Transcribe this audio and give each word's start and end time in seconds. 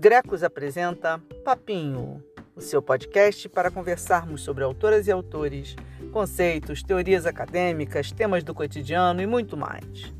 Grecos 0.00 0.42
apresenta 0.42 1.20
Papinho, 1.44 2.24
o 2.56 2.60
seu 2.62 2.80
podcast 2.80 3.46
para 3.50 3.70
conversarmos 3.70 4.40
sobre 4.40 4.64
autoras 4.64 5.06
e 5.06 5.12
autores, 5.12 5.76
conceitos, 6.10 6.82
teorias 6.82 7.26
acadêmicas, 7.26 8.10
temas 8.10 8.42
do 8.42 8.54
cotidiano 8.54 9.20
e 9.20 9.26
muito 9.26 9.58
mais. 9.58 10.10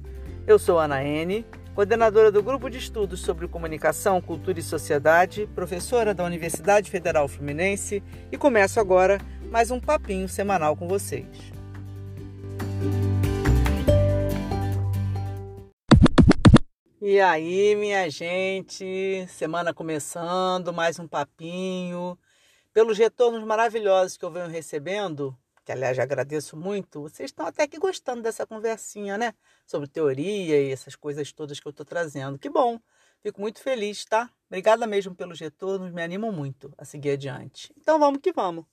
Eu 0.47 0.59
sou 0.59 0.79
Ana 0.79 1.03
N, 1.03 1.47
coordenadora 1.75 2.31
do 2.31 2.43
Grupo 2.43 2.69
de 2.69 2.77
Estudos 2.77 3.21
sobre 3.21 3.49
Comunicação, 3.49 4.21
Cultura 4.21 4.61
e 4.61 4.63
Sociedade, 4.63 5.49
professora 5.55 6.13
da 6.13 6.25
Universidade 6.25 6.91
Federal 6.91 7.27
Fluminense 7.27 8.03
e 8.31 8.37
começo 8.37 8.79
agora 8.79 9.19
mais 9.51 9.71
um 9.71 9.81
papinho 9.81 10.29
semanal 10.29 10.77
com 10.77 10.87
vocês. 10.87 11.27
E 17.13 17.21
aí, 17.21 17.75
minha 17.75 18.09
gente, 18.09 19.27
semana 19.27 19.75
começando, 19.75 20.73
mais 20.73 20.97
um 21.01 21.09
papinho. 21.09 22.17
Pelos 22.73 22.97
retornos 22.97 23.43
maravilhosos 23.43 24.17
que 24.17 24.25
eu 24.25 24.31
venho 24.31 24.47
recebendo, 24.47 25.37
que 25.65 25.73
aliás 25.73 25.99
agradeço 25.99 26.57
muito, 26.57 27.03
vocês 27.03 27.31
estão 27.31 27.47
até 27.47 27.67
que 27.67 27.81
gostando 27.81 28.23
dessa 28.23 28.47
conversinha, 28.47 29.19
né? 29.19 29.35
Sobre 29.67 29.89
teoria 29.89 30.63
e 30.63 30.71
essas 30.71 30.95
coisas 30.95 31.33
todas 31.33 31.59
que 31.59 31.67
eu 31.67 31.71
estou 31.71 31.85
trazendo. 31.85 32.39
Que 32.39 32.49
bom, 32.49 32.79
fico 33.21 33.41
muito 33.41 33.61
feliz, 33.61 34.05
tá? 34.05 34.31
Obrigada 34.47 34.87
mesmo 34.87 35.13
pelos 35.13 35.41
retornos, 35.41 35.91
me 35.91 36.05
animam 36.05 36.31
muito 36.31 36.73
a 36.79 36.85
seguir 36.85 37.11
adiante. 37.11 37.75
Então 37.77 37.99
vamos 37.99 38.21
que 38.23 38.31
vamos. 38.31 38.65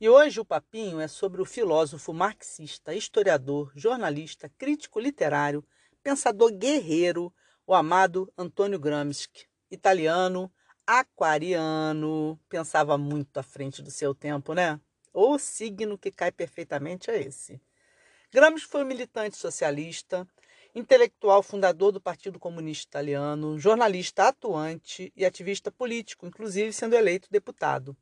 E 0.00 0.08
hoje 0.08 0.38
o 0.38 0.44
papinho 0.44 1.00
é 1.00 1.08
sobre 1.08 1.42
o 1.42 1.44
filósofo 1.44 2.14
marxista, 2.14 2.94
historiador, 2.94 3.72
jornalista, 3.74 4.48
crítico 4.56 5.00
literário 5.00 5.64
pensador 6.08 6.50
guerreiro, 6.52 7.30
o 7.66 7.74
amado 7.74 8.32
Antônio 8.34 8.78
Gramsci, 8.78 9.28
italiano, 9.70 10.50
aquariano, 10.86 12.40
pensava 12.48 12.96
muito 12.96 13.36
à 13.36 13.42
frente 13.42 13.82
do 13.82 13.90
seu 13.90 14.14
tempo, 14.14 14.54
né? 14.54 14.80
O 15.12 15.38
signo 15.38 15.98
que 15.98 16.10
cai 16.10 16.32
perfeitamente 16.32 17.10
é 17.10 17.20
esse. 17.20 17.60
Gramsci 18.32 18.64
foi 18.64 18.84
um 18.84 18.86
militante 18.86 19.36
socialista, 19.36 20.26
intelectual 20.74 21.42
fundador 21.42 21.92
do 21.92 22.00
Partido 22.00 22.38
Comunista 22.38 22.88
Italiano, 22.88 23.58
jornalista 23.58 24.28
atuante 24.28 25.12
e 25.14 25.26
ativista 25.26 25.70
político, 25.70 26.26
inclusive 26.26 26.72
sendo 26.72 26.96
eleito 26.96 27.28
deputado. 27.30 27.94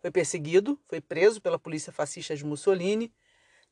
Foi 0.00 0.12
perseguido, 0.12 0.78
foi 0.86 1.00
preso 1.00 1.42
pela 1.42 1.58
polícia 1.58 1.92
fascista 1.92 2.36
de 2.36 2.44
Mussolini, 2.44 3.12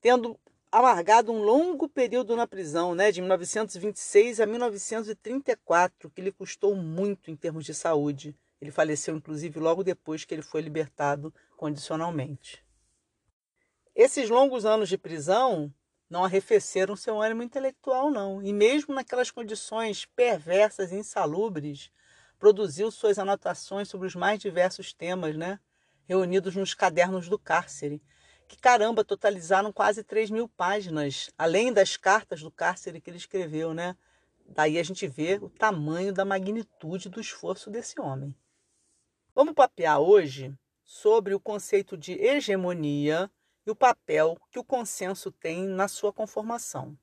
tendo 0.00 0.36
amargado 0.78 1.32
um 1.32 1.42
longo 1.42 1.88
período 1.88 2.36
na 2.36 2.46
prisão, 2.46 2.94
né, 2.94 3.10
de 3.10 3.22
1926 3.22 4.40
a 4.40 4.46
1934, 4.46 6.10
que 6.10 6.20
lhe 6.20 6.30
custou 6.30 6.76
muito 6.76 7.30
em 7.30 7.36
termos 7.36 7.64
de 7.64 7.72
saúde. 7.72 8.36
Ele 8.60 8.70
faleceu, 8.70 9.16
inclusive, 9.16 9.58
logo 9.58 9.82
depois 9.82 10.26
que 10.26 10.34
ele 10.34 10.42
foi 10.42 10.60
libertado 10.60 11.32
condicionalmente. 11.56 12.62
Esses 13.94 14.28
longos 14.28 14.66
anos 14.66 14.90
de 14.90 14.98
prisão 14.98 15.72
não 16.10 16.22
arrefeceram 16.22 16.94
seu 16.94 17.22
ânimo 17.22 17.42
intelectual, 17.42 18.10
não. 18.10 18.42
E 18.42 18.52
mesmo 18.52 18.94
naquelas 18.94 19.30
condições 19.30 20.04
perversas 20.04 20.92
e 20.92 20.96
insalubres, 20.96 21.90
produziu 22.38 22.90
suas 22.90 23.18
anotações 23.18 23.88
sobre 23.88 24.06
os 24.06 24.14
mais 24.14 24.38
diversos 24.38 24.92
temas, 24.92 25.34
né? 25.38 25.58
reunidos 26.06 26.54
nos 26.54 26.74
cadernos 26.74 27.28
do 27.28 27.38
cárcere, 27.38 28.02
que 28.46 28.56
caramba, 28.56 29.04
totalizaram 29.04 29.72
quase 29.72 30.02
3 30.04 30.30
mil 30.30 30.48
páginas, 30.48 31.30
além 31.36 31.72
das 31.72 31.96
cartas 31.96 32.42
do 32.42 32.50
cárcere 32.50 33.00
que 33.00 33.10
ele 33.10 33.16
escreveu, 33.16 33.74
né? 33.74 33.96
Daí 34.48 34.78
a 34.78 34.82
gente 34.82 35.06
vê 35.06 35.38
o 35.42 35.48
tamanho 35.48 36.12
da 36.12 36.24
magnitude 36.24 37.08
do 37.08 37.20
esforço 37.20 37.70
desse 37.70 38.00
homem. 38.00 38.34
Vamos 39.34 39.54
papear 39.54 40.00
hoje 40.00 40.54
sobre 40.84 41.34
o 41.34 41.40
conceito 41.40 41.96
de 41.96 42.12
hegemonia 42.12 43.30
e 43.66 43.70
o 43.70 43.76
papel 43.76 44.38
que 44.50 44.58
o 44.58 44.64
consenso 44.64 45.32
tem 45.32 45.66
na 45.66 45.88
sua 45.88 46.12
conformação. 46.12 46.96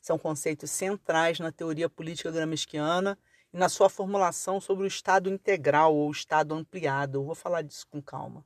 São 0.00 0.18
conceitos 0.18 0.70
centrais 0.70 1.40
na 1.40 1.50
teoria 1.50 1.88
política 1.88 2.30
gramsciana 2.30 3.18
e 3.52 3.56
na 3.56 3.68
sua 3.68 3.88
formulação 3.88 4.60
sobre 4.60 4.84
o 4.84 4.86
Estado 4.86 5.28
integral 5.28 5.94
ou 5.94 6.10
Estado 6.10 6.54
ampliado. 6.54 7.18
Eu 7.18 7.24
vou 7.24 7.34
falar 7.34 7.62
disso 7.62 7.86
com 7.88 8.00
calma. 8.00 8.44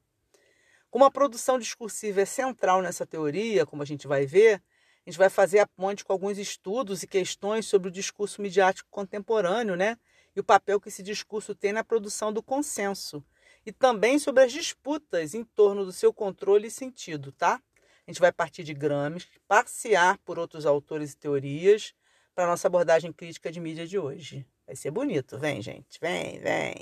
Como 0.90 1.04
a 1.04 1.10
produção 1.10 1.58
discursiva 1.58 2.22
é 2.22 2.24
central 2.24 2.80
nessa 2.80 3.06
teoria, 3.06 3.66
como 3.66 3.82
a 3.82 3.86
gente 3.86 4.06
vai 4.06 4.24
ver, 4.24 4.62
a 5.06 5.10
gente 5.10 5.18
vai 5.18 5.28
fazer 5.28 5.58
a 5.58 5.66
ponte 5.66 6.04
com 6.04 6.12
alguns 6.12 6.38
estudos 6.38 7.02
e 7.02 7.06
questões 7.06 7.66
sobre 7.66 7.88
o 7.88 7.92
discurso 7.92 8.40
midiático 8.40 8.88
contemporâneo, 8.90 9.76
né? 9.76 9.98
E 10.34 10.40
o 10.40 10.44
papel 10.44 10.80
que 10.80 10.88
esse 10.88 11.02
discurso 11.02 11.54
tem 11.54 11.72
na 11.72 11.84
produção 11.84 12.32
do 12.32 12.42
consenso. 12.42 13.24
E 13.66 13.72
também 13.72 14.18
sobre 14.18 14.44
as 14.44 14.52
disputas 14.52 15.34
em 15.34 15.44
torno 15.44 15.84
do 15.84 15.92
seu 15.92 16.12
controle 16.12 16.68
e 16.68 16.70
sentido, 16.70 17.32
tá? 17.32 17.60
A 18.06 18.10
gente 18.10 18.20
vai 18.20 18.32
partir 18.32 18.64
de 18.64 18.72
Gramsci, 18.72 19.28
passear 19.46 20.16
por 20.24 20.38
outros 20.38 20.64
autores 20.64 21.12
e 21.12 21.16
teorias 21.16 21.94
para 22.34 22.46
nossa 22.46 22.66
abordagem 22.66 23.12
crítica 23.12 23.52
de 23.52 23.60
mídia 23.60 23.86
de 23.86 23.98
hoje. 23.98 24.46
Vai 24.66 24.76
ser 24.76 24.90
bonito. 24.90 25.38
Vem, 25.38 25.60
gente. 25.60 25.98
Vem, 26.00 26.38
vem. 26.40 26.74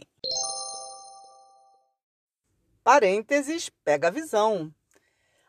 Parênteses, 2.86 3.69
pega 3.82 4.06
a 4.06 4.12
visão. 4.12 4.72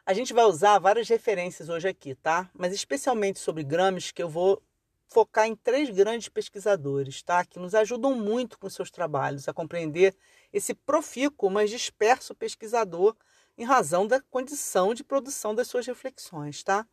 A 0.04 0.12
gente 0.12 0.34
vai 0.34 0.44
usar 0.46 0.80
várias 0.80 1.08
referências 1.08 1.70
hoje 1.70 1.88
aqui, 1.88 2.16
tá? 2.16 2.50
Mas 2.52 2.74
especialmente 2.74 3.38
sobre 3.38 3.64
Gramsci, 3.64 4.12
que 4.12 4.24
eu 4.24 4.28
vou 4.28 4.60
focar 5.08 5.46
em 5.46 5.56
três 5.56 5.88
grandes 5.92 6.30
pesquisadores, 6.30 7.22
tá? 7.22 7.46
Que 7.46 7.60
nos 7.60 7.76
ajudam 7.76 8.16
muito 8.16 8.58
com 8.58 8.68
seus 8.72 8.90
trabalhos 8.90 9.48
a 9.48 9.54
compreender 9.54 10.16
esse 10.52 10.74
profícuo, 10.74 11.52
mas 11.52 11.70
disperso 11.70 12.34
pesquisador 12.34 13.16
em 13.56 13.64
razão 13.64 14.08
da 14.08 14.20
condição 14.20 14.96
de 14.96 15.04
produção 15.04 15.54
das 15.54 15.68
suas 15.68 15.86
reflexões, 15.86 16.64
tá? 16.64 16.88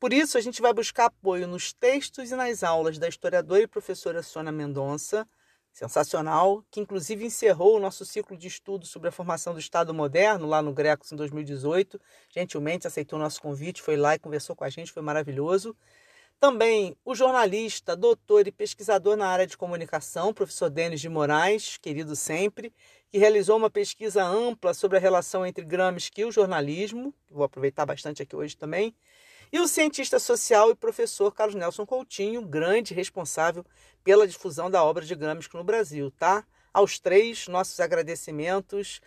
Por 0.00 0.12
isso, 0.12 0.36
a 0.36 0.40
gente 0.40 0.60
vai 0.60 0.72
buscar 0.72 1.04
apoio 1.04 1.46
nos 1.46 1.72
textos 1.72 2.32
e 2.32 2.34
nas 2.34 2.64
aulas 2.64 2.98
da 2.98 3.06
historiadora 3.06 3.62
e 3.62 3.68
professora 3.68 4.24
Sônia 4.24 4.50
Mendonça, 4.50 5.24
sensacional, 5.74 6.64
que 6.70 6.80
inclusive 6.80 7.24
encerrou 7.24 7.76
o 7.76 7.80
nosso 7.80 8.04
ciclo 8.04 8.36
de 8.36 8.46
estudos 8.46 8.88
sobre 8.90 9.08
a 9.08 9.12
formação 9.12 9.52
do 9.52 9.58
Estado 9.58 9.92
moderno 9.92 10.46
lá 10.46 10.62
no 10.62 10.72
Grecos 10.72 11.10
em 11.10 11.16
2018. 11.16 12.00
Gentilmente 12.32 12.86
aceitou 12.86 13.18
nosso 13.18 13.42
convite, 13.42 13.82
foi 13.82 13.96
lá 13.96 14.14
e 14.14 14.18
conversou 14.20 14.54
com 14.54 14.62
a 14.62 14.70
gente, 14.70 14.92
foi 14.92 15.02
maravilhoso. 15.02 15.76
Também 16.38 16.96
o 17.04 17.14
jornalista, 17.14 17.96
doutor 17.96 18.46
e 18.46 18.52
pesquisador 18.52 19.16
na 19.16 19.26
área 19.26 19.46
de 19.46 19.56
comunicação, 19.56 20.32
professor 20.32 20.70
Denis 20.70 21.00
de 21.00 21.08
Moraes, 21.08 21.76
querido 21.78 22.14
sempre, 22.14 22.72
que 23.10 23.18
realizou 23.18 23.56
uma 23.56 23.70
pesquisa 23.70 24.24
ampla 24.24 24.74
sobre 24.74 24.98
a 24.98 25.00
relação 25.00 25.44
entre 25.44 25.64
Gramsci 25.64 26.10
e 26.18 26.24
o 26.24 26.30
jornalismo, 26.30 27.12
vou 27.30 27.44
aproveitar 27.44 27.84
bastante 27.84 28.22
aqui 28.22 28.36
hoje 28.36 28.56
também, 28.56 28.94
e 29.54 29.60
o 29.60 29.68
cientista 29.68 30.18
social 30.18 30.72
e 30.72 30.74
professor 30.74 31.32
Carlos 31.32 31.54
Nelson 31.54 31.86
Coutinho, 31.86 32.42
grande 32.42 32.92
responsável 32.92 33.64
pela 34.02 34.26
difusão 34.26 34.68
da 34.68 34.82
obra 34.82 35.04
de 35.04 35.14
Gramsci 35.14 35.48
no 35.54 35.62
Brasil, 35.62 36.10
tá? 36.10 36.44
Aos 36.72 36.98
três, 36.98 37.46
nossos 37.46 37.78
agradecimentos. 37.78 39.00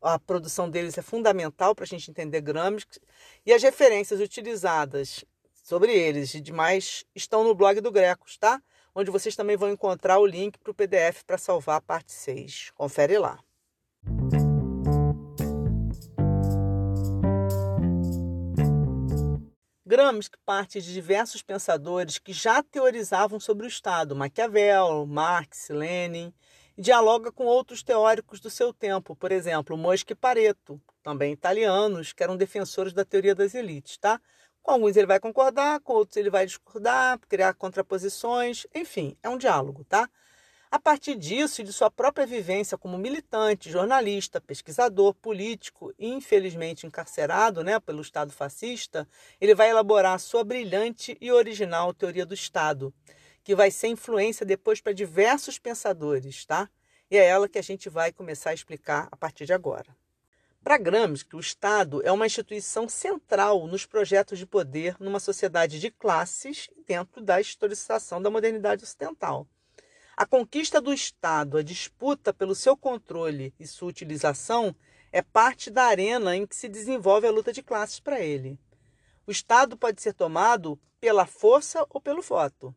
A 0.00 0.16
produção 0.16 0.70
deles 0.70 0.96
é 0.96 1.02
fundamental 1.02 1.74
para 1.74 1.82
a 1.82 1.88
gente 1.88 2.08
entender 2.08 2.40
Gramsci. 2.40 3.00
E 3.44 3.52
as 3.52 3.64
referências 3.64 4.20
utilizadas 4.20 5.24
sobre 5.60 5.92
eles 5.92 6.34
e 6.34 6.40
demais 6.40 7.04
estão 7.12 7.42
no 7.42 7.52
blog 7.52 7.80
do 7.80 7.90
Grecos, 7.90 8.38
tá? 8.38 8.62
Onde 8.94 9.10
vocês 9.10 9.34
também 9.34 9.56
vão 9.56 9.72
encontrar 9.72 10.20
o 10.20 10.26
link 10.26 10.56
para 10.56 10.70
o 10.70 10.74
PDF 10.74 11.24
para 11.26 11.36
salvar 11.36 11.78
a 11.78 11.80
parte 11.80 12.12
6. 12.12 12.70
Confere 12.76 13.18
lá. 13.18 13.40
Gramsci 19.90 20.30
parte 20.46 20.80
de 20.80 20.92
diversos 20.92 21.42
pensadores 21.42 22.16
que 22.16 22.32
já 22.32 22.62
teorizavam 22.62 23.40
sobre 23.40 23.66
o 23.66 23.68
Estado, 23.68 24.14
Maquiavel, 24.14 25.04
Marx, 25.04 25.68
Lenin, 25.68 26.32
e 26.78 26.80
dialoga 26.80 27.32
com 27.32 27.44
outros 27.44 27.82
teóricos 27.82 28.38
do 28.38 28.48
seu 28.48 28.72
tempo, 28.72 29.16
por 29.16 29.32
exemplo, 29.32 29.76
Mosca 29.76 30.12
e 30.12 30.14
Pareto, 30.14 30.80
também 31.02 31.32
italianos, 31.32 32.12
que 32.12 32.22
eram 32.22 32.36
defensores 32.36 32.92
da 32.92 33.04
teoria 33.04 33.34
das 33.34 33.52
elites, 33.52 33.98
tá? 33.98 34.20
Com 34.62 34.70
alguns 34.70 34.96
ele 34.96 35.08
vai 35.08 35.18
concordar, 35.18 35.80
com 35.80 35.94
outros 35.94 36.16
ele 36.16 36.30
vai 36.30 36.46
discordar, 36.46 37.18
criar 37.28 37.52
contraposições, 37.54 38.68
enfim, 38.72 39.16
é 39.20 39.28
um 39.28 39.36
diálogo, 39.36 39.82
tá? 39.82 40.08
A 40.72 40.78
partir 40.78 41.16
disso 41.16 41.60
e 41.60 41.64
de 41.64 41.72
sua 41.72 41.90
própria 41.90 42.24
vivência 42.24 42.78
como 42.78 42.96
militante, 42.96 43.68
jornalista, 43.68 44.40
pesquisador, 44.40 45.12
político 45.14 45.92
e 45.98 46.06
infelizmente 46.06 46.86
encarcerado 46.86 47.64
né, 47.64 47.80
pelo 47.80 48.00
Estado 48.00 48.32
fascista, 48.32 49.08
ele 49.40 49.52
vai 49.52 49.68
elaborar 49.68 50.20
sua 50.20 50.44
brilhante 50.44 51.18
e 51.20 51.32
original 51.32 51.92
teoria 51.92 52.24
do 52.24 52.34
Estado, 52.34 52.94
que 53.42 53.52
vai 53.52 53.68
ser 53.72 53.88
influência 53.88 54.46
depois 54.46 54.80
para 54.80 54.92
diversos 54.92 55.58
pensadores, 55.58 56.46
tá? 56.46 56.70
E 57.10 57.16
é 57.16 57.26
ela 57.26 57.48
que 57.48 57.58
a 57.58 57.62
gente 57.62 57.88
vai 57.88 58.12
começar 58.12 58.50
a 58.50 58.54
explicar 58.54 59.08
a 59.10 59.16
partir 59.16 59.46
de 59.46 59.52
agora. 59.52 59.96
Para 60.62 60.78
Gramsci, 60.78 61.26
o 61.32 61.40
Estado 61.40 62.00
é 62.04 62.12
uma 62.12 62.26
instituição 62.26 62.88
central 62.88 63.66
nos 63.66 63.86
projetos 63.86 64.38
de 64.38 64.46
poder 64.46 64.94
numa 65.00 65.18
sociedade 65.18 65.80
de 65.80 65.90
classes 65.90 66.70
dentro 66.86 67.20
da 67.20 67.40
historicização 67.40 68.22
da 68.22 68.30
modernidade 68.30 68.84
ocidental. 68.84 69.48
A 70.16 70.26
conquista 70.26 70.80
do 70.80 70.92
Estado, 70.92 71.56
a 71.56 71.62
disputa 71.62 72.32
pelo 72.32 72.54
seu 72.54 72.76
controle 72.76 73.54
e 73.58 73.66
sua 73.66 73.88
utilização 73.88 74.74
é 75.12 75.22
parte 75.22 75.70
da 75.70 75.84
arena 75.84 76.36
em 76.36 76.46
que 76.46 76.54
se 76.54 76.68
desenvolve 76.68 77.26
a 77.26 77.30
luta 77.30 77.52
de 77.52 77.62
classes 77.62 78.00
para 78.00 78.20
ele. 78.20 78.58
O 79.26 79.30
Estado 79.30 79.76
pode 79.76 80.02
ser 80.02 80.12
tomado 80.12 80.78
pela 81.00 81.26
força 81.26 81.86
ou 81.88 82.00
pelo 82.00 82.20
voto, 82.20 82.74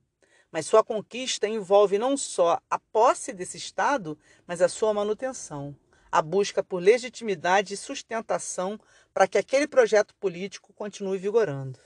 mas 0.51 0.65
sua 0.65 0.83
conquista 0.83 1.47
envolve 1.47 1.97
não 1.97 2.15
só 2.15 2.59
a 2.69 2.79
posse 2.79 3.33
desse 3.33 3.57
Estado, 3.57 4.17
mas 4.47 4.61
a 4.61 4.69
sua 4.69 4.93
manutenção, 4.93 5.75
a 6.11 6.21
busca 6.21 6.63
por 6.63 6.81
legitimidade 6.81 7.73
e 7.73 7.77
sustentação 7.77 8.79
para 9.13 9.27
que 9.27 9.37
aquele 9.37 9.67
projeto 9.67 10.15
político 10.15 10.71
continue 10.73 11.17
vigorando. 11.17 11.79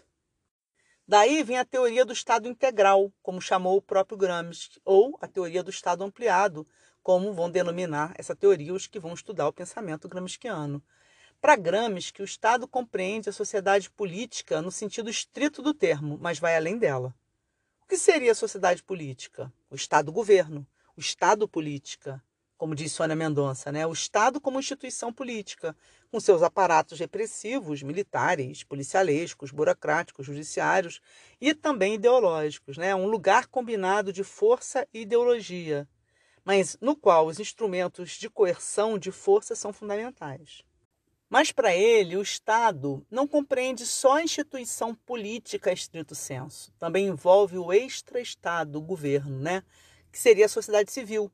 Daí 1.10 1.42
vem 1.42 1.58
a 1.58 1.64
teoria 1.64 2.04
do 2.04 2.12
Estado 2.12 2.50
integral, 2.50 3.14
como 3.24 3.40
chamou 3.40 3.78
o 3.78 3.82
próprio 3.82 4.18
Gramsci, 4.18 4.82
ou 4.84 5.18
a 5.22 5.28
teoria 5.28 5.64
do 5.64 5.70
Estado 5.70 6.04
ampliado, 6.04 6.68
como 7.02 7.34
vão 7.34 7.50
denominar 7.50 8.14
essa 8.18 8.36
teoria 8.36 8.74
os 8.74 8.88
que 8.88 9.00
vão 9.00 9.14
estudar 9.14 9.48
o 9.48 9.54
pensamento 9.54 10.10
gramsciano. 10.10 10.84
Para 11.40 11.56
Gramsci, 11.56 12.12
o 12.20 12.26
Estado 12.26 12.68
compreende 12.68 13.30
a 13.30 13.32
sociedade 13.32 13.90
política 13.90 14.62
no 14.62 14.70
sentido 14.70 15.10
estrito 15.10 15.62
do 15.62 15.74
termo, 15.74 16.18
mas 16.20 16.40
vai 16.40 16.58
além 16.58 16.78
dela. 16.78 17.16
O 17.82 17.88
que 17.88 17.98
seria 17.98 18.34
a 18.34 18.36
sociedade 18.36 18.84
política? 18.84 19.50
O 19.70 19.76
Estado-governo, 19.76 20.68
o 20.94 21.00
Estado-política, 21.00 22.22
como 22.58 22.74
diz 22.74 22.92
Sônia 22.92 23.16
Mendonça, 23.16 23.72
né? 23.72 23.86
o 23.86 23.94
Estado 23.94 24.42
como 24.42 24.60
instituição 24.60 25.14
política, 25.14 25.76
com 26.12 26.20
seus 26.20 26.42
aparatos 26.42 27.00
repressivos, 27.00 27.84
militares, 27.84 28.64
policialescos, 28.64 29.52
burocráticos, 29.52 30.26
judiciários 30.26 31.00
e 31.40 31.54
também 31.54 31.96
ideológicos, 31.96 32.78
né? 32.78 32.96
um 32.96 33.08
lugar 33.08 33.48
combinado 33.48 34.12
de 34.12 34.24
força 34.24 34.88
e 34.94 35.02
ideologia, 35.02 35.88
mas 36.44 36.78
no 36.82 36.96
qual 36.96 37.28
os 37.28 37.40
instrumentos 37.40 38.12
de 38.12 38.30
coerção 38.30 38.98
de 38.98 39.12
força 39.12 39.56
são 39.56 39.72
fundamentais. 39.72 40.64
Mas 41.30 41.52
para 41.52 41.76
ele, 41.76 42.16
o 42.16 42.22
Estado 42.22 43.06
não 43.12 43.28
compreende 43.28 43.86
só 43.86 44.14
a 44.14 44.24
instituição 44.24 44.96
política 44.96 45.74
estrito 45.74 46.16
senso, 46.16 46.72
também 46.80 47.08
envolve 47.08 47.58
o 47.58 47.72
extra-Estado, 47.74 48.78
o 48.78 48.82
governo, 48.82 49.38
né? 49.38 49.62
que 50.10 50.18
seria 50.18 50.46
a 50.46 50.50
sociedade 50.50 50.92
civil. 50.92 51.32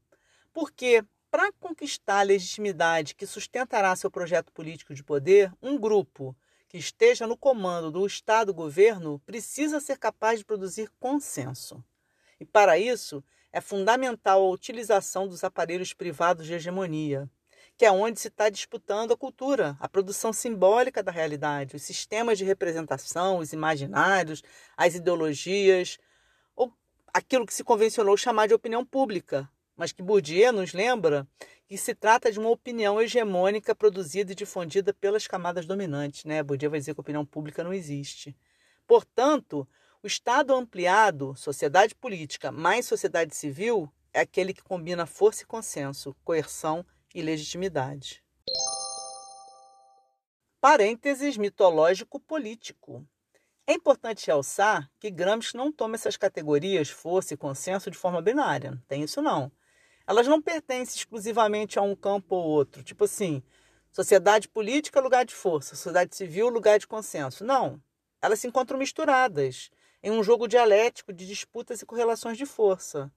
Porque, 0.52 1.04
para 1.34 1.52
conquistar 1.54 2.20
a 2.20 2.22
legitimidade 2.22 3.16
que 3.16 3.26
sustentará 3.26 3.96
seu 3.96 4.12
projeto 4.12 4.52
político 4.52 4.94
de 4.94 5.04
poder, 5.04 5.52
um 5.64 5.80
grupo 5.80 6.36
que 6.70 6.78
esteja 6.78 7.26
no 7.26 7.36
comando 7.36 7.90
do 7.90 8.06
Estado-governo 8.06 9.20
precisa 9.26 9.80
ser 9.80 9.98
capaz 9.98 10.38
de 10.38 10.46
produzir 10.46 10.92
consenso. 11.00 11.84
E 12.40 12.46
para 12.46 12.78
isso, 12.78 13.24
é 13.52 13.60
fundamental 13.60 14.44
a 14.44 14.50
utilização 14.52 15.28
dos 15.28 15.44
aparelhos 15.44 15.92
privados 15.92 16.46
de 16.46 16.54
hegemonia, 16.54 17.28
que 17.76 17.84
é 17.84 17.92
onde 17.92 18.20
se 18.20 18.28
está 18.28 18.48
disputando 18.48 19.14
a 19.14 19.18
cultura, 19.18 19.76
a 19.80 19.90
produção 19.90 20.32
simbólica 20.32 21.02
da 21.02 21.12
realidade, 21.12 21.76
os 21.76 21.82
sistemas 21.82 22.38
de 22.38 22.44
representação, 22.44 23.40
os 23.40 23.52
imaginários, 23.54 24.44
as 24.78 24.94
ideologias, 24.94 25.98
ou 26.56 26.72
aquilo 27.12 27.48
que 27.48 27.56
se 27.56 27.64
convencionou 27.64 28.16
chamar 28.16 28.48
de 28.48 28.54
opinião 28.54 28.86
pública, 28.86 29.50
mas 29.84 29.92
que 29.92 30.02
Bourdieu 30.02 30.54
nos 30.54 30.72
lembra 30.72 31.28
que 31.68 31.78
se 31.78 31.94
trata 31.94 32.32
de 32.32 32.40
uma 32.40 32.50
opinião 32.50 33.02
hegemônica 33.02 33.76
produzida 33.76 34.32
e 34.32 34.36
difundida 34.36 34.94
pelas 34.94 35.28
camadas 35.28 35.66
dominantes. 35.66 36.24
Né? 36.24 36.42
Bourdieu 36.42 36.72
vai 36.72 36.80
dizer 36.80 36.94
que 36.94 37.02
a 37.02 37.04
opinião 37.04 37.26
pública 37.26 37.66
não 37.66 37.74
existe. 37.74 38.34
Portanto, 38.88 39.68
o 40.02 40.08
Estado 40.08 40.56
ampliado, 40.56 41.36
sociedade 41.36 41.94
política 41.96 42.50
mais 42.50 42.86
sociedade 42.86 43.36
civil, 43.36 43.92
é 44.14 44.22
aquele 44.22 44.54
que 44.54 44.64
combina 44.64 45.06
força 45.06 45.44
e 45.44 45.46
consenso, 45.46 46.16
coerção 46.24 46.86
e 47.14 47.22
legitimidade. 47.22 48.24
Parênteses 50.62 51.36
mitológico-político. 51.36 53.06
É 53.68 53.74
importante 53.74 54.28
realçar 54.28 54.90
que 54.98 55.12
Gramsci 55.12 55.58
não 55.58 55.74
toma 55.74 55.96
essas 55.96 56.16
categorias, 56.16 56.90
força 56.90 57.34
e 57.34 57.38
consenso, 57.38 57.92
de 57.92 57.98
forma 57.98 58.22
binária. 58.22 58.82
Tem 58.88 59.04
isso 59.04 59.22
não. 59.22 59.52
Elas 60.06 60.28
não 60.28 60.42
pertencem 60.42 60.98
exclusivamente 60.98 61.80
a 61.80 61.82
um 61.82 61.96
campo 61.96 62.36
ou 62.36 62.44
outro. 62.44 62.84
Tipo 62.84 63.06
assim, 63.06 63.42
sociedade 63.92 64.50
política, 64.50 65.00
lugar 65.00 65.26
de 65.26 65.34
força, 65.34 65.76
sociedade 65.76 66.16
civil, 66.16 66.50
lugar 66.50 66.78
de 66.78 66.88
consenso. 66.88 67.46
Não. 67.46 67.82
Elas 68.22 68.40
se 68.40 68.48
encontram 68.48 68.78
misturadas 68.78 69.70
em 70.02 70.12
um 70.12 70.24
jogo 70.24 70.48
dialético 70.48 71.14
de 71.14 71.26
disputas 71.26 71.82
e 71.82 71.86
correlações 71.86 72.38
de 72.38 72.46
força. 72.46 73.12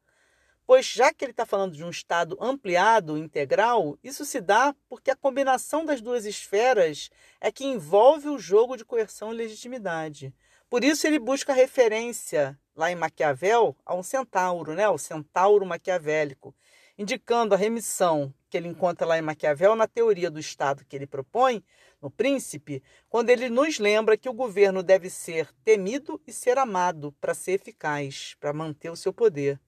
Pois, 0.66 0.84
já 0.84 1.14
que 1.14 1.24
ele 1.24 1.30
está 1.30 1.46
falando 1.46 1.76
de 1.76 1.84
um 1.84 1.90
Estado 1.90 2.36
ampliado, 2.40 3.16
integral, 3.16 3.96
isso 4.02 4.24
se 4.24 4.40
dá 4.40 4.74
porque 4.88 5.12
a 5.12 5.16
combinação 5.16 5.84
das 5.84 6.00
duas 6.00 6.24
esferas 6.24 7.08
é 7.40 7.52
que 7.52 7.64
envolve 7.64 8.28
o 8.28 8.38
jogo 8.38 8.76
de 8.76 8.84
coerção 8.84 9.32
e 9.32 9.36
legitimidade. 9.36 10.34
Por 10.68 10.82
isso, 10.82 11.06
ele 11.06 11.20
busca 11.20 11.52
referência, 11.52 12.58
lá 12.74 12.90
em 12.90 12.96
Maquiavel, 12.96 13.76
a 13.86 13.94
um 13.94 14.02
centauro, 14.02 14.74
né? 14.74 14.88
o 14.88 14.98
centauro 14.98 15.64
maquiavélico, 15.64 16.52
indicando 16.98 17.54
a 17.54 17.58
remissão 17.58 18.32
que 18.48 18.56
ele 18.56 18.68
encontra 18.68 19.06
lá 19.06 19.18
em 19.18 19.22
Maquiavel 19.22 19.74
na 19.74 19.86
teoria 19.86 20.30
do 20.30 20.40
Estado 20.40 20.84
que 20.88 20.96
ele 20.96 21.06
propõe, 21.06 21.62
no 22.00 22.10
Príncipe, 22.10 22.82
quando 23.08 23.30
ele 23.30 23.48
nos 23.48 23.78
lembra 23.78 24.16
que 24.16 24.28
o 24.28 24.34
governo 24.34 24.82
deve 24.82 25.10
ser 25.10 25.52
temido 25.64 26.20
e 26.26 26.32
ser 26.32 26.58
amado 26.58 27.12
para 27.20 27.34
ser 27.34 27.52
eficaz, 27.52 28.36
para 28.38 28.52
manter 28.52 28.90
o 28.90 28.96
seu 28.96 29.12
poder 29.12 29.58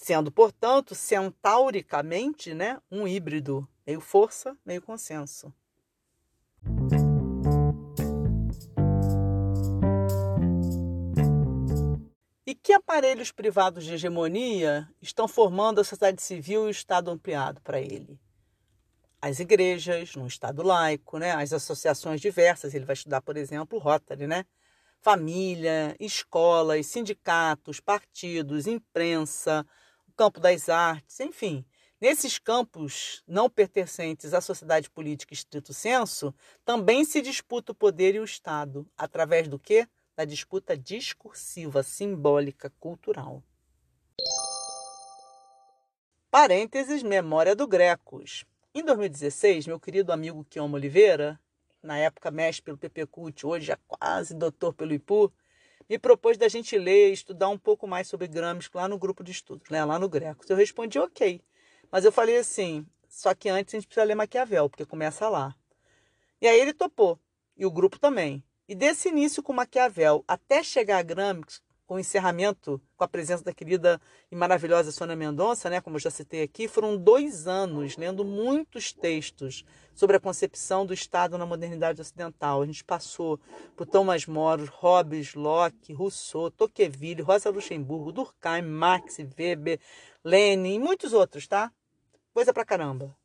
sendo, 0.00 0.32
portanto, 0.32 0.94
centauricamente 0.94 2.54
né, 2.54 2.80
um 2.90 3.06
híbrido, 3.06 3.68
meio 3.86 4.00
força, 4.00 4.56
meio 4.64 4.80
consenso. 4.80 5.52
E 12.50 12.54
que 12.56 12.72
aparelhos 12.72 13.30
privados 13.30 13.84
de 13.84 13.94
hegemonia 13.94 14.92
estão 15.00 15.28
formando 15.28 15.80
a 15.80 15.84
sociedade 15.84 16.20
civil 16.20 16.64
e 16.64 16.66
o 16.66 16.70
Estado 16.70 17.08
ampliado 17.08 17.60
para 17.60 17.80
ele? 17.80 18.18
As 19.22 19.38
igrejas, 19.38 20.16
no 20.16 20.26
Estado 20.26 20.60
laico, 20.64 21.16
né? 21.16 21.30
as 21.30 21.52
associações 21.52 22.20
diversas, 22.20 22.74
ele 22.74 22.84
vai 22.84 22.94
estudar, 22.94 23.20
por 23.22 23.36
exemplo, 23.36 23.78
o 23.78 23.80
Rotary, 23.80 24.26
né? 24.26 24.44
família, 25.00 25.94
escolas, 26.00 26.86
sindicatos, 26.86 27.78
partidos, 27.78 28.66
imprensa, 28.66 29.64
campo 30.16 30.40
das 30.40 30.68
artes, 30.68 31.20
enfim. 31.20 31.64
Nesses 32.00 32.36
campos 32.36 33.22
não 33.28 33.48
pertencentes 33.48 34.34
à 34.34 34.40
sociedade 34.40 34.90
política 34.90 35.32
estrito 35.32 35.72
senso, 35.72 36.34
também 36.64 37.04
se 37.04 37.22
disputa 37.22 37.70
o 37.70 37.76
poder 37.76 38.16
e 38.16 38.18
o 38.18 38.24
Estado, 38.24 38.90
através 38.98 39.46
do 39.46 39.56
quê? 39.56 39.86
Da 40.20 40.26
disputa 40.26 40.76
discursiva, 40.76 41.82
simbólica, 41.82 42.70
cultural. 42.78 43.42
Parênteses, 46.30 47.02
memória 47.02 47.56
do 47.56 47.66
Grecos. 47.66 48.44
Em 48.74 48.84
2016, 48.84 49.66
meu 49.66 49.80
querido 49.80 50.12
amigo 50.12 50.44
Kioma 50.44 50.76
Oliveira, 50.76 51.40
na 51.82 51.96
época 51.96 52.30
mestre 52.30 52.62
pelo 52.62 52.76
PPCult, 52.76 53.46
hoje 53.46 53.68
já 53.68 53.78
quase 53.88 54.34
doutor 54.34 54.74
pelo 54.74 54.92
IPU, 54.92 55.32
me 55.88 55.98
propôs 55.98 56.36
da 56.36 56.48
gente 56.48 56.76
ler 56.76 57.08
e 57.08 57.14
estudar 57.14 57.48
um 57.48 57.56
pouco 57.56 57.86
mais 57.86 58.06
sobre 58.06 58.28
Gramsci 58.28 58.68
lá 58.74 58.86
no 58.86 58.98
grupo 58.98 59.24
de 59.24 59.32
estudos, 59.32 59.70
né, 59.70 59.82
lá 59.86 59.98
no 59.98 60.06
Greco. 60.06 60.44
Eu 60.46 60.54
respondi 60.54 60.98
ok. 60.98 61.40
Mas 61.90 62.04
eu 62.04 62.12
falei 62.12 62.36
assim, 62.36 62.86
só 63.08 63.34
que 63.34 63.48
antes 63.48 63.72
a 63.74 63.78
gente 63.78 63.86
precisa 63.86 64.04
ler 64.04 64.16
Maquiavel, 64.16 64.68
porque 64.68 64.84
começa 64.84 65.30
lá. 65.30 65.56
E 66.42 66.46
aí 66.46 66.60
ele 66.60 66.74
topou, 66.74 67.18
e 67.56 67.64
o 67.64 67.70
grupo 67.70 67.98
também. 67.98 68.44
E 68.70 68.74
desse 68.76 69.08
início 69.08 69.42
com 69.42 69.52
Maquiavel 69.52 70.24
até 70.28 70.62
chegar 70.62 70.98
a 70.98 71.02
Gramsci, 71.02 71.60
com 71.88 71.96
o 71.96 71.98
encerramento, 71.98 72.80
com 72.96 73.02
a 73.02 73.08
presença 73.08 73.42
da 73.42 73.52
querida 73.52 74.00
e 74.30 74.36
maravilhosa 74.36 74.92
Sônia 74.92 75.16
Mendonça, 75.16 75.68
né, 75.68 75.80
como 75.80 75.96
eu 75.96 76.00
já 76.00 76.08
citei 76.08 76.40
aqui, 76.44 76.68
foram 76.68 76.96
dois 76.96 77.48
anos 77.48 77.96
lendo 77.96 78.24
muitos 78.24 78.92
textos 78.92 79.64
sobre 79.92 80.18
a 80.18 80.20
concepção 80.20 80.86
do 80.86 80.94
Estado 80.94 81.36
na 81.36 81.44
modernidade 81.44 82.00
ocidental. 82.00 82.62
A 82.62 82.66
gente 82.66 82.84
passou 82.84 83.40
por 83.74 83.88
Thomas 83.88 84.24
More, 84.26 84.64
Hobbes, 84.66 85.34
Locke, 85.34 85.92
Rousseau, 85.92 86.48
Tocqueville, 86.48 87.22
Rosa 87.22 87.50
Luxemburgo, 87.50 88.12
Durkheim, 88.12 88.62
Marx, 88.62 89.16
Weber, 89.36 89.80
Lenin 90.24 90.74
e 90.74 90.78
muitos 90.78 91.12
outros, 91.12 91.48
tá? 91.48 91.72
Coisa 92.32 92.52
pra 92.52 92.64
caramba. 92.64 93.19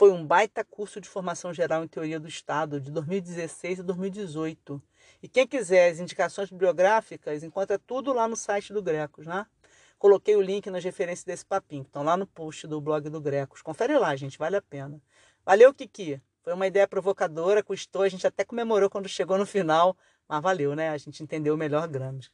Foi 0.00 0.10
um 0.10 0.24
baita 0.24 0.64
curso 0.64 0.98
de 0.98 1.06
formação 1.06 1.52
geral 1.52 1.84
em 1.84 1.86
teoria 1.86 2.18
do 2.18 2.26
Estado 2.26 2.80
de 2.80 2.90
2016 2.90 3.80
a 3.80 3.82
2018 3.82 4.82
e 5.22 5.28
quem 5.28 5.46
quiser 5.46 5.90
as 5.90 5.98
indicações 6.00 6.48
bibliográficas, 6.48 7.42
encontra 7.42 7.78
tudo 7.78 8.10
lá 8.14 8.26
no 8.26 8.34
site 8.34 8.72
do 8.72 8.82
Grecos, 8.82 9.26
né? 9.26 9.44
Coloquei 9.98 10.34
o 10.36 10.40
link 10.40 10.70
nas 10.70 10.82
referências 10.82 11.26
desse 11.26 11.44
papinho, 11.44 11.82
que 11.84 11.90
estão 11.90 12.02
lá 12.02 12.16
no 12.16 12.26
post 12.26 12.66
do 12.66 12.80
blog 12.80 13.10
do 13.10 13.20
Grecos. 13.20 13.60
Confere 13.60 13.98
lá, 13.98 14.16
gente, 14.16 14.38
vale 14.38 14.56
a 14.56 14.62
pena. 14.62 14.98
Valeu, 15.44 15.74
Kiki. 15.74 16.18
Foi 16.42 16.54
uma 16.54 16.66
ideia 16.66 16.88
provocadora, 16.88 17.62
custou, 17.62 18.00
a 18.00 18.08
gente 18.08 18.26
até 18.26 18.42
comemorou 18.42 18.88
quando 18.88 19.06
chegou 19.06 19.36
no 19.36 19.44
final, 19.44 19.94
mas 20.26 20.42
valeu, 20.42 20.74
né? 20.74 20.88
A 20.88 20.96
gente 20.96 21.22
entendeu 21.22 21.58
melhor 21.58 21.86
Gramsci. 21.86 22.30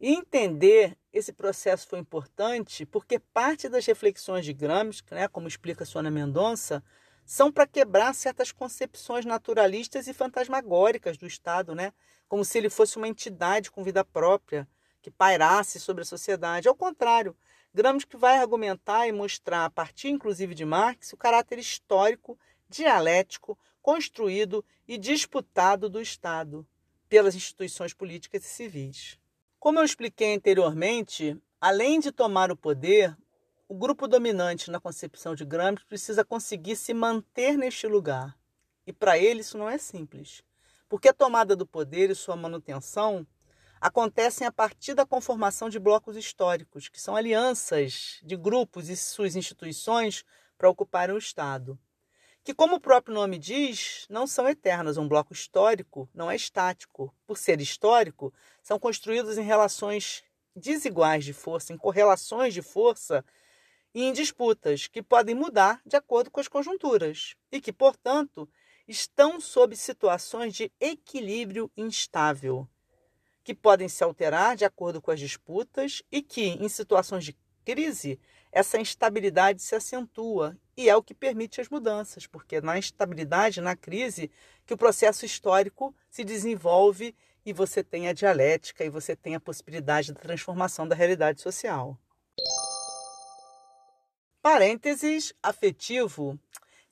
E 0.00 0.14
entender 0.14 0.96
esse 1.12 1.30
processo 1.30 1.86
foi 1.86 1.98
importante 1.98 2.86
porque 2.86 3.18
parte 3.18 3.68
das 3.68 3.84
reflexões 3.84 4.46
de 4.46 4.54
Gramsci, 4.54 5.02
né, 5.10 5.28
como 5.28 5.46
explica 5.46 5.84
Sônia 5.84 6.10
Mendonça, 6.10 6.82
são 7.26 7.52
para 7.52 7.66
quebrar 7.66 8.14
certas 8.14 8.50
concepções 8.50 9.26
naturalistas 9.26 10.08
e 10.08 10.14
fantasmagóricas 10.14 11.18
do 11.18 11.26
Estado, 11.26 11.74
né? 11.74 11.92
como 12.26 12.44
se 12.44 12.56
ele 12.56 12.70
fosse 12.70 12.96
uma 12.96 13.06
entidade 13.06 13.70
com 13.70 13.84
vida 13.84 14.04
própria, 14.04 14.66
que 15.02 15.10
pairasse 15.10 15.78
sobre 15.78 16.02
a 16.02 16.06
sociedade. 16.06 16.66
Ao 16.66 16.74
contrário, 16.74 17.36
Gramsci 17.74 18.06
vai 18.14 18.38
argumentar 18.38 19.06
e 19.06 19.12
mostrar, 19.12 19.66
a 19.66 19.70
partir 19.70 20.08
inclusive 20.08 20.54
de 20.54 20.64
Marx, 20.64 21.12
o 21.12 21.16
caráter 21.16 21.58
histórico, 21.58 22.38
dialético, 22.68 23.58
construído 23.82 24.64
e 24.88 24.96
disputado 24.96 25.90
do 25.90 26.00
Estado 26.00 26.66
pelas 27.08 27.34
instituições 27.34 27.92
políticas 27.92 28.44
e 28.44 28.48
civis. 28.48 29.19
Como 29.60 29.78
eu 29.78 29.84
expliquei 29.84 30.34
anteriormente, 30.34 31.38
além 31.60 32.00
de 32.00 32.10
tomar 32.10 32.50
o 32.50 32.56
poder, 32.56 33.14
o 33.68 33.74
grupo 33.74 34.08
dominante 34.08 34.70
na 34.70 34.80
concepção 34.80 35.34
de 35.34 35.44
Gramsci 35.44 35.84
precisa 35.84 36.24
conseguir 36.24 36.76
se 36.76 36.94
manter 36.94 37.58
neste 37.58 37.86
lugar. 37.86 38.34
E 38.86 38.92
para 38.92 39.18
ele 39.18 39.40
isso 39.40 39.58
não 39.58 39.68
é 39.68 39.76
simples, 39.76 40.42
porque 40.88 41.10
a 41.10 41.12
tomada 41.12 41.54
do 41.54 41.66
poder 41.66 42.08
e 42.08 42.14
sua 42.14 42.36
manutenção 42.36 43.26
acontecem 43.78 44.46
a 44.46 44.50
partir 44.50 44.94
da 44.94 45.04
conformação 45.04 45.68
de 45.68 45.78
blocos 45.78 46.16
históricos, 46.16 46.88
que 46.88 46.98
são 46.98 47.14
alianças 47.14 48.18
de 48.22 48.38
grupos 48.38 48.88
e 48.88 48.96
suas 48.96 49.36
instituições 49.36 50.24
para 50.56 50.70
ocuparem 50.70 51.14
o 51.14 51.18
Estado 51.18 51.78
que, 52.42 52.54
como 52.54 52.76
o 52.76 52.80
próprio 52.80 53.14
nome 53.14 53.38
diz, 53.38 54.06
não 54.08 54.26
são 54.26 54.48
eternas. 54.48 54.96
Um 54.96 55.08
bloco 55.08 55.32
histórico 55.32 56.08
não 56.14 56.30
é 56.30 56.36
estático. 56.36 57.14
Por 57.26 57.36
ser 57.36 57.60
histórico, 57.60 58.32
são 58.62 58.78
construídos 58.78 59.36
em 59.38 59.42
relações 59.42 60.22
desiguais 60.54 61.24
de 61.24 61.32
força, 61.32 61.72
em 61.72 61.78
correlações 61.78 62.54
de 62.54 62.62
força 62.62 63.24
e 63.94 64.04
em 64.04 64.12
disputas 64.12 64.86
que 64.86 65.02
podem 65.02 65.34
mudar 65.34 65.80
de 65.84 65.96
acordo 65.96 66.30
com 66.30 66.40
as 66.40 66.48
conjunturas 66.48 67.34
e 67.50 67.60
que, 67.60 67.72
portanto, 67.72 68.48
estão 68.86 69.40
sob 69.40 69.76
situações 69.76 70.54
de 70.54 70.72
equilíbrio 70.80 71.70
instável, 71.76 72.68
que 73.44 73.54
podem 73.54 73.88
se 73.88 74.02
alterar 74.02 74.56
de 74.56 74.64
acordo 74.64 75.00
com 75.00 75.10
as 75.10 75.20
disputas 75.20 76.02
e 76.10 76.22
que, 76.22 76.42
em 76.42 76.68
situações 76.68 77.24
de 77.24 77.36
crise, 77.64 78.18
essa 78.52 78.78
instabilidade 78.78 79.62
se 79.62 79.74
acentua 79.74 80.56
e 80.80 80.88
é 80.88 80.96
o 80.96 81.02
que 81.02 81.12
permite 81.12 81.60
as 81.60 81.68
mudanças, 81.68 82.26
porque 82.26 82.58
na 82.62 82.78
instabilidade, 82.78 83.60
na 83.60 83.76
crise, 83.76 84.30
que 84.64 84.72
o 84.72 84.78
processo 84.78 85.26
histórico 85.26 85.94
se 86.08 86.24
desenvolve 86.24 87.14
e 87.44 87.52
você 87.52 87.84
tem 87.84 88.08
a 88.08 88.14
dialética 88.14 88.82
e 88.82 88.88
você 88.88 89.14
tem 89.14 89.34
a 89.34 89.40
possibilidade 89.40 90.10
da 90.10 90.18
transformação 90.18 90.88
da 90.88 90.94
realidade 90.94 91.42
social. 91.42 91.98
Parênteses 94.40 95.34
afetivo. 95.42 96.40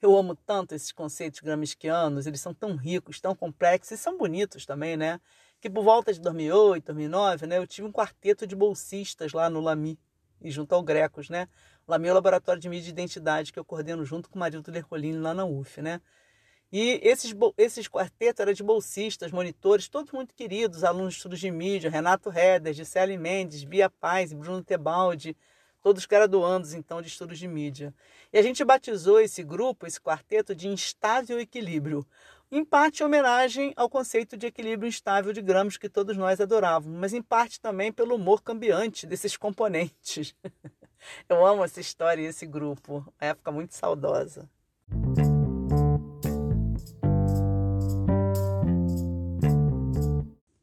Eu 0.02 0.14
amo 0.14 0.36
tanto 0.36 0.74
esses 0.74 0.92
conceitos 0.92 1.40
gramscianos, 1.40 2.26
eles 2.26 2.42
são 2.42 2.52
tão 2.52 2.76
ricos, 2.76 3.22
tão 3.22 3.34
complexos 3.34 3.98
e 3.98 4.02
são 4.02 4.18
bonitos 4.18 4.66
também, 4.66 4.98
né? 4.98 5.18
Que 5.62 5.70
por 5.70 5.82
volta 5.82 6.12
de 6.12 6.20
2008, 6.20 6.84
2009, 6.84 7.46
né, 7.46 7.56
eu 7.56 7.66
tive 7.66 7.88
um 7.88 7.92
quarteto 7.92 8.46
de 8.46 8.54
bolsistas 8.54 9.32
lá 9.32 9.48
no 9.48 9.60
Lami 9.60 9.98
e 10.40 10.50
junto 10.50 10.74
ao 10.74 10.82
Grecos, 10.82 11.28
né? 11.28 11.48
Lá 11.86 11.98
meu 11.98 12.14
laboratório 12.14 12.60
de 12.60 12.68
mídia 12.68 12.88
e 12.88 12.92
identidade 12.92 13.52
que 13.52 13.58
eu 13.58 13.64
coordeno 13.64 14.04
junto 14.04 14.28
com 14.28 14.36
o 14.36 14.38
Marildo 14.38 14.70
Lercolini 14.70 15.18
lá 15.18 15.34
na 15.34 15.44
UF, 15.44 15.80
né? 15.80 16.00
E 16.70 17.00
esses, 17.02 17.34
esses 17.56 17.88
quartetos 17.88 18.40
eram 18.40 18.52
de 18.52 18.62
bolsistas, 18.62 19.32
monitores, 19.32 19.88
todos 19.88 20.12
muito 20.12 20.34
queridos, 20.34 20.84
alunos 20.84 21.14
de 21.14 21.16
estudos 21.16 21.40
de 21.40 21.50
mídia, 21.50 21.90
Renato 21.90 22.28
Reder, 22.28 22.74
Gisele 22.74 23.16
Mendes, 23.16 23.64
Bia 23.64 23.88
Paz, 23.88 24.34
Bruno 24.34 24.62
Tebaldi, 24.62 25.34
todos 25.82 26.04
graduandos 26.04 26.74
então 26.74 27.00
de 27.00 27.08
estudos 27.08 27.38
de 27.38 27.48
mídia. 27.48 27.94
E 28.30 28.38
a 28.38 28.42
gente 28.42 28.62
batizou 28.64 29.18
esse 29.18 29.42
grupo, 29.42 29.86
esse 29.86 29.98
quarteto, 29.98 30.54
de 30.54 30.68
instável 30.68 31.40
equilíbrio. 31.40 32.06
Em 32.50 32.64
parte, 32.64 33.02
em 33.02 33.06
homenagem 33.06 33.74
ao 33.76 33.90
conceito 33.90 34.34
de 34.34 34.46
equilíbrio 34.46 34.88
instável 34.88 35.34
de 35.34 35.42
Gramsci 35.42 35.78
que 35.78 35.86
todos 35.86 36.16
nós 36.16 36.40
adorávamos, 36.40 36.98
mas 36.98 37.12
em 37.12 37.20
parte 37.20 37.60
também 37.60 37.92
pelo 37.92 38.14
humor 38.14 38.42
cambiante 38.42 39.06
desses 39.06 39.36
componentes. 39.36 40.34
Eu 41.28 41.44
amo 41.44 41.62
essa 41.62 41.78
história 41.78 42.22
e 42.22 42.24
esse 42.24 42.46
grupo, 42.46 43.04
uma 43.20 43.28
época 43.28 43.52
muito 43.52 43.74
saudosa. 43.74 44.48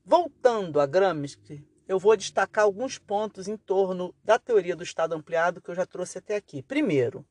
Voltando 0.04 0.80
a 0.80 0.88
Gramsci, 0.88 1.64
eu 1.88 2.00
vou 2.00 2.18
destacar 2.18 2.64
alguns 2.64 2.98
pontos 2.98 3.48
em 3.48 3.56
torno 3.56 4.14
da 4.24 4.40
teoria 4.40 4.76
do 4.76 4.84
Estado 4.84 5.14
ampliado 5.14 5.62
que 5.62 5.70
eu 5.70 5.76
já 5.76 5.86
trouxe 5.86 6.18
até 6.18 6.36
aqui. 6.36 6.64
Primeiro, 6.64 7.24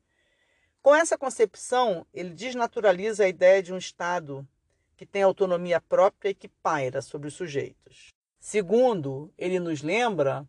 com 0.85 0.95
essa 0.95 1.17
concepção, 1.17 2.05
ele 2.13 2.29
desnaturaliza 2.29 3.23
a 3.23 3.27
ideia 3.27 3.63
de 3.63 3.73
um 3.73 3.77
Estado 3.79 4.47
que 4.95 5.03
tem 5.03 5.23
autonomia 5.23 5.81
própria 5.81 6.29
e 6.29 6.35
que 6.35 6.47
paira 6.47 7.01
sobre 7.01 7.27
os 7.27 7.33
sujeitos. 7.33 8.13
Segundo, 8.39 9.33
ele 9.35 9.59
nos 9.59 9.81
lembra 9.81 10.47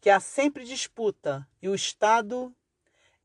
que 0.00 0.08
há 0.08 0.18
sempre 0.20 0.64
disputa 0.64 1.46
e 1.60 1.68
o 1.68 1.74
Estado 1.74 2.50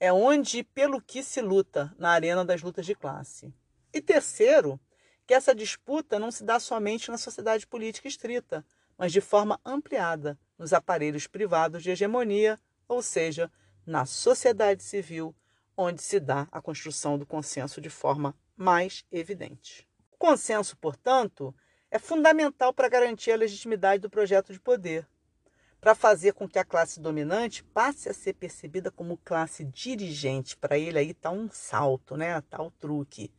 é 0.01 0.11
onde 0.11 0.61
pelo 0.61 1.01
que 1.01 1.23
se 1.23 1.39
luta 1.39 1.95
na 1.97 2.09
arena 2.09 2.43
das 2.43 2.61
lutas 2.61 2.85
de 2.85 2.93
classe. 2.93 3.53
E 3.93 4.01
terceiro, 4.01 4.77
que 5.25 5.33
essa 5.33 5.55
disputa 5.55 6.19
não 6.19 6.29
se 6.29 6.43
dá 6.43 6.59
somente 6.59 7.09
na 7.09 7.17
sociedade 7.17 7.65
política 7.65 8.09
estrita, 8.09 8.65
mas 8.97 9.13
de 9.13 9.21
forma 9.21 9.61
ampliada 9.63 10.37
nos 10.57 10.73
aparelhos 10.73 11.25
privados 11.25 11.81
de 11.81 11.91
hegemonia, 11.91 12.59
ou 12.85 13.01
seja, 13.01 13.49
na 13.85 14.05
sociedade 14.05 14.83
civil, 14.83 15.33
onde 15.81 16.01
se 16.01 16.19
dá 16.19 16.45
a 16.51 16.61
construção 16.61 17.17
do 17.17 17.25
consenso 17.25 17.79
de 17.79 17.89
forma 17.89 18.35
mais 18.57 19.05
evidente. 19.09 19.87
O 20.11 20.17
consenso, 20.17 20.75
portanto, 20.75 21.55
é 21.89 21.97
fundamental 21.97 22.73
para 22.73 22.89
garantir 22.89 23.31
a 23.31 23.37
legitimidade 23.37 24.01
do 24.01 24.09
projeto 24.09 24.51
de 24.51 24.59
poder, 24.59 25.07
para 25.79 25.95
fazer 25.95 26.33
com 26.33 26.49
que 26.49 26.59
a 26.59 26.65
classe 26.65 26.99
dominante 26.99 27.63
passe 27.63 28.09
a 28.09 28.13
ser 28.13 28.33
percebida 28.33 28.91
como 28.91 29.21
classe 29.23 29.63
dirigente. 29.63 30.57
Para 30.57 30.77
ele 30.77 30.99
aí 30.99 31.11
está 31.11 31.31
um 31.31 31.49
salto, 31.49 32.17
né? 32.17 32.37
Está 32.37 32.61
o 32.61 32.69
truque. 32.71 33.31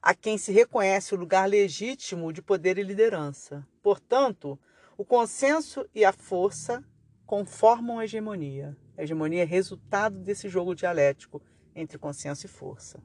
A 0.00 0.14
quem 0.14 0.38
se 0.38 0.52
reconhece 0.52 1.12
o 1.12 1.18
lugar 1.18 1.48
legítimo 1.48 2.32
de 2.32 2.40
poder 2.40 2.78
e 2.78 2.84
liderança. 2.84 3.66
Portanto, 3.82 4.56
o 4.96 5.04
consenso 5.04 5.84
e 5.92 6.04
a 6.04 6.12
força 6.12 6.84
conformam 7.26 7.98
a 7.98 8.04
hegemonia. 8.04 8.76
A 8.96 9.02
hegemonia 9.02 9.42
é 9.42 9.46
resultado 9.46 10.18
desse 10.18 10.48
jogo 10.48 10.74
dialético 10.74 11.42
entre 11.74 11.98
consenso 11.98 12.46
e 12.46 12.48
força. 12.48 13.02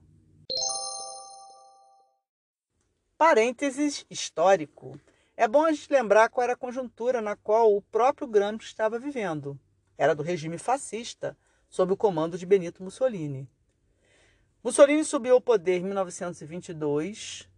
Parênteses 3.17 4.06
histórico. 4.10 5.00
É 5.36 5.48
bom 5.48 5.65
a 5.65 5.72
gente 5.72 5.91
lembrar 5.91 6.29
qual 6.29 6.44
era 6.44 6.53
a 6.53 6.58
conjuntura 6.58 7.22
na 7.22 7.36
qual 7.36 7.75
o 7.75 7.82
próprio 7.82 8.27
Gramsci 8.27 8.67
estava 8.67 9.00
vivendo. 9.00 9.60
Era 9.98 10.13
do 10.13 10.24
regime 10.24 10.58
fascista, 10.58 11.38
sob 11.70 11.94
o 11.94 11.98
comando 11.98 12.38
de 12.38 12.46
Benito 12.46 12.84
Mussolini. 12.84 13.50
Mussolini 14.63 15.03
subiu 15.03 15.36
ao 15.36 15.41
poder 15.41 15.79
em 15.79 15.84
1922 15.84 17.50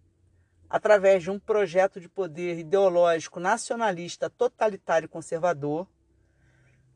através 0.69 1.24
de 1.24 1.31
um 1.31 1.39
projeto 1.39 2.00
de 2.00 2.07
poder 2.07 2.59
ideológico 2.59 3.39
nacionalista, 3.39 4.29
totalitário 4.29 5.09
conservador, 5.09 5.88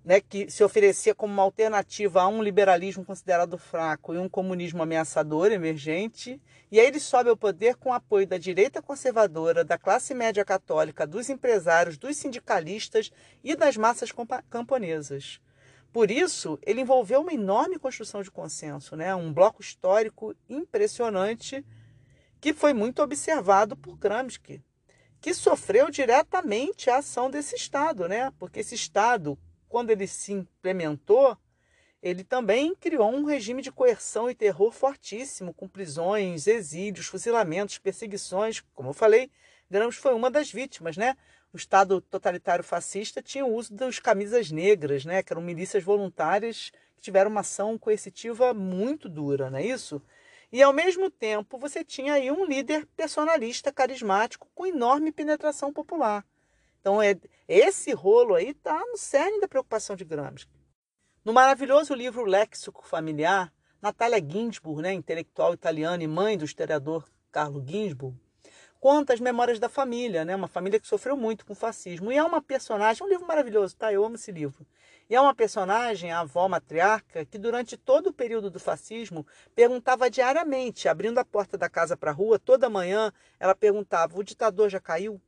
né, 0.04 0.20
que 0.20 0.50
se 0.52 0.64
oferecia 0.64 1.16
como 1.16 1.34
uma 1.34 1.44
alternativa 1.44 2.22
a 2.22 2.28
um 2.28 2.44
liberalismo 2.44 3.06
considerado 3.06 3.58
fraco 3.58 4.14
e 4.14 4.18
um 4.18 4.28
comunismo 4.28 4.84
ameaçador, 4.84 5.52
emergente. 5.52 6.42
E 6.72 6.80
aí 6.80 6.88
ele 6.88 7.00
sobe 7.00 7.30
ao 7.30 7.38
poder 7.38 7.76
com 7.76 7.90
o 7.90 7.94
apoio 7.94 8.28
da 8.28 8.38
direita 8.38 8.82
conservadora, 8.82 9.64
da 9.64 9.78
classe 9.78 10.14
média 10.14 10.44
católica, 10.44 11.08
dos 11.08 11.30
empresários, 11.30 11.98
dos 11.98 12.18
sindicalistas 12.18 13.12
e 13.44 13.56
das 13.56 13.78
massas 13.78 14.12
camponesas. 14.50 15.40
Por 15.94 16.10
isso, 16.10 16.58
ele 16.64 16.82
envolveu 16.82 17.22
uma 17.22 17.34
enorme 17.34 17.78
construção 17.78 18.24
de 18.24 18.32
consenso, 18.32 18.96
né? 18.96 19.14
um 19.16 19.32
bloco 19.32 19.62
histórico 19.62 20.36
impressionante 20.50 21.64
que 22.42 22.52
foi 22.52 22.74
muito 22.74 23.02
observado 23.02 23.78
por 23.78 23.96
Gramsci, 23.96 24.62
que 25.22 25.34
sofreu 25.34 25.90
diretamente 25.90 26.90
a 26.90 26.98
ação 26.98 27.30
desse 27.30 27.56
Estado, 27.56 28.10
né? 28.10 28.34
porque 28.40 28.60
esse 28.60 28.74
Estado, 28.74 29.38
quando 29.74 29.90
ele 29.90 30.06
se 30.06 30.32
implementou, 30.32 31.36
ele 32.00 32.24
também 32.24 32.76
criou 32.76 33.12
um 33.12 33.26
regime 33.26 33.60
de 33.60 33.72
coerção 33.72 34.30
e 34.30 34.36
terror 34.36 34.72
fortíssimo, 34.72 35.52
com 35.52 35.68
prisões, 35.68 36.46
exílios, 36.46 37.08
fuzilamentos, 37.08 37.80
perseguições. 37.80 38.62
Como 38.76 38.90
eu 38.90 38.94
falei, 38.94 39.32
Gramsci 39.72 39.98
foi 39.98 40.14
uma 40.14 40.30
das 40.30 40.52
vítimas, 40.52 40.96
né? 40.96 41.18
O 41.52 41.58
Estado 41.58 42.00
totalitário 42.02 42.64
fascista 42.64 43.20
tinha 43.20 43.48
o 43.48 43.52
uso 43.52 43.74
das 43.74 43.98
camisas 43.98 44.52
negras, 44.52 45.06
né? 45.06 45.24
Que 45.24 45.34
eram 45.34 45.42
milícias 45.42 45.84
voluntárias 45.84 46.72
que 46.96 47.02
tiveram 47.02 47.32
uma 47.32 47.42
ação 47.42 47.76
coercitiva 47.76 48.54
muito 48.54 49.10
dura, 49.10 49.50
não 49.50 49.58
é 49.58 49.66
isso? 49.66 50.00
E 50.52 50.62
ao 50.62 50.72
mesmo 50.72 51.10
tempo 51.10 51.58
você 51.58 51.84
tinha 51.84 52.14
aí 52.14 52.30
um 52.30 52.46
líder 52.46 52.86
personalista 52.96 53.72
carismático 53.72 54.48
com 54.54 54.68
enorme 54.68 55.12
penetração 55.12 55.74
popular 55.74 56.24
Então, 56.84 57.02
é, 57.02 57.16
esse 57.48 57.94
rolo 57.94 58.36
aí 58.36 58.50
está 58.50 58.78
no 58.78 58.98
cerne 58.98 59.40
da 59.40 59.48
preocupação 59.48 59.96
de 59.96 60.04
Gramsci. 60.04 60.50
No 61.24 61.32
maravilhoso 61.32 61.94
livro 61.94 62.26
Léxico 62.26 62.86
Familiar, 62.86 63.54
Natália 63.82 64.20
Ginsburg, 64.20 64.82
né, 64.82 64.92
intelectual 64.92 65.54
italiana 65.54 66.04
e 66.04 66.08
mãe 66.08 66.38
do 66.38 66.44
historiador 66.44 67.10
Carlo 67.32 67.64
Ginsburg, 67.66 68.20
conta 68.82 69.14
as 69.14 69.22
memórias 69.22 69.60
da 69.60 69.70
família, 69.70 70.26
né? 70.26 70.36
Uma 70.36 70.50
família 70.50 70.78
que 70.78 70.86
sofreu 70.86 71.16
muito 71.16 71.46
com 71.46 71.54
o 71.54 71.56
fascismo. 71.56 72.12
E 72.12 72.18
é 72.18 72.24
uma 72.24 72.42
personagem, 72.42 73.02
é 73.02 73.06
um 73.06 73.10
livro 73.10 73.26
maravilhoso, 73.26 73.78
tá? 73.78 73.94
Eu 73.94 74.04
amo 74.04 74.16
esse 74.16 74.34
livro. 74.34 74.68
E 75.10 75.16
é 75.16 75.22
uma 75.22 75.34
personagem, 75.34 76.12
a 76.12 76.20
avó 76.20 76.50
matriarca, 76.50 77.24
que 77.24 77.38
durante 77.38 77.78
todo 77.78 78.08
o 78.08 78.14
período 78.14 78.52
do 78.52 78.60
fascismo 78.60 79.26
perguntava 79.56 80.10
diariamente, 80.10 80.90
abrindo 80.90 81.18
a 81.18 81.24
porta 81.24 81.58
da 81.58 81.70
casa 81.70 81.96
para 81.96 82.12
a 82.12 82.14
rua, 82.14 82.38
toda 82.38 82.70
manhã, 82.70 83.10
ela 83.40 83.56
perguntava: 83.56 84.20
"O 84.20 84.24
ditador 84.24 84.70
já 84.70 84.82
caiu?" 84.82 85.22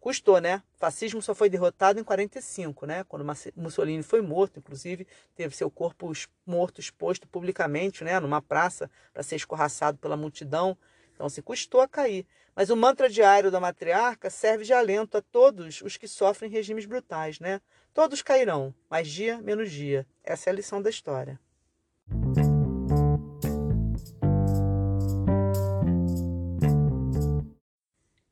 Custou, 0.00 0.40
né? 0.40 0.62
O 0.76 0.78
fascismo 0.78 1.20
só 1.20 1.34
foi 1.34 1.50
derrotado 1.50 1.98
em 1.98 2.04
45, 2.04 2.86
né? 2.86 3.04
Quando 3.04 3.26
Mussolini 3.56 4.02
foi 4.02 4.22
morto, 4.22 4.58
inclusive, 4.58 5.06
teve 5.34 5.56
seu 5.56 5.70
corpo 5.70 6.12
morto 6.46 6.80
exposto 6.80 7.26
publicamente, 7.26 8.04
né, 8.04 8.18
numa 8.20 8.40
praça 8.40 8.88
para 9.12 9.22
ser 9.22 9.36
escorraçado 9.36 9.98
pela 9.98 10.16
multidão. 10.16 10.78
Então, 11.14 11.28
se 11.28 11.42
custou 11.42 11.80
a 11.80 11.88
cair. 11.88 12.24
Mas 12.54 12.70
o 12.70 12.76
mantra 12.76 13.08
diário 13.08 13.50
da 13.50 13.60
matriarca 13.60 14.30
serve 14.30 14.64
de 14.64 14.72
alento 14.72 15.16
a 15.16 15.22
todos 15.22 15.82
os 15.82 15.96
que 15.96 16.06
sofrem 16.06 16.50
regimes 16.50 16.86
brutais, 16.86 17.40
né? 17.40 17.60
Todos 17.92 18.22
cairão, 18.22 18.72
mais 18.88 19.08
dia 19.08 19.38
menos 19.42 19.70
dia. 19.70 20.06
Essa 20.22 20.50
é 20.50 20.52
a 20.52 20.56
lição 20.56 20.80
da 20.80 20.90
história. 20.90 21.40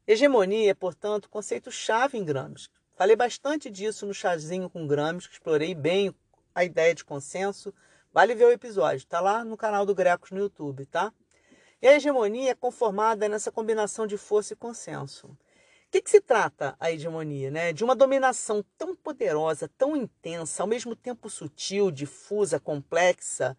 Hegemonia 0.09 0.71
é, 0.71 0.75
portanto, 0.75 1.29
conceito-chave 1.29 2.17
em 2.17 2.25
Gramsci. 2.25 2.69
Falei 2.95 3.17
bastante 3.17 3.69
disso 3.69 4.07
no 4.07 4.15
chazinho 4.15 4.71
com 4.71 4.87
Gramsci, 4.87 5.29
explorei 5.33 5.75
bem 5.75 6.15
a 6.55 6.63
ideia 6.63 6.95
de 6.95 7.05
consenso. 7.05 7.75
Vale 8.13 8.35
ver 8.35 8.45
o 8.45 8.53
episódio, 8.53 9.05
tá 9.05 9.21
lá 9.21 9.45
no 9.45 9.57
canal 9.57 9.85
do 9.85 9.97
Grecos 9.97 10.31
no 10.31 10.39
YouTube, 10.39 10.87
tá? 10.87 11.13
E 11.83 11.89
a 11.89 11.97
hegemonia 11.97 12.53
é 12.53 12.55
conformada 12.55 13.29
nessa 13.29 13.51
combinação 13.51 14.07
de 14.07 14.17
força 14.17 14.53
e 14.53 14.57
consenso. 14.57 15.27
O 15.27 15.37
que, 15.91 16.01
que 16.01 16.11
se 16.11 16.21
trata 16.21 16.77
a 16.79 16.91
hegemonia? 16.91 17.51
Né? 17.51 17.73
De 17.73 17.83
uma 17.83 17.97
dominação 17.97 18.65
tão 18.79 18.95
poderosa, 18.95 19.69
tão 19.77 19.97
intensa, 19.97 20.63
ao 20.63 20.69
mesmo 20.69 20.95
tempo 20.95 21.29
sutil, 21.29 21.91
difusa, 21.91 22.61
complexa, 22.61 23.57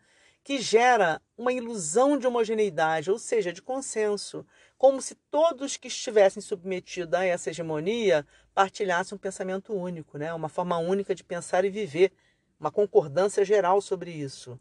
que 0.47 0.61
gera 0.61 1.21
uma 1.37 1.51
ilusão 1.51 2.17
de 2.17 2.25
homogeneidade, 2.25 3.11
ou 3.11 3.19
seja, 3.19 3.51
de 3.51 3.61
consenso, 3.61 4.45
como 4.77 5.01
se 5.01 5.13
todos 5.29 5.75
que 5.75 5.89
estivessem 5.89 6.41
submetidos 6.41 7.15
a 7.15 7.25
essa 7.25 7.49
hegemonia 7.49 8.25
partilhassem 8.53 9.13
um 9.13 9.19
pensamento 9.19 9.73
único, 9.73 10.17
né? 10.17 10.33
uma 10.33 10.47
forma 10.47 10.77
única 10.77 11.13
de 11.13 11.21
pensar 11.21 11.65
e 11.65 11.69
viver, 11.69 12.13
uma 12.57 12.71
concordância 12.71 13.43
geral 13.43 13.81
sobre 13.81 14.09
isso. 14.09 14.57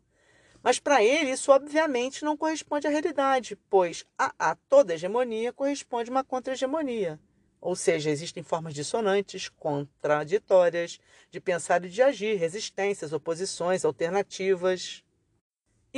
Mas 0.61 0.81
para 0.81 1.05
ele, 1.05 1.31
isso 1.31 1.53
obviamente 1.53 2.25
não 2.25 2.37
corresponde 2.37 2.89
à 2.89 2.91
realidade, 2.91 3.55
pois 3.71 4.05
a, 4.19 4.35
a 4.37 4.57
toda 4.57 4.95
hegemonia 4.95 5.53
corresponde 5.53 6.11
uma 6.11 6.25
contra-hegemonia. 6.25 7.21
Ou 7.61 7.77
seja, 7.77 8.11
existem 8.11 8.43
formas 8.43 8.75
dissonantes, 8.75 9.49
contraditórias, 9.49 10.99
de 11.31 11.41
pensar 11.41 11.85
e 11.85 11.89
de 11.89 12.03
agir, 12.03 12.35
resistências, 12.35 13.13
oposições, 13.13 13.85
alternativas. 13.85 15.06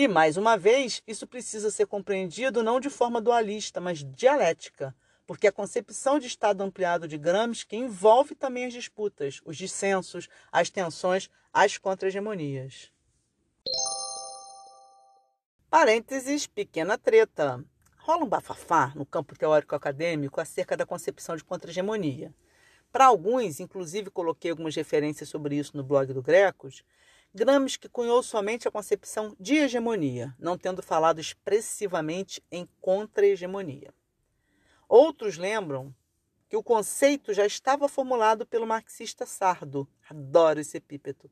E, 0.01 0.07
mais 0.07 0.37
uma 0.37 0.57
vez, 0.57 1.03
isso 1.09 1.27
precisa 1.27 1.73
ser 1.73 1.89
compreendido 1.89 2.63
não 2.63 2.79
de 2.79 2.89
forma 2.89 3.21
dualista, 3.21 3.81
mas 3.81 4.05
dialética, 4.05 4.95
porque 5.27 5.49
a 5.49 5.53
concepção 5.53 6.21
de 6.21 6.29
Estado 6.29 6.63
ampliado 6.63 7.09
de 7.09 7.19
Gramsci 7.19 7.67
envolve 7.73 8.37
também 8.37 8.67
as 8.67 8.73
disputas, 8.73 9.41
os 9.45 9.57
dissensos, 9.57 10.29
as 10.53 10.71
tensões, 10.71 11.29
as 11.53 11.79
contra-hegemonias. 11.79 12.93
Parênteses, 15.69 16.47
pequena 16.47 16.97
treta. 16.97 17.65
Rola 17.97 18.23
um 18.23 18.29
bafafá 18.29 18.93
no 18.95 19.05
campo 19.05 19.37
teórico 19.37 19.75
acadêmico 19.75 20.41
acerca 20.41 20.77
da 20.77 20.87
concepção 20.87 21.35
de 21.35 21.43
contra-hegemonia. 21.43 22.33
Para 22.93 23.07
alguns, 23.07 23.59
inclusive 23.59 24.13
coloquei 24.13 24.53
algumas 24.53 24.77
referências 24.77 25.29
sobre 25.29 25.57
isso 25.57 25.77
no 25.77 25.83
blog 25.83 26.13
do 26.13 26.23
Grecos, 26.23 26.85
Gramsci 27.39 27.89
cunhou 27.91 28.23
somente 28.23 28.67
a 28.67 28.71
concepção 28.71 29.35
de 29.39 29.55
hegemonia, 29.55 30.35
não 30.39 30.59
tendo 30.59 30.83
falado 30.83 31.21
expressivamente 31.21 32.43
em 32.51 32.69
contra-hegemonia. 32.81 33.95
Outros 34.89 35.39
lembram 35.39 35.95
que 36.49 36.57
o 36.57 36.63
conceito 36.63 37.33
já 37.33 37.47
estava 37.47 37.89
formulado 37.89 38.45
pelo 38.45 38.67
marxista 38.67 39.25
Sardo, 39.25 39.87
adoro 40.11 40.59
esse 40.59 40.79
epípeto, 40.79 41.31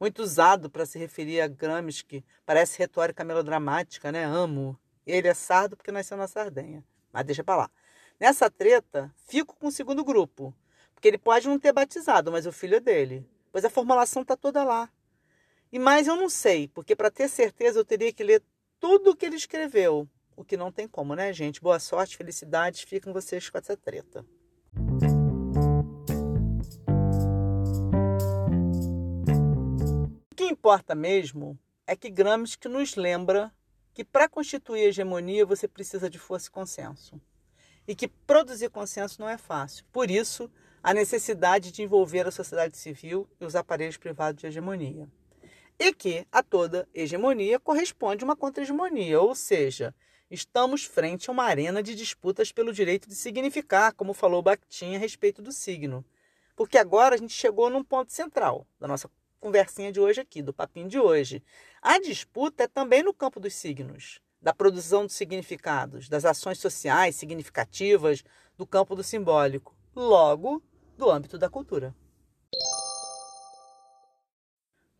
muito 0.00 0.22
usado 0.22 0.70
para 0.70 0.86
se 0.86 0.98
referir 0.98 1.42
a 1.42 1.46
Gramsci, 1.46 2.24
parece 2.46 2.78
retórica 2.78 3.22
melodramática, 3.22 4.10
né? 4.10 4.24
Amo. 4.24 4.78
Ele 5.06 5.28
é 5.28 5.34
sardo 5.34 5.76
porque 5.76 5.92
nasceu 5.92 6.16
na 6.16 6.26
Sardenha. 6.26 6.82
Mas 7.12 7.24
deixa 7.24 7.44
para 7.44 7.56
lá. 7.56 7.70
Nessa 8.18 8.48
treta, 8.48 9.12
fico 9.26 9.54
com 9.56 9.66
o 9.66 9.72
segundo 9.72 10.04
grupo, 10.04 10.54
porque 10.94 11.08
ele 11.08 11.18
pode 11.18 11.46
não 11.46 11.58
ter 11.58 11.72
batizado, 11.72 12.32
mas 12.32 12.46
o 12.46 12.52
filho 12.52 12.76
é 12.76 12.80
dele. 12.80 13.28
Pois 13.50 13.64
a 13.64 13.70
formulação 13.70 14.22
está 14.22 14.36
toda 14.36 14.64
lá. 14.64 14.88
E 15.72 15.78
mais 15.78 16.06
eu 16.06 16.16
não 16.16 16.28
sei, 16.28 16.68
porque 16.68 16.94
para 16.94 17.10
ter 17.10 17.28
certeza 17.28 17.78
eu 17.78 17.84
teria 17.84 18.12
que 18.12 18.22
ler 18.22 18.42
tudo 18.78 19.10
o 19.10 19.16
que 19.16 19.24
ele 19.24 19.36
escreveu. 19.36 20.06
O 20.36 20.44
que 20.44 20.56
não 20.56 20.70
tem 20.70 20.86
como, 20.86 21.14
né, 21.14 21.32
gente? 21.32 21.60
Boa 21.60 21.78
sorte, 21.78 22.16
felicidades, 22.16 22.82
ficam 22.82 23.12
vocês 23.12 23.48
com 23.48 23.58
essa 23.58 23.76
treta. 23.76 24.24
importa 30.62 30.94
mesmo 30.94 31.58
é 31.84 31.96
que 31.96 32.08
Gramsci 32.08 32.56
nos 32.68 32.94
lembra 32.94 33.52
que 33.92 34.04
para 34.04 34.28
constituir 34.28 34.84
hegemonia 34.84 35.44
você 35.44 35.66
precisa 35.66 36.08
de 36.08 36.20
força 36.20 36.46
e 36.48 36.52
consenso. 36.52 37.20
E 37.86 37.96
que 37.96 38.06
produzir 38.06 38.70
consenso 38.70 39.20
não 39.20 39.28
é 39.28 39.36
fácil. 39.36 39.84
Por 39.90 40.08
isso, 40.08 40.48
a 40.80 40.94
necessidade 40.94 41.72
de 41.72 41.82
envolver 41.82 42.28
a 42.28 42.30
sociedade 42.30 42.76
civil 42.76 43.28
e 43.40 43.44
os 43.44 43.56
aparelhos 43.56 43.96
privados 43.96 44.40
de 44.40 44.46
hegemonia. 44.46 45.08
E 45.78 45.92
que 45.92 46.26
a 46.30 46.42
toda 46.42 46.88
hegemonia 46.94 47.58
corresponde 47.58 48.24
uma 48.24 48.36
contra-hegemonia, 48.36 49.20
ou 49.20 49.34
seja, 49.34 49.94
estamos 50.30 50.84
frente 50.84 51.28
a 51.28 51.32
uma 51.32 51.44
arena 51.44 51.82
de 51.82 51.94
disputas 51.94 52.52
pelo 52.52 52.72
direito 52.72 53.08
de 53.08 53.14
significar, 53.14 53.92
como 53.92 54.14
falou 54.14 54.42
Bakhtin 54.42 54.94
a 54.94 54.98
respeito 54.98 55.42
do 55.42 55.52
signo. 55.52 56.04
Porque 56.54 56.78
agora 56.78 57.14
a 57.14 57.18
gente 57.18 57.32
chegou 57.32 57.68
num 57.68 57.82
ponto 57.82 58.12
central 58.12 58.66
da 58.78 58.86
nossa 58.86 59.10
conversinha 59.40 59.90
de 59.90 59.98
hoje 59.98 60.20
aqui, 60.20 60.40
do 60.40 60.52
papinho 60.52 60.88
de 60.88 60.98
hoje. 60.98 61.42
A 61.82 61.98
disputa 61.98 62.64
é 62.64 62.68
também 62.68 63.02
no 63.02 63.12
campo 63.12 63.40
dos 63.40 63.54
signos, 63.54 64.20
da 64.40 64.54
produção 64.54 65.04
de 65.04 65.12
significados, 65.12 66.08
das 66.08 66.24
ações 66.24 66.58
sociais 66.58 67.16
significativas, 67.16 68.22
do 68.56 68.66
campo 68.66 68.94
do 68.94 69.02
simbólico, 69.02 69.76
logo, 69.96 70.62
do 70.96 71.10
âmbito 71.10 71.36
da 71.36 71.50
cultura. 71.50 71.94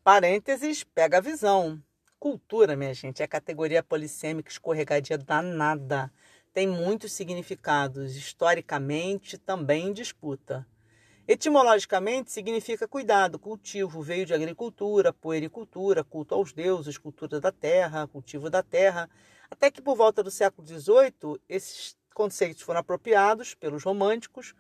Parênteses, 0.05 0.83
pega 0.83 1.19
a 1.19 1.21
visão. 1.21 1.81
Cultura, 2.19 2.75
minha 2.75 2.93
gente, 2.93 3.23
é 3.23 3.27
categoria 3.29 3.85
polissêmica 3.85 4.51
escorregadia 4.51 5.17
danada. 5.17 6.13
Tem 6.53 6.67
muitos 6.67 7.13
significados, 7.13 8.17
historicamente 8.17 9.39
também 9.39 9.87
em 9.87 9.93
disputa. 9.93 10.67
Etimologicamente 11.29 12.33
significa 12.33 12.89
cuidado, 12.89 13.39
cultivo, 13.39 14.03
veio 14.03 14.27
de 14.27 14.35
agricultura, 14.35 15.13
puericultura, 15.13 16.03
culto 16.03 16.35
aos 16.35 16.53
deuses, 16.53 16.99
cultura 16.99 17.41
da 17.41 17.53
terra, 17.53 18.09
cultivo 18.09 18.51
da 18.51 18.61
terra, 18.61 19.09
até 19.49 19.71
que 19.71 19.81
por 19.81 19.95
volta 19.95 20.21
do 20.21 20.33
século 20.33 20.67
XVIII 20.67 21.41
esses 21.49 21.97
conceitos 22.13 22.63
foram 22.63 22.81
apropriados 22.81 23.55
pelos 23.55 23.85
românticos. 23.85 24.53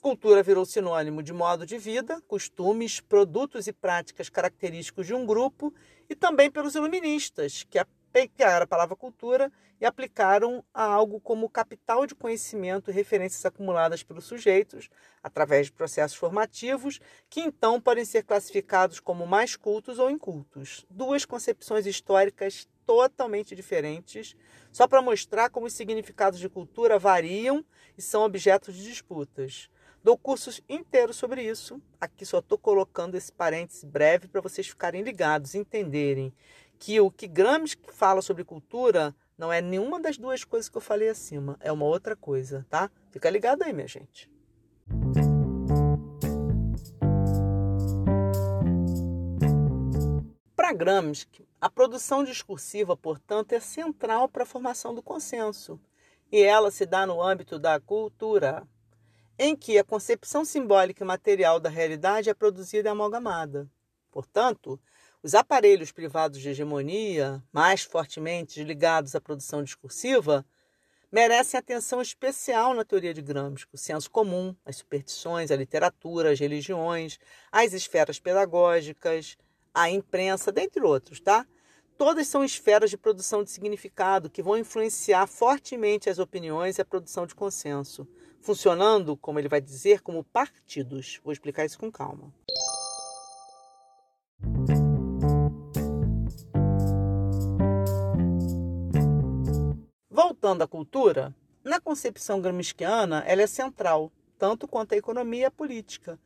Cultura 0.00 0.42
virou 0.42 0.64
sinônimo 0.64 1.22
de 1.22 1.32
modo 1.32 1.64
de 1.64 1.78
vida, 1.78 2.20
costumes, 2.26 3.00
produtos 3.00 3.66
e 3.66 3.72
práticas 3.72 4.28
característicos 4.28 5.06
de 5.06 5.14
um 5.14 5.24
grupo, 5.24 5.72
e 6.08 6.14
também 6.14 6.50
pelos 6.50 6.74
iluministas, 6.74 7.64
que 7.64 7.78
pegaram 8.12 8.64
a 8.64 8.66
palavra 8.66 8.96
cultura 8.96 9.52
e 9.80 9.86
aplicaram 9.86 10.64
a 10.74 10.82
algo 10.82 11.20
como 11.20 11.48
capital 11.48 12.06
de 12.06 12.14
conhecimento 12.14 12.90
e 12.90 12.94
referências 12.94 13.44
acumuladas 13.46 14.02
pelos 14.02 14.24
sujeitos 14.24 14.90
através 15.22 15.66
de 15.66 15.72
processos 15.72 16.16
formativos, 16.16 17.00
que 17.28 17.40
então 17.40 17.80
podem 17.80 18.04
ser 18.04 18.24
classificados 18.24 19.00
como 19.00 19.26
mais 19.26 19.56
cultos 19.56 19.98
ou 19.98 20.10
incultos. 20.10 20.84
Duas 20.90 21.24
concepções 21.24 21.86
históricas 21.86 22.68
totalmente 22.84 23.54
diferentes, 23.54 24.34
só 24.72 24.88
para 24.88 25.00
mostrar 25.00 25.48
como 25.48 25.66
os 25.66 25.72
significados 25.72 26.40
de 26.40 26.48
cultura 26.48 26.98
variam 26.98 27.64
e 28.00 28.02
são 28.02 28.22
objetos 28.22 28.74
de 28.74 28.82
disputas. 28.82 29.68
Dou 30.02 30.16
cursos 30.16 30.62
inteiros 30.66 31.16
sobre 31.16 31.42
isso. 31.42 31.82
Aqui 32.00 32.24
só 32.24 32.38
estou 32.38 32.56
colocando 32.56 33.14
esse 33.14 33.30
parênteses 33.30 33.84
breve 33.84 34.26
para 34.26 34.40
vocês 34.40 34.66
ficarem 34.66 35.02
ligados, 35.02 35.54
entenderem 35.54 36.32
que 36.78 36.98
o 36.98 37.10
que 37.10 37.28
Gramsci 37.28 37.76
fala 37.92 38.22
sobre 38.22 38.42
cultura 38.42 39.14
não 39.36 39.52
é 39.52 39.60
nenhuma 39.60 40.00
das 40.00 40.16
duas 40.16 40.44
coisas 40.44 40.70
que 40.70 40.78
eu 40.78 40.80
falei 40.80 41.10
acima, 41.10 41.58
é 41.60 41.70
uma 41.70 41.84
outra 41.84 42.16
coisa, 42.16 42.66
tá? 42.70 42.90
Fica 43.10 43.28
ligado 43.28 43.64
aí, 43.64 43.72
minha 43.74 43.86
gente. 43.86 44.30
Para 50.56 50.72
Gramsci, 50.72 51.46
a 51.60 51.68
produção 51.68 52.24
discursiva, 52.24 52.96
portanto, 52.96 53.52
é 53.52 53.60
central 53.60 54.26
para 54.26 54.44
a 54.44 54.46
formação 54.46 54.94
do 54.94 55.02
consenso 55.02 55.78
e 56.30 56.42
ela 56.42 56.70
se 56.70 56.86
dá 56.86 57.06
no 57.06 57.22
âmbito 57.22 57.58
da 57.58 57.80
cultura, 57.80 58.66
em 59.38 59.56
que 59.56 59.78
a 59.78 59.84
concepção 59.84 60.44
simbólica 60.44 61.02
e 61.02 61.06
material 61.06 61.58
da 61.58 61.70
realidade 61.70 62.28
é 62.28 62.34
produzida 62.34 62.88
e 62.88 62.92
amalgamada. 62.92 63.68
Portanto, 64.10 64.78
os 65.22 65.34
aparelhos 65.34 65.92
privados 65.92 66.40
de 66.40 66.48
hegemonia, 66.50 67.42
mais 67.52 67.82
fortemente 67.82 68.62
ligados 68.62 69.14
à 69.14 69.20
produção 69.20 69.62
discursiva, 69.62 70.44
merecem 71.10 71.58
atenção 71.58 72.00
especial 72.00 72.72
na 72.74 72.84
teoria 72.84 73.12
de 73.12 73.20
Gramsci, 73.20 73.66
o 73.72 73.76
senso 73.76 74.10
comum, 74.10 74.54
as 74.64 74.76
superstições, 74.76 75.50
a 75.50 75.56
literatura, 75.56 76.30
as 76.30 76.38
religiões, 76.38 77.18
as 77.50 77.72
esferas 77.72 78.18
pedagógicas, 78.20 79.36
a 79.74 79.90
imprensa, 79.90 80.52
dentre 80.52 80.82
outros, 80.82 81.20
tá? 81.20 81.46
Todas 82.00 82.26
são 82.28 82.42
esferas 82.42 82.88
de 82.88 82.96
produção 82.96 83.44
de 83.44 83.50
significado 83.50 84.30
que 84.30 84.42
vão 84.42 84.56
influenciar 84.56 85.26
fortemente 85.26 86.08
as 86.08 86.18
opiniões 86.18 86.78
e 86.78 86.80
a 86.80 86.84
produção 86.84 87.26
de 87.26 87.34
consenso 87.34 88.08
funcionando, 88.40 89.18
como 89.18 89.38
ele 89.38 89.50
vai 89.50 89.60
dizer, 89.60 90.00
como 90.00 90.24
partidos. 90.24 91.20
Vou 91.22 91.30
explicar 91.30 91.66
isso 91.66 91.78
com 91.78 91.92
calma. 91.92 92.32
Voltando 100.08 100.62
à 100.62 100.66
cultura, 100.66 101.34
na 101.62 101.78
concepção 101.78 102.40
gramsciana, 102.40 103.22
ela 103.26 103.42
é 103.42 103.46
central, 103.46 104.10
tanto 104.38 104.66
quanto 104.66 104.94
a 104.94 104.96
economia 104.96 105.42
e 105.42 105.44
a 105.44 105.50
política. 105.50 106.18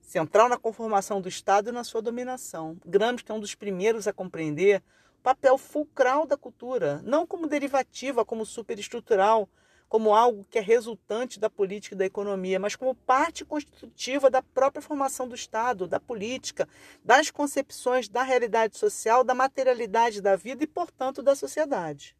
Central 0.00 0.48
na 0.48 0.56
conformação 0.56 1.20
do 1.20 1.28
Estado 1.28 1.70
e 1.70 1.72
na 1.72 1.82
sua 1.82 2.00
dominação. 2.00 2.78
Gramsci 2.86 3.24
é 3.28 3.34
um 3.34 3.40
dos 3.40 3.56
primeiros 3.56 4.06
a 4.06 4.12
compreender 4.12 4.80
papel 5.28 5.58
fulcral 5.58 6.26
da 6.26 6.38
cultura, 6.38 7.02
não 7.04 7.26
como 7.26 7.46
derivativa, 7.46 8.24
como 8.24 8.46
superestrutural, 8.46 9.46
como 9.86 10.14
algo 10.14 10.46
que 10.48 10.58
é 10.58 10.62
resultante 10.62 11.38
da 11.38 11.50
política 11.50 11.94
e 11.94 11.98
da 11.98 12.06
economia, 12.06 12.58
mas 12.58 12.74
como 12.74 12.94
parte 12.94 13.44
constitutiva 13.44 14.30
da 14.30 14.40
própria 14.40 14.80
formação 14.80 15.28
do 15.28 15.34
Estado, 15.34 15.86
da 15.86 16.00
política, 16.00 16.66
das 17.04 17.30
concepções 17.30 18.08
da 18.08 18.22
realidade 18.22 18.78
social, 18.78 19.22
da 19.22 19.34
materialidade 19.34 20.22
da 20.22 20.34
vida 20.34 20.64
e, 20.64 20.66
portanto, 20.66 21.22
da 21.22 21.36
sociedade. 21.36 22.16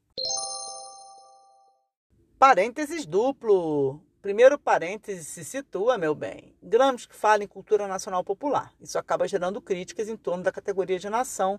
Parênteses 2.39 3.07
duplo. 3.07 4.03
Primeiro 4.21 4.59
parêntese 4.59 5.25
se 5.25 5.45
situa, 5.45 5.97
meu 5.97 6.15
bem. 6.15 6.55
Gramsci 6.63 7.09
fala 7.11 7.43
em 7.43 7.47
cultura 7.47 7.89
nacional 7.89 8.23
popular. 8.23 8.75
Isso 8.79 8.99
acaba 8.99 9.27
gerando 9.27 9.63
críticas 9.63 10.11
em 10.11 10.17
torno 10.17 10.43
da 10.43 10.53
categoria 10.53 10.99
de 10.99 11.09
nação, 11.09 11.59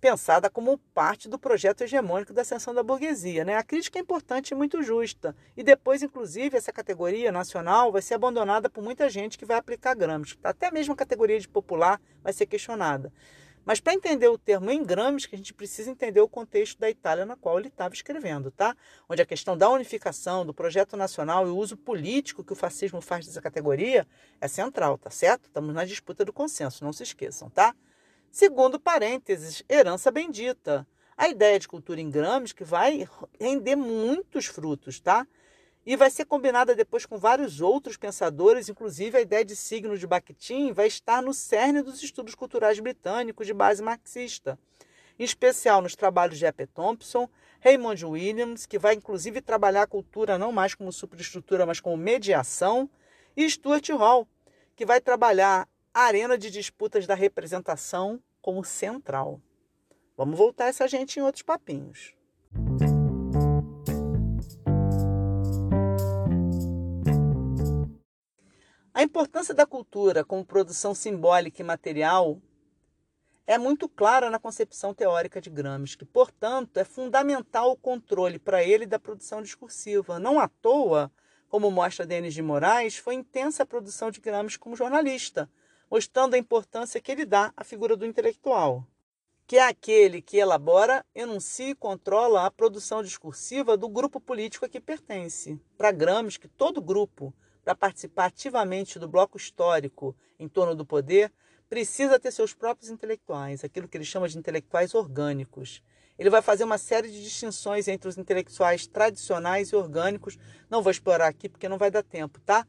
pensada 0.00 0.48
como 0.48 0.78
parte 0.94 1.28
do 1.28 1.38
projeto 1.38 1.82
hegemônico 1.82 2.32
da 2.32 2.42
ascensão 2.42 2.72
da 2.72 2.82
burguesia. 2.82 3.44
Né? 3.44 3.56
A 3.56 3.62
crítica 3.62 3.98
é 3.98 4.02
importante 4.02 4.50
e 4.50 4.54
muito 4.54 4.82
justa. 4.82 5.36
E 5.56 5.62
depois, 5.62 6.02
inclusive, 6.02 6.56
essa 6.56 6.72
categoria 6.72 7.30
nacional 7.30 7.92
vai 7.92 8.00
ser 8.00 8.14
abandonada 8.14 8.70
por 8.70 8.82
muita 8.82 9.10
gente 9.10 9.36
que 9.36 9.44
vai 9.44 9.58
aplicar 9.58 9.94
Gramsci. 9.94 10.38
Até 10.42 10.70
mesmo 10.70 10.94
a 10.94 10.96
categoria 10.96 11.38
de 11.38 11.48
popular 11.48 12.00
vai 12.22 12.32
ser 12.32 12.46
questionada. 12.46 13.12
Mas 13.64 13.78
para 13.78 13.92
entender 13.92 14.26
o 14.26 14.38
termo 14.38 14.70
em 14.70 14.82
Gramsci, 14.82 15.28
a 15.30 15.36
gente 15.36 15.52
precisa 15.52 15.90
entender 15.90 16.20
o 16.20 16.28
contexto 16.28 16.78
da 16.78 16.88
Itália 16.88 17.26
na 17.26 17.36
qual 17.36 17.58
ele 17.58 17.68
estava 17.68 17.94
escrevendo, 17.94 18.50
tá? 18.50 18.74
Onde 19.06 19.20
a 19.20 19.26
questão 19.26 19.56
da 19.56 19.68
unificação, 19.68 20.46
do 20.46 20.54
projeto 20.54 20.96
nacional 20.96 21.46
e 21.46 21.50
o 21.50 21.56
uso 21.56 21.76
político 21.76 22.42
que 22.42 22.54
o 22.54 22.56
fascismo 22.56 23.02
faz 23.02 23.26
dessa 23.26 23.40
categoria 23.40 24.06
é 24.40 24.48
central, 24.48 24.96
tá 24.96 25.10
certo? 25.10 25.44
Estamos 25.44 25.74
na 25.74 25.84
disputa 25.84 26.24
do 26.24 26.32
consenso, 26.32 26.82
não 26.82 26.92
se 26.92 27.02
esqueçam, 27.02 27.50
tá? 27.50 27.74
Segundo 28.30 28.78
parênteses, 28.78 29.64
herança 29.68 30.08
bendita. 30.08 30.86
A 31.16 31.28
ideia 31.28 31.58
de 31.58 31.66
cultura 31.66 32.00
em 32.00 32.08
Gramsci 32.08 32.54
que 32.54 32.62
vai 32.62 33.08
render 33.40 33.74
muitos 33.74 34.46
frutos, 34.46 35.00
tá? 35.00 35.26
E 35.84 35.96
vai 35.96 36.10
ser 36.10 36.26
combinada 36.26 36.76
depois 36.76 37.04
com 37.04 37.18
vários 37.18 37.60
outros 37.60 37.96
pensadores, 37.96 38.68
inclusive 38.68 39.18
a 39.18 39.20
ideia 39.20 39.44
de 39.44 39.56
signo 39.56 39.98
de 39.98 40.06
Bakhtin 40.06 40.72
vai 40.72 40.86
estar 40.86 41.20
no 41.20 41.34
cerne 41.34 41.82
dos 41.82 42.00
estudos 42.04 42.36
culturais 42.36 42.78
britânicos 42.78 43.48
de 43.48 43.52
base 43.52 43.82
marxista, 43.82 44.56
em 45.18 45.24
especial 45.24 45.82
nos 45.82 45.96
trabalhos 45.96 46.38
de 46.38 46.46
E.P. 46.46 46.68
Thompson, 46.68 47.28
Raymond 47.60 48.06
Williams, 48.06 48.64
que 48.64 48.78
vai 48.78 48.94
inclusive 48.94 49.40
trabalhar 49.40 49.82
a 49.82 49.88
cultura 49.88 50.38
não 50.38 50.52
mais 50.52 50.72
como 50.74 50.92
superestrutura, 50.92 51.66
mas 51.66 51.80
como 51.80 51.96
mediação, 51.96 52.88
e 53.36 53.48
Stuart 53.50 53.88
Hall, 53.90 54.28
que 54.76 54.86
vai 54.86 55.00
trabalhar 55.00 55.68
a 55.92 56.02
arena 56.02 56.38
de 56.38 56.50
disputas 56.50 57.06
da 57.06 57.14
representação 57.14 58.22
como 58.40 58.64
central. 58.64 59.40
Vamos 60.16 60.38
voltar 60.38 60.66
essa 60.66 60.86
gente 60.86 61.18
em 61.18 61.22
outros 61.22 61.42
papinhos. 61.42 62.14
A 68.94 69.02
importância 69.02 69.54
da 69.54 69.66
cultura 69.66 70.24
como 70.24 70.44
produção 70.44 70.94
simbólica 70.94 71.60
e 71.60 71.64
material 71.64 72.40
é 73.46 73.58
muito 73.58 73.88
clara 73.88 74.30
na 74.30 74.38
concepção 74.38 74.94
teórica 74.94 75.40
de 75.40 75.50
Gramsci, 75.50 76.04
portanto, 76.04 76.76
é 76.76 76.84
fundamental 76.84 77.72
o 77.72 77.76
controle 77.76 78.38
para 78.38 78.62
ele 78.62 78.86
da 78.86 78.98
produção 78.98 79.42
discursiva. 79.42 80.20
Não 80.20 80.38
à 80.38 80.46
toa, 80.46 81.10
como 81.48 81.68
mostra 81.68 82.06
Denis 82.06 82.34
de 82.34 82.42
Moraes, 82.42 82.96
foi 82.96 83.14
intensa 83.14 83.64
a 83.64 83.66
produção 83.66 84.10
de 84.10 84.20
Gramsci 84.20 84.58
como 84.58 84.76
jornalista, 84.76 85.50
mostrando 85.90 86.34
a 86.34 86.38
importância 86.38 87.00
que 87.00 87.10
ele 87.10 87.24
dá 87.24 87.52
à 87.56 87.64
figura 87.64 87.96
do 87.96 88.06
intelectual, 88.06 88.86
que 89.46 89.56
é 89.56 89.66
aquele 89.66 90.22
que 90.22 90.36
elabora, 90.36 91.04
enuncia 91.12 91.70
e 91.70 91.74
controla 91.74 92.46
a 92.46 92.50
produção 92.50 93.02
discursiva 93.02 93.76
do 93.76 93.88
grupo 93.88 94.20
político 94.20 94.64
a 94.64 94.68
que 94.68 94.80
pertence. 94.80 95.60
Para 95.76 95.90
Gramsci, 95.90 96.38
que 96.38 96.46
todo 96.46 96.80
grupo, 96.80 97.34
para 97.64 97.74
participar 97.74 98.26
ativamente 98.26 98.96
do 98.96 99.08
bloco 99.08 99.36
histórico 99.36 100.14
em 100.38 100.48
torno 100.48 100.76
do 100.76 100.86
poder, 100.86 101.32
precisa 101.68 102.18
ter 102.18 102.30
seus 102.30 102.54
próprios 102.54 102.90
intelectuais, 102.90 103.64
aquilo 103.64 103.88
que 103.88 103.96
ele 103.96 104.04
chama 104.04 104.28
de 104.28 104.38
intelectuais 104.38 104.94
orgânicos. 104.94 105.82
Ele 106.16 106.30
vai 106.30 106.42
fazer 106.42 106.62
uma 106.62 106.78
série 106.78 107.10
de 107.10 107.22
distinções 107.22 107.88
entre 107.88 108.08
os 108.08 108.16
intelectuais 108.16 108.86
tradicionais 108.86 109.70
e 109.70 109.76
orgânicos. 109.76 110.38
Não 110.68 110.82
vou 110.82 110.90
explorar 110.92 111.26
aqui 111.26 111.48
porque 111.48 111.68
não 111.68 111.78
vai 111.78 111.90
dar 111.90 112.02
tempo, 112.04 112.40
tá? 112.40 112.66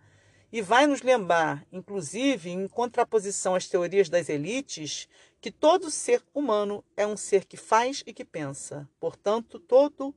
E 0.52 0.62
vai 0.62 0.86
nos 0.86 1.02
lembrar, 1.02 1.66
inclusive, 1.72 2.50
em 2.50 2.68
contraposição 2.68 3.56
às 3.56 3.68
teorias 3.68 4.10
das 4.10 4.28
elites, 4.28 5.08
que 5.40 5.50
todo 5.50 5.90
ser 5.90 6.22
humano 6.34 6.84
é 6.96 7.08
um 7.08 7.16
ser 7.16 7.46
que 7.46 7.56
faz 7.56 8.04
e 8.06 8.14
que 8.14 8.26
pensa. 8.26 8.88
Portanto, 9.00 9.60
todo 9.60 10.14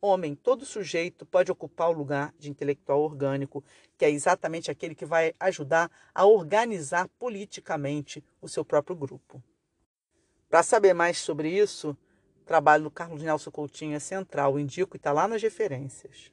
homem, 0.00 0.34
todo 0.34 0.64
sujeito 0.64 1.26
pode 1.26 1.52
ocupar 1.52 1.88
o 1.88 1.92
lugar 1.92 2.34
de 2.38 2.50
intelectual 2.50 3.00
orgânico, 3.02 3.62
que 3.96 4.04
é 4.04 4.10
exatamente 4.10 4.70
aquele 4.70 4.94
que 4.94 5.04
vai 5.04 5.34
ajudar 5.38 5.90
a 6.14 6.24
organizar 6.26 7.08
politicamente 7.18 8.24
o 8.40 8.48
seu 8.48 8.64
próprio 8.64 8.96
grupo. 8.96 9.42
Para 10.48 10.62
saber 10.62 10.92
mais 10.92 11.18
sobre 11.18 11.48
isso, 11.48 11.96
o 12.40 12.44
trabalho 12.44 12.84
do 12.84 12.90
Carlos 12.90 13.22
Nelson 13.22 13.50
Coutinho 13.50 13.94
é 13.94 14.00
central, 14.00 14.58
indico 14.58 14.96
e 14.96 14.98
está 14.98 15.12
lá 15.12 15.28
nas 15.28 15.40
referências. 15.40 16.31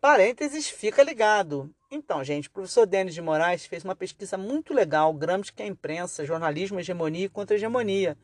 Parênteses, 0.00 0.66
fica 0.66 1.02
ligado. 1.02 1.70
Então, 1.90 2.24
gente, 2.24 2.48
o 2.48 2.50
professor 2.50 2.86
Denis 2.86 3.12
de 3.12 3.20
Moraes 3.20 3.66
fez 3.66 3.84
uma 3.84 3.94
pesquisa 3.94 4.38
muito 4.38 4.72
legal, 4.72 5.12
Gramsci 5.12 5.52
que 5.52 5.60
é 5.60 5.66
a 5.66 5.68
imprensa, 5.68 6.24
jornalismo, 6.24 6.80
hegemonia 6.80 7.26
e 7.26 7.28
contra-hegemonia, 7.28 8.16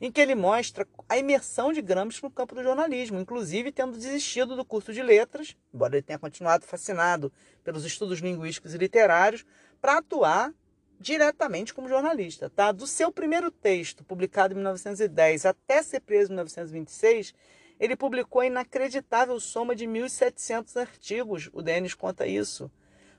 em 0.00 0.10
que 0.10 0.20
ele 0.20 0.34
mostra 0.34 0.84
a 1.08 1.16
imersão 1.16 1.72
de 1.72 1.80
Gramsci 1.80 2.20
no 2.24 2.32
campo 2.32 2.56
do 2.56 2.64
jornalismo, 2.64 3.20
inclusive 3.20 3.70
tendo 3.70 3.96
desistido 3.96 4.56
do 4.56 4.64
curso 4.64 4.92
de 4.92 5.04
letras, 5.04 5.56
embora 5.72 5.94
ele 5.94 6.02
tenha 6.02 6.18
continuado 6.18 6.66
fascinado 6.66 7.32
pelos 7.62 7.84
estudos 7.84 8.18
linguísticos 8.18 8.74
e 8.74 8.78
literários, 8.78 9.46
para 9.80 9.98
atuar 9.98 10.52
diretamente 10.98 11.72
como 11.72 11.88
jornalista. 11.88 12.50
Tá? 12.50 12.72
Do 12.72 12.88
seu 12.88 13.12
primeiro 13.12 13.52
texto, 13.52 14.02
publicado 14.02 14.52
em 14.52 14.56
1910, 14.56 15.46
até 15.46 15.80
ser 15.80 16.00
preso 16.00 16.32
em 16.32 16.34
1926, 16.34 17.32
ele 17.80 17.96
publicou 17.96 18.42
a 18.42 18.46
inacreditável 18.46 19.40
soma 19.40 19.74
de 19.74 19.86
1.700 19.86 20.76
artigos, 20.78 21.48
o 21.50 21.62
Denis 21.62 21.94
conta 21.94 22.26
isso. 22.26 22.70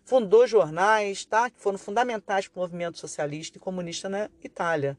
Fundou 0.06 0.46
jornais 0.46 1.26
tá, 1.26 1.50
que 1.50 1.60
foram 1.60 1.80
fundamentais 1.80 2.48
para 2.48 2.60
o 2.60 2.62
movimento 2.62 3.00
socialista 3.00 3.58
e 3.58 3.62
comunista 3.62 4.08
na 4.08 4.30
Itália. 4.44 4.96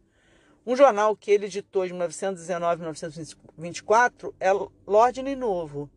Um 0.67 0.75
jornal 0.75 1.17
que 1.17 1.31
ele 1.31 1.47
editou 1.47 1.87
de 1.87 1.93
1919 1.93 2.73
a 2.73 2.77
1924 2.77 4.35
é 4.41 4.53
L'Ordine 4.87 5.37
Novo, 5.37 5.89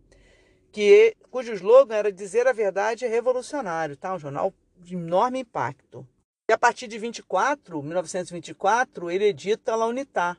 que, 0.72 1.16
cujo 1.32 1.54
slogan 1.54 1.96
era 1.96 2.12
Dizer 2.12 2.48
a 2.48 2.54
Verdade 2.54 3.06
é 3.06 3.08
Revolucionário, 3.08 3.98
tá? 3.98 4.14
um 4.14 4.20
jornal 4.20 4.54
de 4.78 4.96
enorme 4.96 5.40
impacto. 5.40 6.08
E 6.48 6.54
a 6.54 6.58
partir 6.58 6.88
de 6.88 7.00
24, 7.00 7.82
1924, 7.82 9.10
ele 9.10 9.26
edita 9.26 9.76
La 9.76 9.88
Unità, 9.88 10.38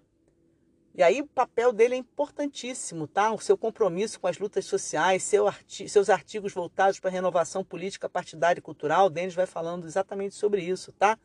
e 0.96 1.02
aí 1.02 1.20
o 1.20 1.26
papel 1.26 1.74
dele 1.74 1.94
é 1.94 1.98
importantíssimo, 1.98 3.06
tá? 3.06 3.30
O 3.30 3.38
seu 3.38 3.56
compromisso 3.58 4.18
com 4.18 4.26
as 4.26 4.38
lutas 4.38 4.64
sociais, 4.64 5.22
seu 5.22 5.46
arti 5.46 5.86
seus 5.90 6.08
artigos 6.08 6.54
voltados 6.54 6.98
para 6.98 7.10
a 7.10 7.12
renovação 7.12 7.62
política, 7.62 8.08
partidária 8.08 8.58
e 8.58 8.62
cultural, 8.62 9.06
o 9.06 9.10
Denis 9.10 9.34
vai 9.34 9.44
falando 9.44 9.86
exatamente 9.86 10.34
sobre 10.34 10.62
isso, 10.62 10.92
tá? 10.92 11.18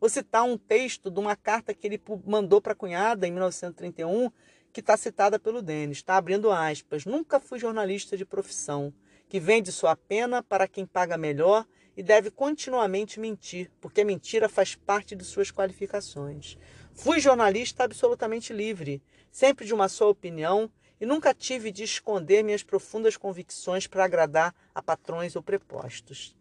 Vou 0.00 0.08
citar 0.08 0.42
um 0.42 0.58
texto 0.58 1.08
de 1.08 1.20
uma 1.20 1.36
carta 1.36 1.72
que 1.72 1.86
ele 1.86 2.02
mandou 2.26 2.60
para 2.60 2.72
a 2.72 2.76
cunhada 2.76 3.24
em 3.24 3.30
1931, 3.30 4.28
que 4.72 4.80
está 4.80 4.96
citada 4.96 5.38
pelo 5.38 5.62
Denis. 5.62 5.98
Está 5.98 6.16
abrindo 6.16 6.50
aspas. 6.50 7.04
Nunca 7.04 7.38
fui 7.38 7.60
jornalista 7.60 8.16
de 8.16 8.24
profissão, 8.24 8.92
que 9.28 9.38
vende 9.38 9.70
sua 9.70 9.94
pena 9.94 10.42
para 10.42 10.66
quem 10.66 10.84
paga 10.84 11.16
melhor 11.16 11.64
e 11.96 12.02
deve 12.02 12.32
continuamente 12.32 13.20
mentir, 13.20 13.70
porque 13.80 14.00
a 14.00 14.04
mentira 14.04 14.48
faz 14.48 14.74
parte 14.74 15.14
de 15.14 15.24
suas 15.24 15.52
qualificações. 15.52 16.58
Fui 16.94 17.20
jornalista 17.20 17.84
absolutamente 17.84 18.52
livre, 18.52 19.02
sempre 19.30 19.66
de 19.66 19.74
uma 19.74 19.88
só 19.88 20.10
opinião 20.10 20.70
e 21.00 21.06
nunca 21.06 21.34
tive 21.34 21.72
de 21.72 21.82
esconder 21.82 22.44
minhas 22.44 22.62
profundas 22.62 23.16
convicções 23.16 23.86
para 23.86 24.04
agradar 24.04 24.54
a 24.74 24.82
patrões 24.82 25.34
ou 25.34 25.42
prepostos. 25.42 26.36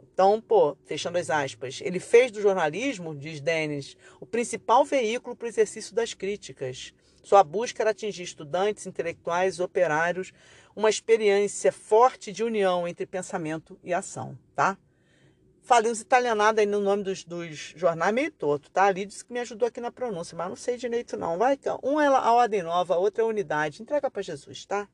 Então, 0.00 0.40
pô, 0.40 0.76
fechando 0.86 1.18
as 1.18 1.28
aspas, 1.28 1.80
ele 1.82 2.00
fez 2.00 2.30
do 2.30 2.40
jornalismo, 2.40 3.14
diz 3.14 3.40
Denis, 3.40 3.96
o 4.18 4.24
principal 4.24 4.84
veículo 4.84 5.36
para 5.36 5.44
o 5.44 5.48
exercício 5.48 5.94
das 5.94 6.14
críticas. 6.14 6.94
Sua 7.22 7.42
busca 7.42 7.82
era 7.82 7.90
atingir 7.90 8.22
estudantes, 8.22 8.86
intelectuais, 8.86 9.60
operários, 9.60 10.32
uma 10.74 10.88
experiência 10.88 11.72
forte 11.72 12.32
de 12.32 12.44
união 12.44 12.88
entre 12.88 13.04
pensamento 13.04 13.78
e 13.82 13.92
ação, 13.92 14.38
tá? 14.54 14.78
Falei 15.66 15.90
uns 15.90 16.00
italianados 16.00 16.60
aí 16.60 16.64
no 16.64 16.78
nome 16.78 17.02
dos, 17.02 17.24
dos 17.24 17.74
jornais 17.74 18.14
meio 18.14 18.30
torto, 18.30 18.70
tá? 18.70 18.84
Ali 18.84 19.04
disse 19.04 19.24
que 19.24 19.32
me 19.32 19.40
ajudou 19.40 19.66
aqui 19.66 19.80
na 19.80 19.90
pronúncia, 19.90 20.38
mas 20.38 20.48
não 20.48 20.54
sei 20.54 20.76
direito 20.76 21.16
não. 21.16 21.36
Vai, 21.36 21.54
então. 21.54 21.80
Um 21.82 22.00
é 22.00 22.06
a 22.06 22.32
ordem 22.32 22.62
nova, 22.62 22.94
a 22.94 22.98
outra 22.98 23.24
é 23.24 23.24
a 23.24 23.28
unidade. 23.28 23.82
Entrega 23.82 24.08
para 24.08 24.22
Jesus, 24.22 24.64
tá? 24.64 24.88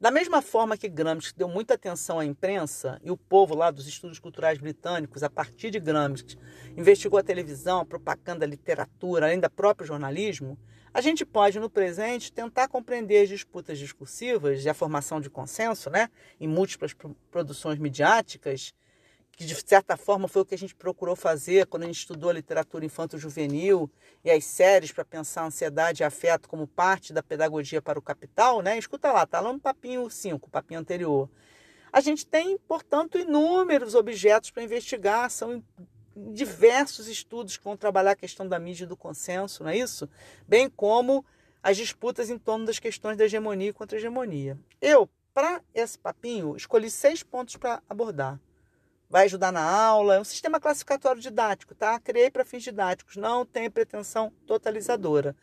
Da 0.00 0.10
mesma 0.10 0.40
forma 0.40 0.78
que 0.78 0.88
Gramsci 0.88 1.34
deu 1.36 1.46
muita 1.46 1.74
atenção 1.74 2.18
à 2.18 2.24
imprensa 2.24 2.98
e 3.04 3.10
o 3.10 3.18
povo 3.18 3.54
lá 3.54 3.70
dos 3.70 3.86
estudos 3.86 4.18
culturais 4.18 4.56
britânicos, 4.56 5.22
a 5.22 5.28
partir 5.28 5.70
de 5.70 5.78
Gramsci, 5.78 6.38
investigou 6.74 7.18
a 7.18 7.22
televisão, 7.22 7.80
a 7.80 7.84
propaganda, 7.84 8.46
a 8.46 8.48
literatura, 8.48 9.26
além 9.26 9.38
do 9.38 9.50
próprio 9.50 9.86
jornalismo, 9.86 10.58
a 10.94 11.02
gente 11.02 11.22
pode, 11.26 11.60
no 11.60 11.68
presente, 11.68 12.32
tentar 12.32 12.66
compreender 12.68 13.24
as 13.24 13.28
disputas 13.28 13.78
discursivas 13.78 14.64
e 14.64 14.70
a 14.70 14.74
formação 14.74 15.20
de 15.20 15.28
consenso 15.28 15.90
né, 15.90 16.08
em 16.40 16.48
múltiplas 16.48 16.96
produções 17.30 17.78
midiáticas 17.78 18.72
que 19.40 19.46
de 19.46 19.54
certa 19.54 19.96
forma 19.96 20.28
foi 20.28 20.42
o 20.42 20.44
que 20.44 20.54
a 20.54 20.58
gente 20.58 20.74
procurou 20.74 21.16
fazer 21.16 21.64
quando 21.64 21.84
a 21.84 21.86
gente 21.86 21.96
estudou 21.96 22.28
a 22.28 22.34
literatura 22.34 22.84
infanto-juvenil 22.84 23.90
e 24.22 24.30
as 24.30 24.44
séries 24.44 24.92
para 24.92 25.02
pensar 25.02 25.46
ansiedade 25.46 26.02
e 26.02 26.04
afeto 26.04 26.46
como 26.46 26.66
parte 26.66 27.10
da 27.10 27.22
pedagogia 27.22 27.80
para 27.80 27.98
o 27.98 28.02
capital, 28.02 28.60
né? 28.60 28.76
Escuta 28.76 29.10
lá, 29.10 29.24
tá 29.26 29.40
lá 29.40 29.50
no 29.50 29.58
papinho 29.58 30.10
5, 30.10 30.50
papinho 30.50 30.78
anterior. 30.78 31.26
A 31.90 32.02
gente 32.02 32.26
tem, 32.26 32.58
portanto, 32.68 33.16
inúmeros 33.16 33.94
objetos 33.94 34.50
para 34.50 34.62
investigar, 34.62 35.30
são 35.30 35.64
diversos 36.14 37.08
estudos 37.08 37.56
que 37.56 37.64
vão 37.64 37.78
trabalhar 37.78 38.10
a 38.10 38.16
questão 38.16 38.46
da 38.46 38.58
mídia 38.58 38.84
e 38.84 38.88
do 38.88 38.94
consenso, 38.94 39.64
não 39.64 39.70
é 39.70 39.78
isso? 39.78 40.06
Bem 40.46 40.68
como 40.68 41.24
as 41.62 41.78
disputas 41.78 42.28
em 42.28 42.36
torno 42.36 42.66
das 42.66 42.78
questões 42.78 43.16
da 43.16 43.24
hegemonia 43.24 43.70
e 43.70 43.72
contra-hegemonia. 43.72 44.58
Eu, 44.82 45.08
para 45.32 45.62
esse 45.72 45.98
papinho, 45.98 46.54
escolhi 46.58 46.90
seis 46.90 47.22
pontos 47.22 47.56
para 47.56 47.82
abordar 47.88 48.38
vai 49.10 49.24
ajudar 49.24 49.50
na 49.50 49.60
aula. 49.60 50.14
É 50.14 50.20
um 50.20 50.24
sistema 50.24 50.60
classificatório 50.60 51.20
didático, 51.20 51.74
tá? 51.74 51.98
Criei 51.98 52.30
para 52.30 52.44
fins 52.44 52.62
didáticos, 52.62 53.16
não 53.16 53.44
tem 53.44 53.68
pretensão 53.68 54.32
totalizadora. 54.46 55.36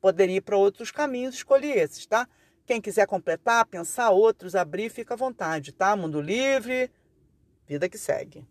Poderia 0.00 0.38
ir 0.38 0.40
para 0.40 0.56
outros 0.56 0.90
caminhos, 0.90 1.36
escolhi 1.36 1.70
esses, 1.70 2.06
tá? 2.06 2.26
Quem 2.64 2.80
quiser 2.80 3.06
completar, 3.06 3.66
pensar 3.66 4.10
outros, 4.10 4.54
abrir, 4.54 4.88
fica 4.88 5.14
à 5.14 5.16
vontade, 5.16 5.72
tá? 5.72 5.94
Mundo 5.94 6.20
livre, 6.20 6.90
vida 7.66 7.88
que 7.88 7.98
segue. 7.98 8.46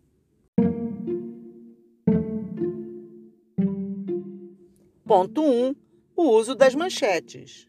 Ponto 5.04 5.42
1. 5.42 5.44
Um, 5.44 5.74
o 6.14 6.30
uso 6.30 6.54
das 6.54 6.74
manchetes. 6.74 7.68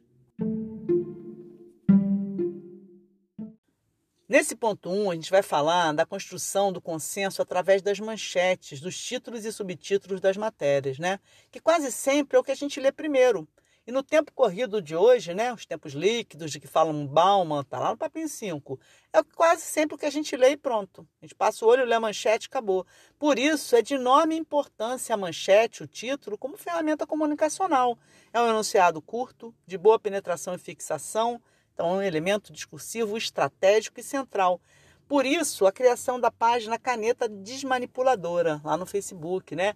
Nesse 4.34 4.56
ponto 4.56 4.89
1, 4.89 5.04
um, 5.04 5.12
a 5.12 5.13
gente 5.13 5.30
vai 5.30 5.43
falar 5.43 5.93
da 5.93 6.08
construção 6.08 6.74
do 6.74 6.82
consenso 6.82 7.39
através 7.39 7.84
das 7.84 8.00
manchetes, 8.00 8.82
dos 8.82 8.98
títulos 8.98 9.46
e 9.46 9.52
subtítulos 9.52 10.19
das 10.19 10.36
matérias, 10.36 10.98
né? 10.98 11.19
Que 11.52 11.60
quase 11.60 11.91
sempre 11.91 12.36
é 12.36 12.39
o 12.39 12.43
que 12.43 12.52
a 12.52 12.56
gente 12.56 12.80
lê 12.80 12.91
primeiro. 12.91 13.48
E 13.86 13.91
no 13.91 14.02
tempo 14.02 14.32
corrido 14.34 14.82
de 14.82 14.96
hoje, 14.96 15.36
né, 15.36 15.54
os 15.54 15.67
tempos 15.67 15.93
líquidos 15.93 16.52
de 16.52 16.60
que 16.60 16.65
falam 16.65 17.06
Bauman, 17.06 17.63
tá 17.63 17.78
lá 17.78 17.91
no 17.91 17.98
papinho 17.98 18.28
5, 18.28 18.80
é 19.13 19.22
quase 19.36 19.62
sempre 19.62 19.93
o 19.93 20.00
que 20.00 20.06
a 20.08 20.10
gente 20.10 20.36
lê 20.36 20.54
e 20.54 20.58
pronto. 20.58 21.08
A 21.22 21.26
gente 21.26 21.36
passa 21.36 21.63
o 21.63 21.67
olho, 21.67 21.86
lê 21.86 21.93
a 21.93 22.00
manchete 22.00 22.48
acabou. 22.48 22.88
Por 23.19 23.38
isso, 23.38 23.76
é 23.76 23.84
de 23.84 23.93
enorme 23.93 24.36
importância 24.36 25.13
a 25.13 25.17
manchete, 25.17 25.84
o 25.84 25.88
título, 25.88 26.39
como 26.39 26.58
ferramenta 26.58 27.06
comunicacional. 27.06 28.00
É 28.34 28.41
um 28.41 28.50
enunciado 28.50 29.00
curto, 29.00 29.54
de 29.67 29.78
boa 29.78 30.00
penetração 30.00 30.56
e 30.56 30.58
fixação, 30.58 31.39
então, 31.74 31.90
é 31.90 31.98
um 31.98 32.02
elemento 32.02 32.54
discursivo 32.54 33.18
estratégico 33.18 34.00
e 34.00 34.04
central. 34.04 34.62
Por 35.08 35.26
isso, 35.26 35.66
a 35.66 35.72
criação 35.72 36.20
da 36.20 36.32
página 36.32 36.78
Caneta 36.78 37.28
Desmanipuladora, 37.28 38.62
lá 38.64 38.78
no 38.78 38.86
Facebook, 38.86 39.56
né? 39.56 39.76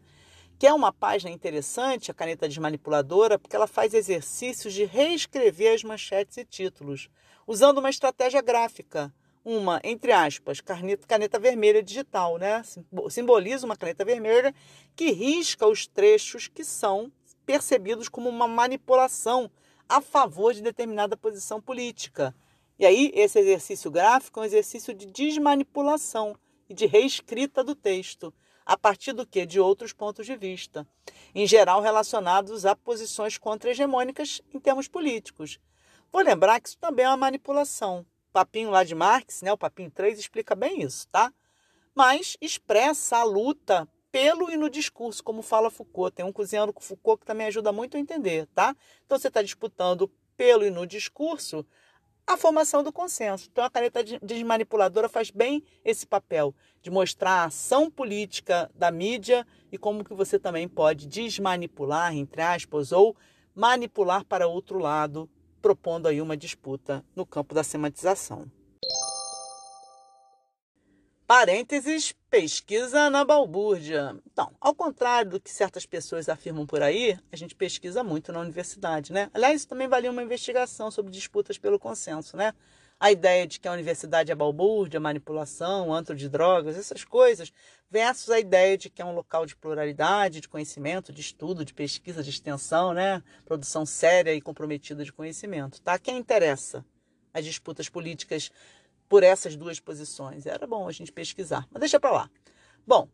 Que 0.59 0.67
é 0.67 0.73
uma 0.73 0.91
página 0.91 1.31
interessante, 1.31 2.09
a 2.09 2.13
Caneta 2.13 2.47
Desmanipuladora, 2.47 3.37
porque 3.37 3.55
ela 3.55 3.67
faz 3.67 3.93
exercícios 3.93 4.73
de 4.73 4.85
reescrever 4.85 5.73
as 5.73 5.83
manchetes 5.83 6.37
e 6.37 6.45
títulos, 6.45 7.09
usando 7.45 7.79
uma 7.79 7.89
estratégia 7.89 8.41
gráfica. 8.41 9.13
Uma, 9.43 9.79
entre 9.83 10.11
aspas, 10.11 10.59
caneta, 10.59 11.07
caneta 11.07 11.39
vermelha 11.39 11.81
digital, 11.81 12.37
né? 12.37 12.61
Simboliza 13.09 13.65
uma 13.65 13.77
caneta 13.77 14.03
vermelha 14.03 14.53
que 14.95 15.11
risca 15.11 15.65
os 15.65 15.87
trechos 15.87 16.47
que 16.47 16.65
são 16.65 17.11
percebidos 17.45 18.09
como 18.09 18.27
uma 18.27 18.47
manipulação 18.47 19.49
a 19.87 20.01
favor 20.01 20.53
de 20.53 20.61
determinada 20.61 21.15
posição 21.15 21.61
política. 21.61 22.35
E 22.77 22.85
aí, 22.85 23.11
esse 23.15 23.39
exercício 23.39 23.89
gráfico 23.89 24.39
é 24.39 24.43
um 24.43 24.45
exercício 24.45 24.93
de 24.93 25.05
desmanipulação 25.05 26.35
e 26.69 26.73
de 26.73 26.85
reescrita 26.85 27.63
do 27.63 27.73
texto, 27.73 28.33
a 28.65 28.77
partir 28.77 29.13
do 29.13 29.25
que? 29.25 29.45
De 29.45 29.59
outros 29.59 29.93
pontos 29.93 30.25
de 30.25 30.35
vista, 30.35 30.85
em 31.33 31.47
geral 31.47 31.81
relacionados 31.81 32.65
a 32.65 32.75
posições 32.75 33.37
contra-hegemônicas 33.37 34.41
em 34.53 34.59
termos 34.59 34.87
políticos. 34.87 35.59
Vou 36.11 36.21
lembrar 36.21 36.59
que 36.59 36.69
isso 36.69 36.77
também 36.77 37.05
é 37.05 37.09
uma 37.09 37.17
manipulação. 37.17 38.05
O 38.29 38.33
papinho 38.33 38.69
lá 38.69 38.83
de 38.83 38.93
Marx, 38.93 39.41
né, 39.41 39.51
o 39.51 39.57
papinho 39.57 39.89
3, 39.89 40.19
explica 40.19 40.53
bem 40.53 40.81
isso, 40.81 41.07
tá? 41.07 41.33
Mas 41.95 42.37
expressa 42.41 43.17
a 43.17 43.23
luta 43.23 43.87
pelo 44.11 44.49
e 44.49 44.57
no 44.57 44.69
discurso, 44.69 45.23
como 45.23 45.41
fala 45.41 45.69
Foucault. 45.69 46.15
Tem 46.15 46.25
um 46.25 46.31
cozinhando 46.31 46.73
com 46.73 46.81
Foucault 46.81 47.21
que 47.21 47.25
também 47.25 47.47
ajuda 47.47 47.71
muito 47.71 47.97
a 47.97 47.99
entender, 47.99 48.47
tá? 48.47 48.75
Então 49.05 49.17
você 49.17 49.27
está 49.27 49.41
disputando 49.41 50.11
pelo 50.35 50.65
e 50.65 50.69
no 50.69 50.85
discurso 50.85 51.65
a 52.25 52.35
formação 52.35 52.83
do 52.83 52.91
consenso. 52.91 53.47
Então 53.49 53.63
a 53.63 53.69
caneta 53.69 54.03
desmanipuladora 54.21 55.07
faz 55.07 55.31
bem 55.31 55.63
esse 55.83 56.05
papel 56.05 56.53
de 56.81 56.91
mostrar 56.91 57.31
a 57.31 57.45
ação 57.45 57.89
política 57.89 58.69
da 58.75 58.91
mídia 58.91 59.47
e 59.71 59.77
como 59.77 60.03
que 60.03 60.13
você 60.13 60.37
também 60.37 60.67
pode 60.67 61.07
desmanipular, 61.07 62.13
entre 62.13 62.41
aspas, 62.41 62.91
ou 62.91 63.15
manipular 63.55 64.25
para 64.25 64.47
outro 64.47 64.77
lado, 64.77 65.29
propondo 65.61 66.07
aí 66.07 66.21
uma 66.21 66.35
disputa 66.35 67.03
no 67.15 67.25
campo 67.25 67.55
da 67.55 67.63
sematização. 67.63 68.51
Parênteses, 71.27 72.15
pesquisa 72.29 73.09
na 73.09 73.25
balbúrdia. 73.25 74.15
Então, 74.31 74.49
ao 74.61 74.73
contrário 74.73 75.31
do 75.31 75.41
que 75.41 75.51
certas 75.51 75.85
pessoas 75.85 76.29
afirmam 76.29 76.65
por 76.65 76.81
aí, 76.81 77.19
a 77.29 77.35
gente 77.35 77.53
pesquisa 77.53 78.01
muito 78.01 78.31
na 78.31 78.39
universidade, 78.39 79.11
né? 79.11 79.29
Aliás, 79.33 79.57
isso 79.57 79.67
também 79.67 79.89
valia 79.89 80.09
uma 80.09 80.23
investigação 80.23 80.89
sobre 80.89 81.11
disputas 81.11 81.57
pelo 81.57 81.77
consenso, 81.77 82.37
né? 82.37 82.53
A 82.97 83.11
ideia 83.11 83.45
de 83.45 83.59
que 83.59 83.67
a 83.67 83.73
universidade 83.73 84.31
é 84.31 84.35
balbúrdia, 84.35 85.01
manipulação, 85.01 85.93
antro 85.93 86.15
de 86.15 86.29
drogas, 86.29 86.77
essas 86.77 87.03
coisas, 87.03 87.51
versus 87.91 88.29
a 88.29 88.39
ideia 88.39 88.77
de 88.77 88.89
que 88.89 89.01
é 89.01 89.05
um 89.05 89.13
local 89.13 89.45
de 89.45 89.53
pluralidade, 89.53 90.39
de 90.39 90.47
conhecimento, 90.47 91.11
de 91.11 91.19
estudo, 91.19 91.65
de 91.65 91.73
pesquisa, 91.73 92.23
de 92.23 92.29
extensão, 92.29 92.93
né? 92.93 93.21
Produção 93.43 93.85
séria 93.85 94.33
e 94.33 94.39
comprometida 94.39 95.03
de 95.03 95.11
conhecimento, 95.11 95.81
tá? 95.81 95.99
Quem 95.99 96.17
interessa? 96.17 96.85
As 97.33 97.43
disputas 97.43 97.89
políticas 97.89 98.49
por 99.07 99.23
essas 99.23 99.55
duas 99.55 99.79
posições. 99.79 100.45
Era 100.45 100.67
bom 100.67 100.87
a 100.87 100.91
gente 100.91 101.11
pesquisar, 101.11 101.67
mas 101.71 101.79
deixa 101.79 101.99
para 101.99 102.11
lá. 102.11 102.29
Bom, 102.85 103.07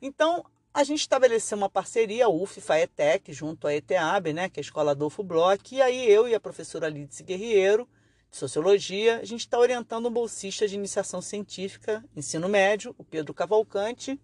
então 0.00 0.44
a 0.72 0.84
gente 0.84 1.00
estabeleceu 1.00 1.58
uma 1.58 1.68
parceria, 1.68 2.28
UF 2.28 2.60
Faetec, 2.60 3.32
junto 3.32 3.66
à 3.66 3.74
ETEAB, 3.74 4.32
né, 4.32 4.48
que 4.48 4.60
é 4.60 4.60
a 4.60 4.62
Escola 4.62 4.92
Adolfo 4.92 5.22
Bloch, 5.22 5.74
e 5.74 5.82
aí 5.82 6.08
eu 6.08 6.28
e 6.28 6.34
a 6.34 6.40
professora 6.40 6.88
Lídice 6.88 7.24
Guerreiro, 7.24 7.88
de 8.30 8.36
Sociologia, 8.36 9.18
a 9.18 9.24
gente 9.24 9.40
está 9.40 9.58
orientando 9.58 10.06
um 10.06 10.12
bolsista 10.12 10.68
de 10.68 10.76
iniciação 10.76 11.20
científica, 11.20 12.04
ensino 12.14 12.48
médio, 12.48 12.94
o 12.96 13.02
Pedro 13.02 13.34
Cavalcante, 13.34 14.20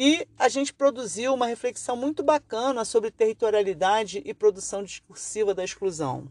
e 0.00 0.28
a 0.38 0.48
gente 0.48 0.72
produziu 0.72 1.34
uma 1.34 1.46
reflexão 1.48 1.96
muito 1.96 2.22
bacana 2.22 2.84
sobre 2.84 3.10
territorialidade 3.10 4.22
e 4.24 4.32
produção 4.32 4.84
discursiva 4.84 5.52
da 5.52 5.64
exclusão. 5.64 6.30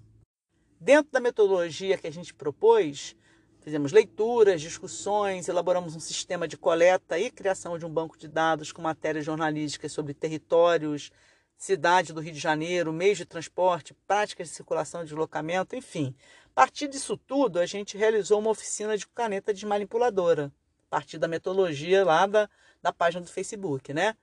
Dentro 0.79 1.11
da 1.11 1.19
metodologia 1.19 1.97
que 1.97 2.07
a 2.07 2.11
gente 2.11 2.33
propôs, 2.33 3.13
Fizemos 3.67 3.91
leituras, 3.91 4.61
discussões, 4.61 5.49
elaboramos 5.49 5.93
um 5.93 5.99
sistema 5.99 6.47
de 6.47 6.55
coleta 6.55 7.19
e 7.19 7.29
criação 7.29 7.77
de 7.77 7.85
um 7.85 7.89
banco 7.89 8.17
de 8.17 8.25
dados 8.25 8.71
com 8.71 8.81
matérias 8.81 9.25
jornalísticas 9.25 9.91
sobre 9.91 10.13
territórios, 10.13 11.11
cidade 11.57 12.13
do 12.13 12.21
Rio 12.21 12.31
de 12.31 12.39
Janeiro, 12.39 12.93
meios 12.93 13.17
de 13.17 13.25
transporte, 13.25 13.93
práticas 14.07 14.47
de 14.47 14.55
circulação 14.55 15.01
e 15.01 15.03
deslocamento, 15.03 15.75
enfim. 15.75 16.15
A 16.45 16.55
partir 16.55 16.87
disso 16.87 17.17
tudo, 17.17 17.59
a 17.59 17.65
gente 17.65 17.97
realizou 17.97 18.39
uma 18.39 18.51
oficina 18.51 18.97
de 18.97 19.05
caneta 19.05 19.53
desmanipuladora, 19.53 20.45
a 20.85 20.89
partir 20.89 21.17
da 21.17 21.27
metodologia 21.27 22.05
lá 22.05 22.25
da, 22.25 22.49
da 22.81 22.93
página 22.93 23.25
do 23.25 23.29
Facebook, 23.29 23.93
né? 23.93 24.15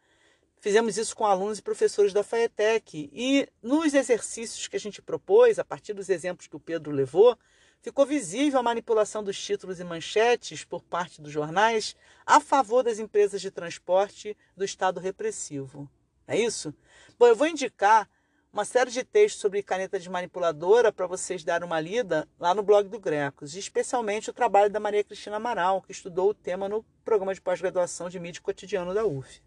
Fizemos 0.59 0.97
isso 0.97 1.15
com 1.15 1.27
alunos 1.27 1.59
e 1.59 1.63
professores 1.63 2.15
da 2.15 2.23
FAETEC 2.23 3.11
e 3.13 3.47
nos 3.63 3.93
exercícios 3.93 4.69
que 4.69 4.77
a 4.77 4.81
gente 4.81 5.03
propôs, 5.03 5.59
a 5.59 5.65
partir 5.67 5.93
dos 5.93 6.09
exemplos 6.09 6.47
que 6.47 6.57
o 6.57 6.61
Pedro 6.61 6.91
levou, 6.91 7.39
ficou 7.85 8.07
visível 8.07 8.59
a 8.59 8.62
manipulação 8.62 9.23
dos 9.23 9.38
títulos 9.38 9.79
e 9.79 9.85
manchetes 9.85 10.64
por 10.64 10.83
parte 10.83 11.20
dos 11.20 11.31
jornais 11.31 11.94
a 12.25 12.40
favor 12.40 12.83
das 12.83 12.99
empresas 12.99 13.42
de 13.42 13.51
transporte 13.51 14.35
do 14.57 14.64
Estado 14.64 14.99
repressivo. 14.99 15.87
É 16.27 16.35
isso? 16.35 16.73
Bom, 17.18 17.27
eu 17.27 17.37
vou 17.37 17.47
indicar 17.47 18.09
uma 18.51 18.64
série 18.64 18.90
de 18.90 19.05
textos 19.05 19.42
sobre 19.42 19.62
caneta 19.62 19.99
desmanipuladora 19.99 20.90
para 20.90 21.07
vocês 21.07 21.44
darem 21.44 21.66
uma 21.66 21.79
lida 21.79 22.27
lá 22.40 22.55
no 22.55 22.62
blog 22.62 22.88
do 22.88 22.99
Grecos, 22.99 23.55
especialmente 23.55 24.31
o 24.31 24.33
trabalho 24.33 24.70
da 24.70 24.81
Maria 24.81 25.05
Cristina 25.05 25.37
Amaral, 25.37 25.83
que 25.83 25.92
estudou 25.92 26.31
o 26.31 26.35
tema 26.35 26.66
no 26.66 26.83
programa 27.05 27.35
de 27.35 27.42
pós-graduação 27.42 28.09
de 28.09 28.18
mídia 28.18 28.40
cotidiano 28.40 28.94
da 28.94 29.05
UF. 29.05 29.42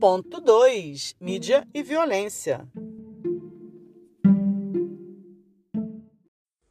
Ponto 0.00 0.40
2: 0.40 1.16
mídia 1.20 1.68
e 1.74 1.82
violência. 1.82 2.66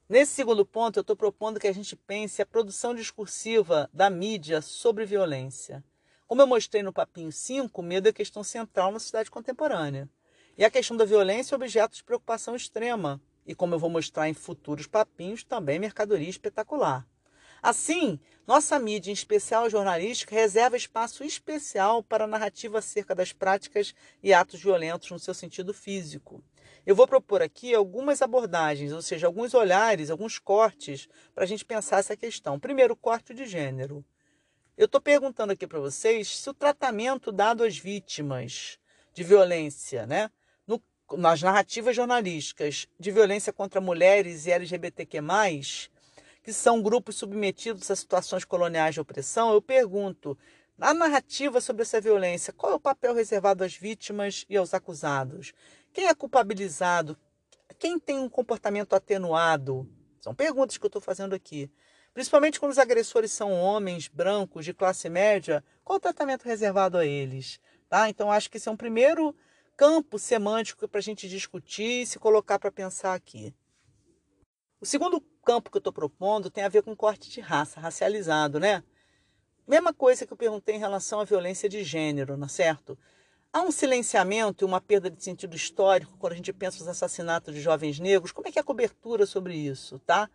Nesse 0.09 0.31
segundo 0.31 0.65
ponto, 0.65 0.97
eu 0.97 1.01
estou 1.01 1.15
propondo 1.15 1.59
que 1.59 1.67
a 1.67 1.71
gente 1.71 1.95
pense 1.95 2.41
a 2.41 2.45
produção 2.47 2.95
discursiva 2.95 3.87
da 3.93 4.09
mídia 4.09 4.63
sobre 4.63 5.05
violência. 5.05 5.83
Como 6.25 6.41
eu 6.41 6.47
mostrei 6.47 6.81
no 6.81 6.91
Papinho 6.91 7.31
5, 7.31 7.79
medo 7.83 8.09
é 8.09 8.11
questão 8.11 8.43
central 8.43 8.91
na 8.91 8.97
sociedade 8.97 9.29
contemporânea. 9.29 10.09
E 10.57 10.65
a 10.65 10.71
questão 10.71 10.97
da 10.97 11.05
violência 11.05 11.53
é 11.53 11.55
objeto 11.55 11.95
de 11.95 12.03
preocupação 12.03 12.55
extrema. 12.55 13.21
E 13.45 13.53
como 13.53 13.75
eu 13.75 13.79
vou 13.79 13.91
mostrar 13.91 14.27
em 14.27 14.33
futuros 14.33 14.87
papinhos, 14.87 15.43
também 15.43 15.77
mercadoria 15.77 16.27
espetacular. 16.27 17.07
Assim, 17.61 18.19
nossa 18.49 18.79
mídia, 18.79 19.11
em 19.11 19.13
especial 19.13 19.69
jornalística, 19.69 20.33
reserva 20.33 20.75
espaço 20.75 21.23
especial 21.23 22.01
para 22.01 22.23
a 22.23 22.27
narrativa 22.27 22.79
acerca 22.79 23.13
das 23.13 23.31
práticas 23.31 23.93
e 24.23 24.33
atos 24.33 24.59
violentos 24.59 25.11
no 25.11 25.19
seu 25.19 25.35
sentido 25.35 25.71
físico. 25.71 26.43
Eu 26.83 26.95
vou 26.95 27.07
propor 27.07 27.43
aqui 27.43 27.75
algumas 27.75 28.23
abordagens, 28.23 28.91
ou 28.91 29.03
seja, 29.03 29.27
alguns 29.27 29.53
olhares, 29.53 30.09
alguns 30.09 30.39
cortes, 30.39 31.07
para 31.35 31.43
a 31.43 31.47
gente 31.47 31.63
pensar 31.63 31.99
essa 31.99 32.17
questão. 32.17 32.59
Primeiro, 32.59 32.95
corte 32.95 33.35
de 33.35 33.45
gênero. 33.45 34.03
Eu 34.75 34.85
estou 34.85 34.99
perguntando 34.99 35.53
aqui 35.53 35.67
para 35.67 35.79
vocês 35.79 36.39
se 36.39 36.49
o 36.49 36.53
tratamento 36.55 37.31
dado 37.31 37.63
às 37.63 37.77
vítimas 37.77 38.79
de 39.13 39.23
violência, 39.23 40.07
né, 40.07 40.31
no, 40.65 40.81
nas 41.19 41.43
narrativas 41.43 41.95
jornalísticas 41.95 42.87
de 42.99 43.11
violência 43.11 43.53
contra 43.53 43.79
mulheres 43.79 44.47
e 44.47 44.51
LGBTQ, 44.51 45.21
que 46.43 46.53
são 46.53 46.81
grupos 46.81 47.15
submetidos 47.15 47.89
a 47.91 47.95
situações 47.95 48.45
coloniais 48.45 48.93
de 48.93 49.01
opressão, 49.01 49.53
eu 49.53 49.61
pergunto, 49.61 50.37
na 50.77 50.93
narrativa 50.93 51.59
sobre 51.59 51.81
essa 51.81 51.99
violência, 51.99 52.53
qual 52.53 52.71
é 52.71 52.75
o 52.75 52.79
papel 52.79 53.13
reservado 53.13 53.63
às 53.63 53.75
vítimas 53.75 54.45
e 54.49 54.55
aos 54.55 54.73
acusados? 54.73 55.53
Quem 55.91 56.07
é 56.07 56.13
culpabilizado? 56.13 57.17
Quem 57.77 57.99
tem 57.99 58.17
um 58.17 58.29
comportamento 58.29 58.95
atenuado? 58.95 59.87
São 60.21 60.33
perguntas 60.33 60.77
que 60.77 60.85
eu 60.85 60.87
estou 60.87 61.01
fazendo 61.01 61.33
aqui. 61.33 61.69
Principalmente 62.13 62.59
quando 62.59 62.71
os 62.71 62.77
agressores 62.77 63.31
são 63.31 63.53
homens 63.53 64.07
brancos 64.07 64.65
de 64.65 64.73
classe 64.73 65.09
média, 65.09 65.63
qual 65.83 65.97
o 65.97 65.99
tratamento 65.99 66.45
reservado 66.45 66.97
a 66.97 67.05
eles? 67.05 67.59
Tá? 67.87 68.09
Então, 68.09 68.31
acho 68.31 68.49
que 68.49 68.57
esse 68.57 68.69
é 68.69 68.71
um 68.71 68.77
primeiro 68.77 69.35
campo 69.75 70.19
semântico 70.19 70.87
para 70.87 70.99
a 70.99 71.01
gente 71.03 71.27
discutir 71.29 72.01
e 72.01 72.05
se 72.05 72.19
colocar 72.19 72.59
para 72.59 72.71
pensar 72.71 73.13
aqui. 73.13 73.53
O 74.81 74.85
segundo 74.85 75.19
campo 75.43 75.69
que 75.69 75.75
eu 75.75 75.79
estou 75.79 75.91
propondo 75.91 76.49
tem 76.49 76.63
a 76.63 76.69
ver 76.69 76.83
com 76.83 76.95
corte 76.95 77.29
de 77.29 77.41
raça, 77.41 77.81
racializado, 77.81 78.61
né? 78.61 78.81
Mesma 79.67 79.93
coisa 79.93 80.25
que 80.25 80.31
eu 80.31 80.37
perguntei 80.37 80.75
em 80.75 80.79
relação 80.79 81.19
à 81.19 81.25
violência 81.25 81.67
de 81.67 81.83
gênero, 81.83 82.37
não 82.37 82.45
é 82.45 82.49
certo? 82.49 82.97
Há 83.51 83.61
um 83.61 83.71
silenciamento 83.71 84.63
e 84.63 84.65
uma 84.65 84.79
perda 84.79 85.09
de 85.09 85.21
sentido 85.21 85.53
histórico 85.53 86.17
quando 86.17 86.31
a 86.31 86.35
gente 86.37 86.53
pensa 86.53 86.79
nos 86.79 86.87
assassinatos 86.87 87.53
de 87.53 87.59
jovens 87.59 87.99
negros. 87.99 88.31
Como 88.31 88.47
é 88.47 88.51
que 88.53 88.57
é 88.57 88.61
a 88.61 88.65
cobertura 88.65 89.25
sobre 89.25 89.53
isso, 89.53 89.99
tá? 89.99 90.29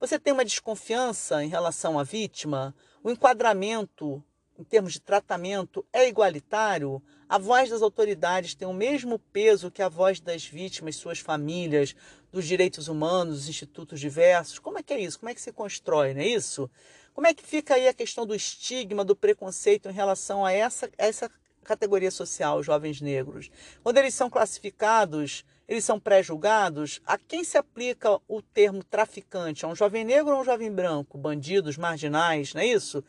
Você 0.00 0.18
tem 0.18 0.32
uma 0.32 0.44
desconfiança 0.44 1.44
em 1.44 1.48
relação 1.48 1.98
à 1.98 2.02
vítima? 2.02 2.74
O 3.04 3.10
enquadramento 3.10 4.24
em 4.58 4.64
termos 4.64 4.92
de 4.92 5.00
tratamento 5.00 5.84
é 5.92 6.08
igualitário? 6.08 7.02
A 7.28 7.38
voz 7.38 7.70
das 7.70 7.82
autoridades 7.82 8.54
tem 8.54 8.68
o 8.68 8.72
mesmo 8.72 9.18
peso 9.18 9.70
que 9.70 9.82
a 9.82 9.88
voz 9.88 10.20
das 10.20 10.44
vítimas, 10.44 10.96
suas 10.96 11.18
famílias, 11.18 11.94
dos 12.30 12.46
direitos 12.46 12.88
humanos, 12.88 13.36
dos 13.36 13.48
institutos 13.48 14.00
diversos? 14.00 14.58
Como 14.58 14.78
é 14.78 14.82
que 14.82 14.92
é 14.92 15.00
isso? 15.00 15.18
Como 15.18 15.30
é 15.30 15.34
que 15.34 15.40
se 15.40 15.52
constrói, 15.52 16.14
não 16.14 16.20
é 16.20 16.26
isso? 16.26 16.70
Como 17.14 17.26
é 17.26 17.34
que 17.34 17.44
fica 17.44 17.74
aí 17.74 17.88
a 17.88 17.94
questão 17.94 18.26
do 18.26 18.34
estigma, 18.34 19.04
do 19.04 19.14
preconceito 19.14 19.88
em 19.88 19.92
relação 19.92 20.44
a 20.44 20.52
essa, 20.52 20.90
essa 20.96 21.30
categoria 21.62 22.10
social, 22.10 22.62
jovens 22.62 23.00
negros? 23.00 23.50
Quando 23.82 23.98
eles 23.98 24.14
são 24.14 24.30
classificados, 24.30 25.44
eles 25.68 25.84
são 25.84 26.00
pré-julgados, 26.00 27.00
a 27.06 27.18
quem 27.18 27.44
se 27.44 27.56
aplica 27.56 28.18
o 28.26 28.42
termo 28.42 28.82
traficante? 28.82 29.64
A 29.64 29.68
um 29.68 29.76
jovem 29.76 30.04
negro 30.04 30.32
ou 30.32 30.38
a 30.38 30.40
um 30.40 30.44
jovem 30.44 30.72
branco? 30.72 31.18
Bandidos, 31.18 31.76
marginais, 31.76 32.54
não 32.54 32.62
é 32.62 32.66
isso? 32.66 33.04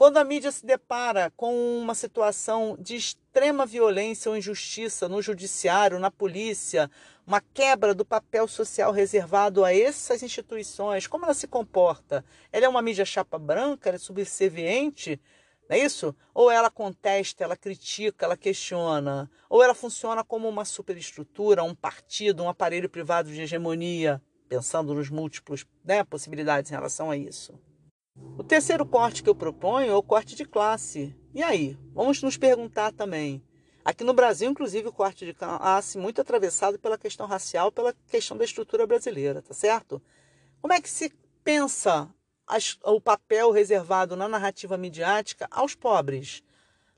Quando 0.00 0.16
a 0.16 0.24
mídia 0.24 0.50
se 0.50 0.64
depara 0.64 1.30
com 1.36 1.78
uma 1.78 1.94
situação 1.94 2.74
de 2.80 2.96
extrema 2.96 3.66
violência 3.66 4.30
ou 4.30 4.36
injustiça 4.38 5.06
no 5.10 5.20
judiciário, 5.20 5.98
na 5.98 6.10
polícia, 6.10 6.90
uma 7.26 7.42
quebra 7.42 7.94
do 7.94 8.02
papel 8.02 8.48
social 8.48 8.92
reservado 8.92 9.62
a 9.62 9.74
essas 9.74 10.22
instituições, 10.22 11.06
como 11.06 11.26
ela 11.26 11.34
se 11.34 11.46
comporta? 11.46 12.24
Ela 12.50 12.64
é 12.64 12.68
uma 12.70 12.80
mídia 12.80 13.04
chapa 13.04 13.38
branca, 13.38 13.90
ela 13.90 13.96
é 13.96 13.98
subserviente? 13.98 15.20
Não 15.68 15.76
é 15.76 15.80
isso? 15.80 16.16
Ou 16.32 16.50
ela 16.50 16.70
contesta, 16.70 17.44
ela 17.44 17.54
critica, 17.54 18.24
ela 18.24 18.38
questiona? 18.38 19.30
Ou 19.50 19.62
ela 19.62 19.74
funciona 19.74 20.24
como 20.24 20.48
uma 20.48 20.64
superestrutura, 20.64 21.62
um 21.62 21.74
partido, 21.74 22.42
um 22.42 22.48
aparelho 22.48 22.88
privado 22.88 23.30
de 23.30 23.42
hegemonia, 23.42 24.18
pensando 24.48 24.94
nos 24.94 25.10
múltiplos 25.10 25.66
né, 25.84 26.02
possibilidades 26.04 26.70
em 26.70 26.74
relação 26.74 27.10
a 27.10 27.18
isso? 27.18 27.52
O 28.38 28.42
terceiro 28.42 28.86
corte 28.86 29.22
que 29.22 29.28
eu 29.28 29.34
proponho 29.34 29.90
é 29.90 29.94
o 29.94 30.02
corte 30.02 30.34
de 30.34 30.44
classe. 30.44 31.14
E 31.34 31.42
aí? 31.42 31.78
Vamos 31.94 32.22
nos 32.22 32.36
perguntar 32.36 32.92
também. 32.92 33.42
Aqui 33.84 34.04
no 34.04 34.12
Brasil, 34.12 34.50
inclusive, 34.50 34.88
o 34.88 34.92
corte 34.92 35.24
de 35.24 35.32
classe 35.34 35.98
muito 35.98 36.20
atravessado 36.20 36.78
pela 36.78 36.98
questão 36.98 37.26
racial, 37.26 37.72
pela 37.72 37.94
questão 38.08 38.36
da 38.36 38.44
estrutura 38.44 38.86
brasileira, 38.86 39.42
tá 39.42 39.54
certo? 39.54 40.02
Como 40.60 40.72
é 40.72 40.80
que 40.80 40.88
se 40.88 41.12
pensa 41.42 42.08
as, 42.46 42.78
o 42.84 43.00
papel 43.00 43.50
reservado 43.50 44.16
na 44.16 44.28
narrativa 44.28 44.76
midiática 44.76 45.48
aos 45.50 45.74
pobres? 45.74 46.42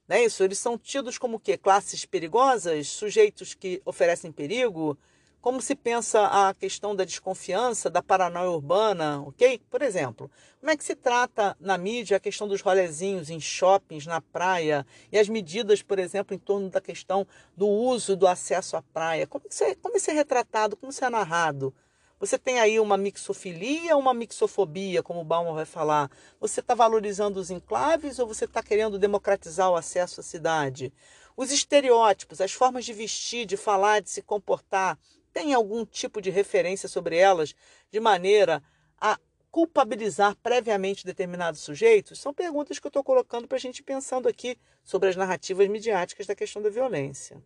Não 0.08 0.16
é 0.16 0.24
isso? 0.24 0.42
Eles 0.42 0.58
são 0.58 0.76
tidos 0.76 1.18
como 1.18 1.36
o 1.36 1.40
quê? 1.40 1.56
Classes 1.56 2.04
perigosas? 2.04 2.88
Sujeitos 2.88 3.54
que 3.54 3.80
oferecem 3.84 4.32
perigo? 4.32 4.98
Como 5.42 5.60
se 5.60 5.74
pensa 5.74 6.24
a 6.28 6.54
questão 6.54 6.94
da 6.94 7.04
desconfiança, 7.04 7.90
da 7.90 8.00
paranoia 8.00 8.48
urbana, 8.48 9.20
ok? 9.26 9.60
Por 9.68 9.82
exemplo, 9.82 10.30
como 10.60 10.70
é 10.70 10.76
que 10.76 10.84
se 10.84 10.94
trata 10.94 11.56
na 11.58 11.76
mídia 11.76 12.16
a 12.16 12.20
questão 12.20 12.46
dos 12.46 12.60
rolezinhos 12.60 13.28
em 13.28 13.40
shoppings, 13.40 14.06
na 14.06 14.20
praia, 14.20 14.86
e 15.10 15.18
as 15.18 15.28
medidas, 15.28 15.82
por 15.82 15.98
exemplo, 15.98 16.32
em 16.32 16.38
torno 16.38 16.70
da 16.70 16.80
questão 16.80 17.26
do 17.56 17.66
uso 17.66 18.14
do 18.14 18.28
acesso 18.28 18.76
à 18.76 18.82
praia? 18.82 19.26
Como 19.26 19.44
isso 19.50 19.64
é, 19.64 19.74
como 19.74 19.96
isso 19.96 20.12
é 20.12 20.14
retratado, 20.14 20.76
como 20.76 20.92
isso 20.92 21.04
é 21.04 21.10
narrado? 21.10 21.74
Você 22.20 22.38
tem 22.38 22.60
aí 22.60 22.78
uma 22.78 22.96
mixofilia 22.96 23.96
ou 23.96 24.00
uma 24.00 24.14
mixofobia, 24.14 25.02
como 25.02 25.22
o 25.22 25.24
Bauman 25.24 25.54
vai 25.54 25.64
falar? 25.64 26.08
Você 26.38 26.60
está 26.60 26.72
valorizando 26.72 27.40
os 27.40 27.50
enclaves 27.50 28.20
ou 28.20 28.28
você 28.28 28.44
está 28.44 28.62
querendo 28.62 28.96
democratizar 28.96 29.68
o 29.68 29.74
acesso 29.74 30.20
à 30.20 30.22
cidade? 30.22 30.92
Os 31.36 31.50
estereótipos, 31.50 32.40
as 32.40 32.52
formas 32.52 32.84
de 32.84 32.92
vestir, 32.92 33.44
de 33.44 33.56
falar, 33.56 34.00
de 34.00 34.08
se 34.08 34.22
comportar, 34.22 34.96
tem 35.32 35.54
algum 35.54 35.84
tipo 35.84 36.20
de 36.20 36.30
referência 36.30 36.88
sobre 36.88 37.16
elas 37.16 37.54
de 37.90 38.00
maneira 38.00 38.62
a 39.00 39.18
culpabilizar 39.50 40.36
previamente 40.36 41.04
determinados 41.04 41.60
sujeitos? 41.60 42.20
São 42.20 42.32
perguntas 42.32 42.78
que 42.78 42.86
eu 42.86 42.90
estou 42.90 43.04
colocando 43.04 43.48
para 43.48 43.56
a 43.56 43.60
gente 43.60 43.82
pensando 43.82 44.28
aqui 44.28 44.56
sobre 44.82 45.08
as 45.08 45.16
narrativas 45.16 45.68
midiáticas 45.68 46.26
da 46.26 46.34
questão 46.34 46.62
da 46.62 46.70
violência. 46.70 47.42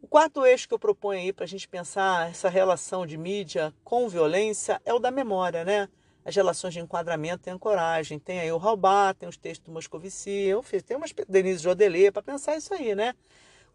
O 0.00 0.08
quarto 0.08 0.46
eixo 0.46 0.68
que 0.68 0.74
eu 0.74 0.78
proponho 0.78 1.20
aí 1.20 1.32
para 1.32 1.44
a 1.44 1.48
gente 1.48 1.68
pensar 1.68 2.30
essa 2.30 2.48
relação 2.48 3.04
de 3.04 3.16
mídia 3.16 3.74
com 3.82 4.08
violência 4.08 4.80
é 4.84 4.94
o 4.94 4.98
da 4.98 5.10
memória, 5.10 5.64
né? 5.64 5.88
As 6.24 6.34
relações 6.34 6.74
de 6.74 6.80
enquadramento 6.80 7.48
e 7.48 7.52
ancoragem. 7.52 8.18
Tem 8.18 8.38
aí 8.38 8.52
o 8.52 8.56
Raubá, 8.56 9.12
tem 9.14 9.28
os 9.28 9.36
textos 9.36 9.66
do 9.66 9.72
Moscovici, 9.72 10.30
eu 10.30 10.62
fiz, 10.62 10.82
tem 10.82 10.96
umas 10.96 11.12
Denise 11.28 11.62
Jodelet 11.62 12.12
para 12.12 12.22
pensar 12.22 12.56
isso 12.56 12.72
aí, 12.72 12.94
né? 12.94 13.14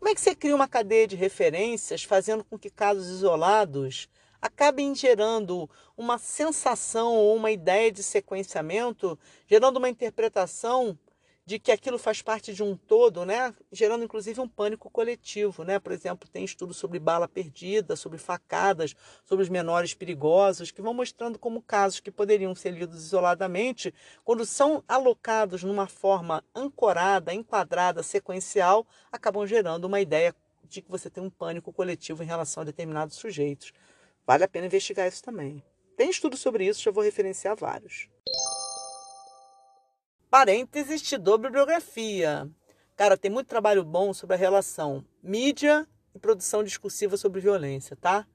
Como 0.01 0.09
é 0.09 0.15
que 0.15 0.21
você 0.21 0.33
cria 0.33 0.55
uma 0.55 0.67
cadeia 0.67 1.07
de 1.07 1.15
referências 1.15 2.03
fazendo 2.03 2.43
com 2.43 2.57
que 2.57 2.71
casos 2.71 3.07
isolados 3.07 4.09
acabem 4.41 4.95
gerando 4.95 5.69
uma 5.95 6.17
sensação 6.17 7.13
ou 7.13 7.35
uma 7.35 7.51
ideia 7.51 7.91
de 7.91 8.01
sequenciamento, 8.01 9.15
gerando 9.45 9.77
uma 9.77 9.87
interpretação 9.87 10.97
de 11.51 11.59
que 11.59 11.69
aquilo 11.69 11.97
faz 11.97 12.21
parte 12.21 12.53
de 12.53 12.63
um 12.63 12.77
todo, 12.77 13.25
né? 13.25 13.53
gerando 13.73 14.05
inclusive 14.05 14.39
um 14.39 14.47
pânico 14.47 14.89
coletivo. 14.89 15.65
Né? 15.65 15.79
Por 15.79 15.91
exemplo, 15.91 16.29
tem 16.29 16.45
estudos 16.45 16.77
sobre 16.77 16.97
bala 16.97 17.27
perdida, 17.27 17.97
sobre 17.97 18.17
facadas, 18.17 18.95
sobre 19.25 19.43
os 19.43 19.49
menores 19.49 19.93
perigosos, 19.93 20.71
que 20.71 20.81
vão 20.81 20.93
mostrando 20.93 21.37
como 21.37 21.61
casos 21.61 21.99
que 21.99 22.09
poderiam 22.09 22.55
ser 22.55 22.71
lidos 22.71 23.03
isoladamente, 23.03 23.93
quando 24.23 24.45
são 24.45 24.81
alocados 24.87 25.61
numa 25.61 25.87
forma 25.87 26.41
ancorada, 26.55 27.33
enquadrada, 27.33 28.01
sequencial, 28.01 28.87
acabam 29.11 29.45
gerando 29.45 29.83
uma 29.83 29.99
ideia 29.99 30.33
de 30.63 30.81
que 30.81 30.89
você 30.89 31.09
tem 31.09 31.21
um 31.21 31.29
pânico 31.29 31.73
coletivo 31.73 32.23
em 32.23 32.27
relação 32.27 32.61
a 32.61 32.65
determinados 32.65 33.17
sujeitos. 33.17 33.73
Vale 34.25 34.45
a 34.45 34.47
pena 34.47 34.67
investigar 34.67 35.05
isso 35.05 35.21
também. 35.21 35.61
Tem 35.97 36.09
estudo 36.09 36.37
sobre 36.37 36.65
isso, 36.65 36.81
já 36.81 36.91
vou 36.91 37.03
referenciar 37.03 37.57
vários. 37.57 38.07
Parênteses, 40.31 41.01
te 41.01 41.17
dou 41.17 41.37
bibliografia. 41.37 42.49
Cara, 42.95 43.17
tem 43.17 43.29
muito 43.29 43.47
trabalho 43.47 43.83
bom 43.83 44.13
sobre 44.13 44.33
a 44.33 44.39
relação 44.39 45.03
mídia 45.21 45.85
e 46.15 46.19
produção 46.19 46.63
discursiva 46.63 47.17
sobre 47.17 47.41
violência, 47.41 47.97
tá? 47.97 48.25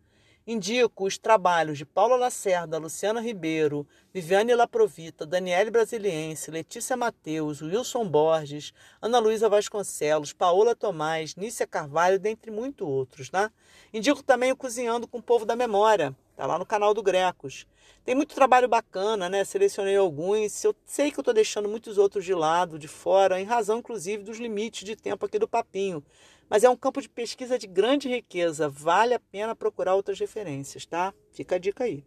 Indico 0.47 1.07
os 1.07 1.17
trabalhos 1.17 1.79
de 1.79 1.87
Paula 1.87 2.15
Lacerda, 2.17 2.77
Luciana 2.77 3.23
Ribeiro, 3.23 3.89
Viviane 4.13 4.55
Laprovita, 4.55 5.25
Daniele 5.25 5.71
Brasiliense, 5.71 6.51
Letícia 6.51 6.99
Mateus, 6.99 7.63
Wilson 7.63 8.07
Borges, 8.07 8.75
Ana 9.01 9.19
Luísa 9.19 9.49
Vasconcelos, 9.49 10.35
Paola 10.35 10.77
Tomás, 10.77 11.35
Nícia 11.35 11.67
Carvalho, 11.67 12.19
dentre 12.19 12.51
muitos 12.51 12.87
outros, 12.87 13.31
né? 13.31 13.51
Indico 13.91 14.23
também 14.23 14.53
o 14.53 14.57
Cozinhando 14.57 15.09
com 15.09 15.17
o 15.17 15.23
Povo 15.23 15.47
da 15.47 15.57
Memória, 15.57 16.15
tá 16.37 16.47
lá 16.47 16.59
no 16.59 16.67
canal 16.67 16.95
do 16.95 17.03
Grecos. 17.03 17.67
Tem 18.05 18.15
muito 18.15 18.35
trabalho 18.35 18.69
bacana, 18.69 19.29
né? 19.29 19.45
Selecionei 19.45 19.97
alguns. 19.97 20.63
Eu 20.63 20.77
sei 20.85 21.11
que 21.11 21.19
eu 21.19 21.23
estou 21.23 21.35
deixando 21.35 21.69
muitos 21.69 21.99
outros 21.99 22.25
de 22.25 22.35
lado, 22.35 22.79
de 22.79 22.87
fora, 22.87 23.41
em 23.41 23.45
razão, 23.45 23.79
inclusive, 23.79 24.23
dos 24.23 24.39
limites 24.39 24.85
de 24.85 24.95
tempo 24.95 25.27
aqui 25.27 25.39
do 25.39 25.49
Papinho 25.49 26.05
mas 26.49 26.65
é 26.65 26.71
um 26.71 26.77
campo 26.77 27.01
de 27.01 27.09
pesquisa 27.09 27.59
de 27.59 27.67
grande 27.67 28.09
riqueza. 28.09 28.69
Vale 28.69 29.15
a 29.15 29.21
pena 29.21 29.55
procurar 29.55 29.95
outras 29.95 30.19
referências, 30.19 30.87
tá? 30.87 31.13
Fica 31.33 31.57
a 31.57 31.59
dica 31.59 31.85
aí. 31.85 32.05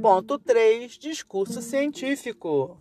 Ponto 0.00 0.38
3. 0.38 0.92
Discurso 0.98 1.60
científico. 1.60 2.80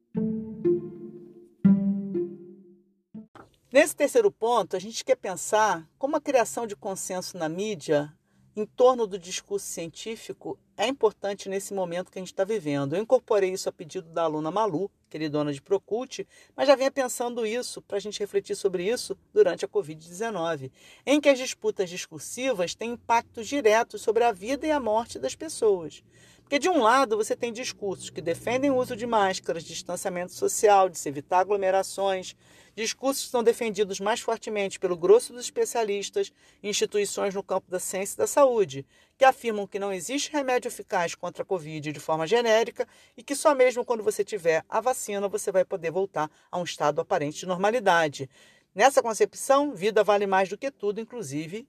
Nesse 3.69 3.93
terceiro 3.93 4.31
ponto, 4.31 4.77
a 4.77 4.79
gente 4.79 5.03
quer 5.03 5.17
pensar 5.17 5.85
como 5.99 6.15
a 6.15 6.21
criação 6.21 6.65
de 6.65 6.73
consenso 6.73 7.37
na 7.37 7.49
mídia 7.49 8.13
em 8.55 8.65
torno 8.65 9.05
do 9.05 9.19
discurso 9.19 9.65
científico 9.65 10.57
é 10.77 10.87
importante 10.87 11.49
nesse 11.49 11.73
momento 11.73 12.09
que 12.09 12.17
a 12.17 12.21
gente 12.21 12.31
está 12.31 12.45
vivendo. 12.45 12.95
Eu 12.95 13.01
incorporei 13.01 13.51
isso 13.51 13.67
a 13.67 13.71
pedido 13.71 14.09
da 14.09 14.23
aluna 14.23 14.49
Malu, 14.49 14.89
queridona 15.09 15.51
de 15.51 15.61
Procult, 15.61 16.25
mas 16.55 16.65
já 16.65 16.75
vinha 16.77 16.89
pensando 16.89 17.45
isso 17.45 17.81
para 17.81 17.97
a 17.97 17.99
gente 17.99 18.21
refletir 18.21 18.55
sobre 18.55 18.87
isso 18.87 19.17
durante 19.33 19.65
a 19.65 19.67
Covid-19, 19.67 20.71
em 21.05 21.19
que 21.19 21.27
as 21.27 21.37
disputas 21.37 21.89
discursivas 21.89 22.73
têm 22.73 22.91
impactos 22.91 23.49
diretos 23.49 24.01
sobre 24.01 24.23
a 24.23 24.31
vida 24.31 24.65
e 24.65 24.71
a 24.71 24.79
morte 24.79 25.19
das 25.19 25.35
pessoas. 25.35 26.01
Porque, 26.47 26.59
de 26.59 26.69
um 26.69 26.81
lado, 26.81 27.17
você 27.17 27.35
tem 27.35 27.51
discursos 27.51 28.09
que 28.09 28.21
defendem 28.21 28.71
o 28.71 28.77
uso 28.77 28.95
de 28.95 29.05
máscaras, 29.05 29.65
distanciamento 29.65 30.31
social, 30.31 30.87
de 30.87 30.97
se 30.97 31.09
evitar 31.09 31.39
aglomerações, 31.39 32.37
discursos 32.73 33.25
que 33.25 33.31
são 33.31 33.43
defendidos 33.43 33.99
mais 33.99 34.21
fortemente 34.21 34.79
pelo 34.79 34.95
grosso 34.95 35.33
dos 35.33 35.43
especialistas 35.43 36.31
e 36.63 36.69
instituições 36.69 37.35
no 37.35 37.43
campo 37.43 37.69
da 37.69 37.81
ciência 37.81 38.15
e 38.15 38.17
da 38.19 38.27
saúde, 38.27 38.85
que 39.17 39.25
afirmam 39.25 39.67
que 39.67 39.77
não 39.77 39.91
existe 39.91 40.31
remédio 40.31 40.69
eficaz 40.69 41.15
contra 41.15 41.43
a 41.43 41.45
Covid 41.45 41.91
de 41.91 41.99
forma 41.99 42.25
genérica 42.25 42.87
e 43.17 43.23
que 43.23 43.35
só 43.35 43.53
mesmo 43.53 43.83
quando 43.83 44.01
você 44.01 44.23
tiver 44.23 44.63
a 44.69 44.79
vacina 44.79 45.27
você 45.27 45.51
vai 45.51 45.65
poder 45.65 45.91
voltar 45.91 46.31
a 46.49 46.57
um 46.57 46.63
estado 46.63 47.01
aparente 47.01 47.39
de 47.39 47.45
normalidade. 47.45 48.29
Nessa 48.73 49.03
concepção, 49.03 49.75
vida 49.75 50.01
vale 50.01 50.25
mais 50.25 50.47
do 50.47 50.57
que 50.57 50.71
tudo, 50.71 51.01
inclusive 51.01 51.67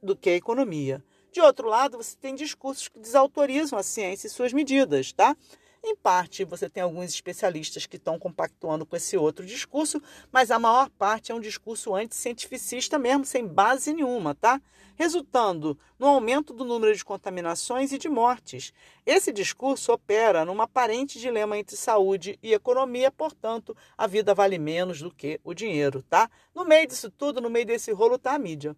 do 0.00 0.14
que 0.14 0.30
a 0.30 0.36
economia. 0.36 1.02
De 1.36 1.40
outro 1.42 1.68
lado, 1.68 1.98
você 1.98 2.16
tem 2.16 2.34
discursos 2.34 2.88
que 2.88 2.98
desautorizam 2.98 3.78
a 3.78 3.82
ciência 3.82 4.26
e 4.26 4.30
suas 4.30 4.54
medidas, 4.54 5.12
tá? 5.12 5.36
Em 5.84 5.94
parte, 5.94 6.44
você 6.44 6.66
tem 6.66 6.82
alguns 6.82 7.10
especialistas 7.10 7.84
que 7.84 7.96
estão 7.96 8.18
compactuando 8.18 8.86
com 8.86 8.96
esse 8.96 9.18
outro 9.18 9.44
discurso, 9.44 10.00
mas 10.32 10.50
a 10.50 10.58
maior 10.58 10.88
parte 10.88 11.30
é 11.30 11.34
um 11.34 11.40
discurso 11.40 11.94
anticientificista 11.94 12.98
mesmo, 12.98 13.26
sem 13.26 13.46
base 13.46 13.92
nenhuma, 13.92 14.34
tá? 14.34 14.58
Resultando 14.94 15.78
no 15.98 16.06
aumento 16.06 16.54
do 16.54 16.64
número 16.64 16.96
de 16.96 17.04
contaminações 17.04 17.92
e 17.92 17.98
de 17.98 18.08
mortes. 18.08 18.72
Esse 19.04 19.30
discurso 19.30 19.92
opera 19.92 20.42
num 20.42 20.62
aparente 20.62 21.20
dilema 21.20 21.58
entre 21.58 21.76
saúde 21.76 22.38
e 22.42 22.54
economia, 22.54 23.10
portanto, 23.10 23.76
a 23.94 24.06
vida 24.06 24.34
vale 24.34 24.56
menos 24.56 25.02
do 25.02 25.10
que 25.10 25.38
o 25.44 25.52
dinheiro, 25.52 26.02
tá? 26.08 26.30
No 26.54 26.64
meio 26.64 26.88
disso 26.88 27.10
tudo, 27.10 27.42
no 27.42 27.50
meio 27.50 27.66
desse 27.66 27.92
rolo, 27.92 28.14
está 28.14 28.32
a 28.32 28.38
mídia. 28.38 28.74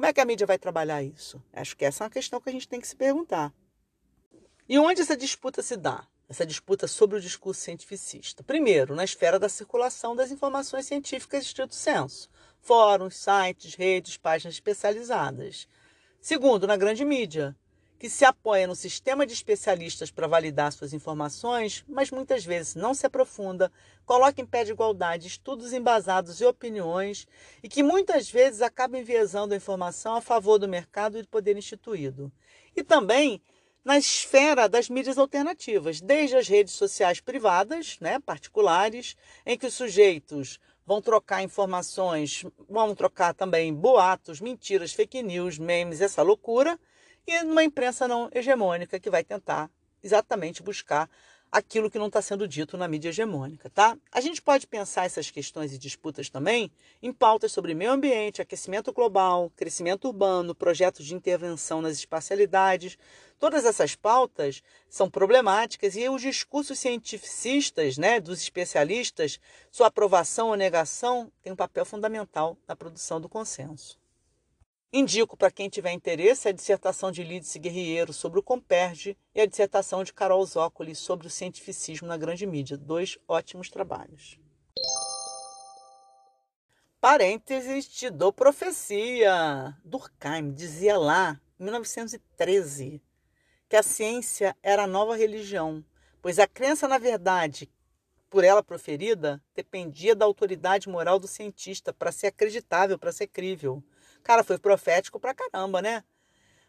Como 0.00 0.08
é 0.08 0.14
que 0.14 0.20
a 0.22 0.24
mídia 0.24 0.46
vai 0.46 0.56
trabalhar 0.56 1.02
isso? 1.02 1.44
Acho 1.52 1.76
que 1.76 1.84
essa 1.84 2.02
é 2.02 2.04
uma 2.06 2.10
questão 2.10 2.40
que 2.40 2.48
a 2.48 2.52
gente 2.52 2.66
tem 2.66 2.80
que 2.80 2.88
se 2.88 2.96
perguntar. 2.96 3.52
E 4.66 4.78
onde 4.78 5.02
essa 5.02 5.14
disputa 5.14 5.62
se 5.62 5.76
dá? 5.76 6.06
Essa 6.26 6.46
disputa 6.46 6.88
sobre 6.88 7.18
o 7.18 7.20
discurso 7.20 7.60
cientificista. 7.60 8.42
Primeiro, 8.42 8.94
na 8.94 9.04
esfera 9.04 9.38
da 9.38 9.46
circulação 9.46 10.16
das 10.16 10.30
informações 10.30 10.86
científicas 10.86 11.44
estrito 11.44 11.74
senso. 11.74 12.30
Fóruns, 12.62 13.14
sites, 13.14 13.74
redes, 13.74 14.16
páginas 14.16 14.54
especializadas. 14.54 15.68
Segundo, 16.18 16.66
na 16.66 16.78
grande 16.78 17.04
mídia, 17.04 17.54
que 18.00 18.08
se 18.08 18.24
apoia 18.24 18.66
no 18.66 18.74
sistema 18.74 19.26
de 19.26 19.34
especialistas 19.34 20.10
para 20.10 20.26
validar 20.26 20.72
suas 20.72 20.94
informações, 20.94 21.84
mas 21.86 22.10
muitas 22.10 22.42
vezes 22.46 22.74
não 22.74 22.94
se 22.94 23.04
aprofunda, 23.04 23.70
coloca 24.06 24.40
em 24.40 24.46
pé 24.46 24.64
de 24.64 24.72
igualdade 24.72 25.28
estudos 25.28 25.74
embasados 25.74 26.40
e 26.40 26.46
opiniões 26.46 27.28
e 27.62 27.68
que 27.68 27.82
muitas 27.82 28.30
vezes 28.30 28.62
acaba 28.62 28.98
enviesando 28.98 29.52
a 29.52 29.56
informação 29.58 30.14
a 30.14 30.22
favor 30.22 30.58
do 30.58 30.66
mercado 30.66 31.18
e 31.18 31.22
do 31.22 31.28
poder 31.28 31.58
instituído. 31.58 32.32
E 32.74 32.82
também 32.82 33.38
na 33.84 33.98
esfera 33.98 34.66
das 34.66 34.88
mídias 34.88 35.18
alternativas, 35.18 36.00
desde 36.00 36.36
as 36.36 36.48
redes 36.48 36.72
sociais 36.72 37.20
privadas, 37.20 37.98
né, 38.00 38.18
particulares, 38.18 39.14
em 39.44 39.58
que 39.58 39.66
os 39.66 39.74
sujeitos 39.74 40.58
vão 40.86 41.02
trocar 41.02 41.42
informações, 41.42 42.46
vão 42.66 42.94
trocar 42.94 43.34
também 43.34 43.74
boatos, 43.74 44.40
mentiras, 44.40 44.94
fake 44.94 45.22
news, 45.22 45.58
memes, 45.58 46.00
essa 46.00 46.22
loucura, 46.22 46.80
e 47.30 47.44
numa 47.44 47.62
imprensa 47.62 48.08
não 48.08 48.28
hegemônica 48.32 48.98
que 48.98 49.08
vai 49.08 49.22
tentar 49.22 49.70
exatamente 50.02 50.64
buscar 50.64 51.08
aquilo 51.50 51.90
que 51.90 51.98
não 51.98 52.06
está 52.06 52.20
sendo 52.20 52.46
dito 52.46 52.76
na 52.76 52.88
mídia 52.88 53.08
hegemônica, 53.08 53.68
tá? 53.70 53.96
A 54.12 54.20
gente 54.20 54.40
pode 54.40 54.66
pensar 54.66 55.04
essas 55.04 55.30
questões 55.30 55.72
e 55.72 55.78
disputas 55.78 56.28
também 56.28 56.72
em 57.02 57.12
pautas 57.12 57.52
sobre 57.52 57.74
meio 57.74 57.92
ambiente, 57.92 58.42
aquecimento 58.42 58.92
global, 58.92 59.50
crescimento 59.56 60.06
urbano, 60.06 60.54
projetos 60.54 61.06
de 61.06 61.14
intervenção 61.14 61.80
nas 61.80 61.96
espacialidades. 61.96 62.96
Todas 63.38 63.64
essas 63.64 63.94
pautas 63.94 64.62
são 64.88 65.10
problemáticas 65.10 65.96
e 65.96 66.08
os 66.08 66.22
discursos 66.22 66.78
cientificistas, 66.78 67.96
né, 67.96 68.20
dos 68.20 68.40
especialistas, 68.40 69.40
sua 69.70 69.88
aprovação 69.88 70.48
ou 70.48 70.56
negação 70.56 71.32
tem 71.42 71.52
um 71.52 71.56
papel 71.56 71.84
fundamental 71.84 72.56
na 72.66 72.76
produção 72.76 73.20
do 73.20 73.28
consenso. 73.28 73.99
Indico 74.92 75.36
para 75.36 75.52
quem 75.52 75.68
tiver 75.68 75.92
interesse 75.92 76.48
a 76.48 76.52
dissertação 76.52 77.12
de 77.12 77.22
Lídice 77.22 77.60
Guerriero 77.60 78.12
sobre 78.12 78.40
o 78.40 78.42
Comperge 78.42 79.16
e 79.32 79.40
a 79.40 79.46
dissertação 79.46 80.02
de 80.02 80.12
Carol 80.12 80.44
Zócoli 80.44 80.96
sobre 80.96 81.28
o 81.28 81.30
cientificismo 81.30 82.08
na 82.08 82.16
grande 82.16 82.44
mídia. 82.44 82.76
Dois 82.76 83.16
ótimos 83.28 83.70
trabalhos. 83.70 84.36
Parênteses, 87.00 87.86
te 87.86 88.10
dou 88.10 88.32
profecia. 88.32 89.76
Durkheim 89.84 90.50
dizia 90.50 90.98
lá, 90.98 91.40
em 91.60 91.62
1913, 91.62 93.00
que 93.68 93.76
a 93.76 93.84
ciência 93.84 94.56
era 94.60 94.82
a 94.82 94.88
nova 94.88 95.14
religião, 95.14 95.84
pois 96.20 96.40
a 96.40 96.48
crença 96.48 96.88
na 96.88 96.98
verdade 96.98 97.70
por 98.28 98.42
ela 98.42 98.62
proferida 98.62 99.42
dependia 99.54 100.14
da 100.14 100.24
autoridade 100.24 100.88
moral 100.88 101.18
do 101.18 101.26
cientista 101.26 101.92
para 101.92 102.12
ser 102.12 102.28
acreditável, 102.28 102.98
para 102.98 103.12
ser 103.12 103.26
crível. 103.26 103.82
Cara, 104.22 104.44
foi 104.44 104.58
profético 104.58 105.18
pra 105.18 105.34
caramba, 105.34 105.80
né? 105.82 106.04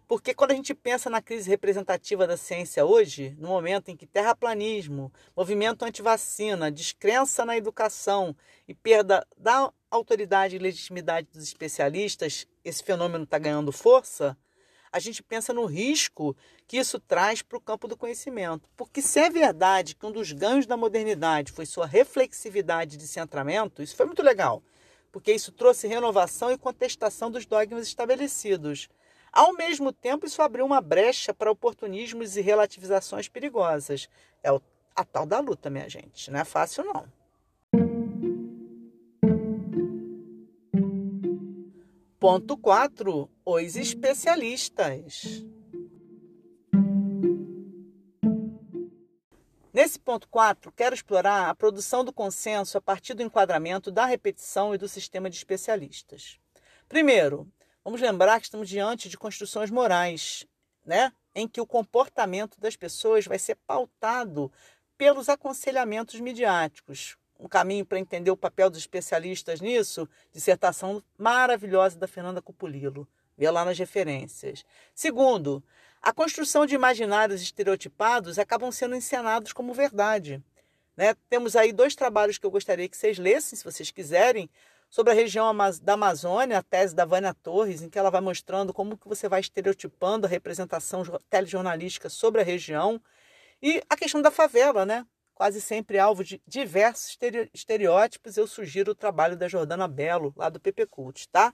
Porque 0.07 0.33
quando 0.33 0.51
a 0.51 0.55
gente 0.55 0.73
pensa 0.73 1.09
na 1.09 1.21
crise 1.21 1.49
representativa 1.49 2.27
da 2.27 2.35
ciência 2.35 2.83
hoje, 2.83 3.33
no 3.39 3.47
momento 3.47 3.89
em 3.89 3.95
que 3.95 4.05
terraplanismo, 4.05 5.09
movimento 5.33 5.85
antivacina, 5.85 6.69
descrença 6.69 7.45
na 7.45 7.55
educação 7.55 8.35
e 8.67 8.73
perda 8.73 9.25
da 9.37 9.71
autoridade 9.89 10.55
e 10.55 10.59
legitimidade 10.59 11.29
dos 11.31 11.43
especialistas, 11.43 12.45
esse 12.63 12.83
fenômeno 12.83 13.23
está 13.23 13.39
ganhando 13.39 13.71
força, 13.71 14.37
a 14.91 14.99
gente 14.99 15.23
pensa 15.23 15.53
no 15.53 15.65
risco 15.65 16.35
que 16.67 16.77
isso 16.77 16.99
traz 16.99 17.41
para 17.41 17.57
o 17.57 17.61
campo 17.61 17.87
do 17.87 17.95
conhecimento. 17.95 18.67
Porque 18.75 19.01
se 19.01 19.19
é 19.19 19.29
verdade 19.29 19.95
que 19.95 20.05
um 20.05 20.11
dos 20.11 20.33
ganhos 20.33 20.65
da 20.65 20.75
modernidade 20.75 21.53
foi 21.53 21.65
sua 21.65 21.85
reflexividade 21.85 22.97
de 22.97 23.07
centramento, 23.07 23.81
isso 23.81 23.95
foi 23.95 24.05
muito 24.05 24.21
legal, 24.21 24.61
porque 25.11 25.33
isso 25.33 25.51
trouxe 25.51 25.87
renovação 25.87 26.51
e 26.51 26.57
contestação 26.57 27.29
dos 27.29 27.45
dogmas 27.45 27.87
estabelecidos. 27.87 28.89
Ao 29.31 29.53
mesmo 29.53 29.91
tempo, 29.91 30.25
isso 30.25 30.41
abriu 30.41 30.65
uma 30.65 30.81
brecha 30.81 31.33
para 31.33 31.51
oportunismos 31.51 32.35
e 32.35 32.41
relativizações 32.41 33.27
perigosas. 33.27 34.09
É 34.43 34.49
a 34.95 35.05
tal 35.05 35.25
da 35.25 35.39
luta, 35.39 35.69
minha 35.69 35.89
gente. 35.89 36.29
Não 36.29 36.39
é 36.39 36.43
fácil, 36.43 36.83
não. 36.83 37.05
Ponto 42.19 42.57
4. 42.57 43.29
Os 43.45 43.75
especialistas. 43.75 45.43
Nesse 49.91 49.99
ponto 49.99 50.25
4, 50.29 50.71
quero 50.71 50.95
explorar 50.95 51.49
a 51.49 51.53
produção 51.53 52.05
do 52.05 52.13
consenso 52.13 52.77
a 52.77 52.81
partir 52.81 53.13
do 53.13 53.23
enquadramento 53.23 53.91
da 53.91 54.05
repetição 54.05 54.73
e 54.73 54.77
do 54.77 54.87
sistema 54.87 55.29
de 55.29 55.35
especialistas. 55.35 56.39
Primeiro, 56.87 57.45
vamos 57.83 57.99
lembrar 57.99 58.39
que 58.39 58.45
estamos 58.45 58.69
diante 58.69 59.09
de 59.09 59.17
construções 59.17 59.69
morais, 59.69 60.47
né? 60.85 61.11
em 61.35 61.45
que 61.45 61.59
o 61.59 61.65
comportamento 61.65 62.57
das 62.57 62.77
pessoas 62.77 63.25
vai 63.25 63.37
ser 63.37 63.55
pautado 63.67 64.49
pelos 64.97 65.27
aconselhamentos 65.27 66.21
midiáticos, 66.21 67.17
um 67.37 67.49
caminho 67.49 67.85
para 67.85 67.99
entender 67.99 68.31
o 68.31 68.37
papel 68.37 68.69
dos 68.69 68.79
especialistas 68.79 69.59
nisso, 69.59 70.07
dissertação 70.31 71.03
maravilhosa 71.17 71.99
da 71.99 72.07
Fernanda 72.07 72.41
Cupolilo. 72.41 73.05
Vê 73.37 73.51
lá 73.51 73.65
nas 73.65 73.77
referências. 73.77 74.63
Segundo, 74.95 75.61
a 76.01 76.11
construção 76.11 76.65
de 76.65 76.73
imaginários 76.73 77.41
estereotipados 77.41 78.39
acabam 78.39 78.71
sendo 78.71 78.95
encenados 78.95 79.53
como 79.53 79.73
verdade. 79.73 80.43
Né? 80.97 81.15
Temos 81.29 81.55
aí 81.55 81.71
dois 81.71 81.95
trabalhos 81.95 82.37
que 82.37 82.45
eu 82.45 82.51
gostaria 82.51 82.89
que 82.89 82.97
vocês 82.97 83.17
lessem, 83.17 83.57
se 83.57 83.63
vocês 83.63 83.91
quiserem, 83.91 84.49
sobre 84.89 85.13
a 85.13 85.15
região 85.15 85.55
da 85.81 85.93
Amazônia, 85.93 86.57
a 86.57 86.63
tese 86.63 86.95
da 86.95 87.05
Vânia 87.05 87.33
Torres, 87.33 87.81
em 87.81 87.89
que 87.89 87.97
ela 87.97 88.09
vai 88.09 88.19
mostrando 88.19 88.73
como 88.73 88.97
que 88.97 89.07
você 89.07 89.29
vai 89.29 89.39
estereotipando 89.39 90.25
a 90.25 90.29
representação 90.29 91.03
telejornalística 91.29 92.09
sobre 92.09 92.41
a 92.41 92.43
região. 92.43 93.01
E 93.61 93.81
a 93.89 93.95
questão 93.95 94.21
da 94.21 94.31
favela, 94.31 94.85
né? 94.85 95.05
quase 95.41 95.59
sempre 95.59 95.97
alvo 95.97 96.23
de 96.23 96.39
diversos 96.45 97.17
estereótipos, 97.51 98.37
eu 98.37 98.45
sugiro 98.45 98.91
o 98.91 98.95
trabalho 98.95 99.35
da 99.35 99.47
Jordana 99.47 99.87
Belo, 99.87 100.31
lá 100.37 100.49
do 100.49 100.59
PP 100.59 100.85
Cult, 100.85 101.27
tá? 101.29 101.51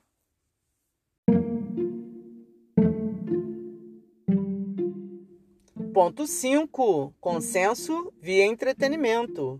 Ponto 5.97 6.27
5. 6.27 7.15
Consenso 7.19 8.13
via 8.21 8.45
entretenimento. 8.45 9.59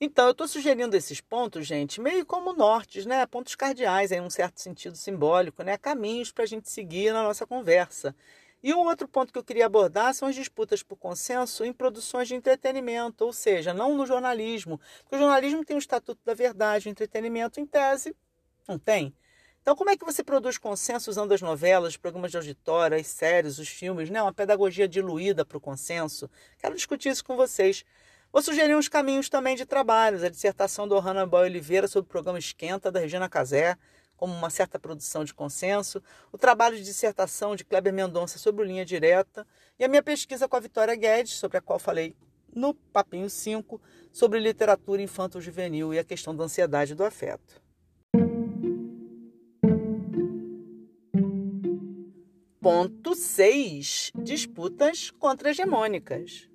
Então, 0.00 0.26
eu 0.26 0.30
estou 0.30 0.46
sugerindo 0.46 0.96
esses 0.96 1.20
pontos, 1.20 1.66
gente, 1.66 2.00
meio 2.00 2.24
como 2.24 2.52
nortes, 2.52 3.04
né? 3.04 3.26
Pontos 3.26 3.56
cardeais, 3.56 4.12
em 4.12 4.20
um 4.20 4.30
certo 4.30 4.60
sentido 4.60 4.96
simbólico, 4.96 5.64
né? 5.64 5.76
Caminhos 5.76 6.30
para 6.30 6.44
a 6.44 6.46
gente 6.46 6.70
seguir 6.70 7.12
na 7.12 7.24
nossa 7.24 7.44
conversa. 7.44 8.14
E 8.62 8.72
um 8.72 8.86
outro 8.86 9.08
ponto 9.08 9.32
que 9.32 9.38
eu 9.40 9.44
queria 9.44 9.66
abordar 9.66 10.14
são 10.14 10.28
as 10.28 10.36
disputas 10.36 10.84
por 10.84 10.94
consenso 10.94 11.64
em 11.64 11.72
produções 11.72 12.28
de 12.28 12.36
entretenimento, 12.36 13.24
ou 13.24 13.32
seja, 13.32 13.74
não 13.74 13.96
no 13.96 14.06
jornalismo. 14.06 14.80
Porque 15.00 15.16
o 15.16 15.18
jornalismo 15.18 15.64
tem 15.64 15.74
o 15.74 15.80
estatuto 15.80 16.20
da 16.24 16.32
verdade, 16.32 16.86
o 16.86 16.90
entretenimento, 16.90 17.58
em 17.58 17.66
tese, 17.66 18.14
não 18.68 18.78
tem. 18.78 19.12
Então, 19.62 19.76
como 19.76 19.90
é 19.90 19.96
que 19.96 20.04
você 20.04 20.24
produz 20.24 20.58
consenso 20.58 21.08
usando 21.08 21.30
as 21.30 21.40
novelas, 21.40 21.96
programas 21.96 22.32
de 22.32 22.36
auditório, 22.36 22.98
as 22.98 23.06
séries, 23.06 23.60
os 23.60 23.68
filmes, 23.68 24.10
né? 24.10 24.20
uma 24.20 24.32
pedagogia 24.32 24.88
diluída 24.88 25.44
para 25.44 25.56
o 25.56 25.60
consenso? 25.60 26.28
Quero 26.58 26.74
discutir 26.74 27.10
isso 27.10 27.24
com 27.24 27.36
vocês. 27.36 27.84
Vou 28.32 28.42
sugerir 28.42 28.74
uns 28.74 28.88
caminhos 28.88 29.28
também 29.28 29.54
de 29.54 29.64
trabalhos. 29.64 30.24
A 30.24 30.28
dissertação 30.28 30.88
do 30.88 31.00
Boy 31.28 31.44
Oliveira 31.44 31.86
sobre 31.86 32.08
o 32.08 32.10
programa 32.10 32.40
Esquenta, 32.40 32.90
da 32.90 32.98
Regina 32.98 33.28
Casé, 33.28 33.78
como 34.16 34.34
uma 34.34 34.50
certa 34.50 34.80
produção 34.80 35.22
de 35.22 35.32
consenso, 35.32 36.02
o 36.32 36.38
trabalho 36.38 36.76
de 36.76 36.82
dissertação 36.82 37.54
de 37.54 37.64
Kleber 37.64 37.92
Mendonça 37.92 38.40
sobre 38.40 38.64
o 38.64 38.66
Linha 38.66 38.84
Direta 38.84 39.46
e 39.78 39.84
a 39.84 39.88
minha 39.88 40.02
pesquisa 40.02 40.48
com 40.48 40.56
a 40.56 40.60
Vitória 40.60 40.96
Guedes, 40.96 41.34
sobre 41.34 41.58
a 41.58 41.60
qual 41.60 41.78
falei 41.78 42.16
no 42.52 42.74
Papinho 42.74 43.30
5, 43.30 43.80
sobre 44.12 44.40
literatura 44.40 45.00
infanto-juvenil 45.00 45.94
e 45.94 46.00
a 46.00 46.04
questão 46.04 46.34
da 46.34 46.42
ansiedade 46.42 46.94
e 46.94 46.96
do 46.96 47.04
afeto. 47.04 47.61
Ponto 52.62 53.16
6. 53.16 54.12
Disputas 54.14 55.10
contra-hegemônicas. 55.10 56.48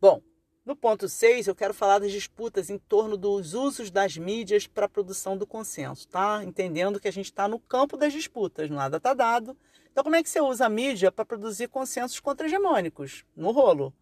Bom, 0.00 0.22
no 0.64 0.74
ponto 0.74 1.06
6, 1.06 1.48
eu 1.48 1.54
quero 1.54 1.74
falar 1.74 1.98
das 1.98 2.10
disputas 2.10 2.70
em 2.70 2.78
torno 2.78 3.18
dos 3.18 3.52
usos 3.52 3.90
das 3.90 4.16
mídias 4.16 4.66
para 4.66 4.86
a 4.86 4.88
produção 4.88 5.36
do 5.36 5.46
consenso, 5.46 6.08
tá? 6.08 6.42
Entendendo 6.42 6.98
que 6.98 7.08
a 7.08 7.12
gente 7.12 7.26
está 7.26 7.46
no 7.46 7.58
campo 7.58 7.98
das 7.98 8.14
disputas, 8.14 8.70
nada 8.70 8.96
está 8.96 9.12
dado. 9.12 9.54
Então, 9.90 10.02
como 10.02 10.16
é 10.16 10.22
que 10.22 10.30
você 10.30 10.40
usa 10.40 10.64
a 10.64 10.70
mídia 10.70 11.12
para 11.12 11.26
produzir 11.26 11.68
consensos 11.68 12.18
contra-hegemônicos? 12.18 13.26
No 13.36 13.50
rolo. 13.50 13.92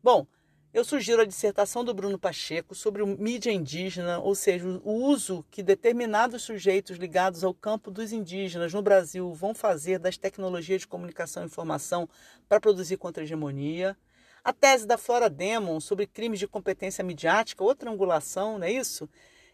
Bom, 0.00 0.28
eu 0.72 0.84
sugiro 0.84 1.20
a 1.20 1.26
dissertação 1.26 1.84
do 1.84 1.92
Bruno 1.92 2.18
Pacheco 2.18 2.74
sobre 2.74 3.02
o 3.02 3.06
mídia 3.06 3.52
indígena, 3.52 4.18
ou 4.18 4.34
seja, 4.34 4.66
o 4.82 4.92
uso 4.92 5.44
que 5.50 5.62
determinados 5.62 6.42
sujeitos 6.42 6.96
ligados 6.96 7.44
ao 7.44 7.52
campo 7.52 7.90
dos 7.90 8.10
indígenas 8.10 8.72
no 8.72 8.80
Brasil 8.80 9.34
vão 9.34 9.54
fazer 9.54 9.98
das 9.98 10.16
tecnologias 10.16 10.80
de 10.80 10.88
comunicação 10.88 11.42
e 11.42 11.46
informação 11.46 12.08
para 12.48 12.58
produzir 12.60 12.96
contra-hegemonia. 12.96 13.94
A 14.42 14.52
tese 14.52 14.86
da 14.86 14.96
Flora 14.96 15.28
Demon 15.28 15.78
sobre 15.78 16.06
crimes 16.06 16.38
de 16.38 16.48
competência 16.48 17.04
midiática, 17.04 17.62
outra 17.62 17.90
angulação, 17.90 18.58
não 18.58 18.66
é 18.66 18.72
isso? 18.72 19.08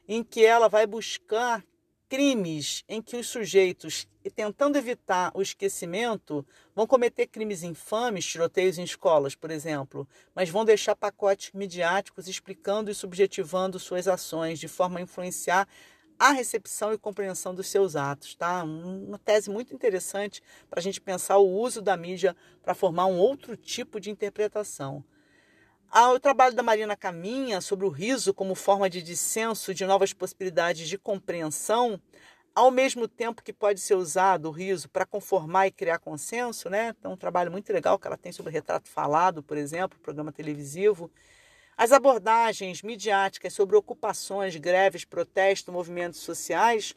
Em 0.06 0.22
que 0.22 0.44
ela 0.44 0.68
vai 0.68 0.86
buscar 0.86 1.64
crimes 2.08 2.84
em 2.88 3.02
que 3.02 3.16
os 3.16 3.28
sujeitos, 3.28 4.08
tentando 4.34 4.76
evitar 4.76 5.30
o 5.34 5.42
esquecimento, 5.42 6.44
vão 6.74 6.86
cometer 6.86 7.26
crimes 7.26 7.62
infames, 7.62 8.24
tiroteios 8.24 8.78
em 8.78 8.82
escolas, 8.82 9.34
por 9.34 9.50
exemplo, 9.50 10.08
mas 10.34 10.48
vão 10.48 10.64
deixar 10.64 10.96
pacotes 10.96 11.52
midiáticos 11.52 12.26
explicando 12.26 12.90
e 12.90 12.94
subjetivando 12.94 13.78
suas 13.78 14.08
ações 14.08 14.58
de 14.58 14.68
forma 14.68 14.98
a 14.98 15.02
influenciar 15.02 15.68
a 16.18 16.32
recepção 16.32 16.92
e 16.92 16.98
compreensão 16.98 17.54
dos 17.54 17.68
seus 17.68 17.94
atos, 17.94 18.34
tá? 18.34 18.64
Uma 18.64 19.18
tese 19.18 19.48
muito 19.48 19.72
interessante 19.72 20.42
para 20.68 20.80
a 20.80 20.82
gente 20.82 21.00
pensar 21.00 21.38
o 21.38 21.48
uso 21.48 21.80
da 21.80 21.96
mídia 21.96 22.34
para 22.62 22.74
formar 22.74 23.06
um 23.06 23.18
outro 23.18 23.56
tipo 23.56 24.00
de 24.00 24.10
interpretação. 24.10 25.04
O 25.90 26.20
trabalho 26.20 26.54
da 26.54 26.62
Marina 26.62 26.94
Caminha 26.94 27.62
sobre 27.62 27.86
o 27.86 27.88
riso 27.88 28.34
como 28.34 28.54
forma 28.54 28.90
de 28.90 29.02
dissenso 29.02 29.72
de 29.72 29.86
novas 29.86 30.12
possibilidades 30.12 30.86
de 30.86 30.98
compreensão, 30.98 32.00
ao 32.54 32.70
mesmo 32.70 33.08
tempo 33.08 33.42
que 33.42 33.54
pode 33.54 33.80
ser 33.80 33.94
usado 33.94 34.48
o 34.48 34.50
riso 34.50 34.88
para 34.88 35.06
conformar 35.06 35.66
e 35.66 35.70
criar 35.70 35.98
consenso, 35.98 36.68
né? 36.68 36.94
Então, 36.98 37.12
um 37.12 37.16
trabalho 37.16 37.50
muito 37.50 37.72
legal 37.72 37.98
que 37.98 38.06
ela 38.06 38.18
tem 38.18 38.30
sobre 38.32 38.52
retrato 38.52 38.88
falado, 38.88 39.42
por 39.42 39.56
exemplo, 39.56 39.98
programa 40.00 40.30
televisivo. 40.30 41.10
As 41.76 41.90
abordagens 41.90 42.82
midiáticas 42.82 43.54
sobre 43.54 43.74
ocupações, 43.74 44.54
greves, 44.56 45.04
protestos, 45.04 45.72
movimentos 45.72 46.20
sociais, 46.20 46.94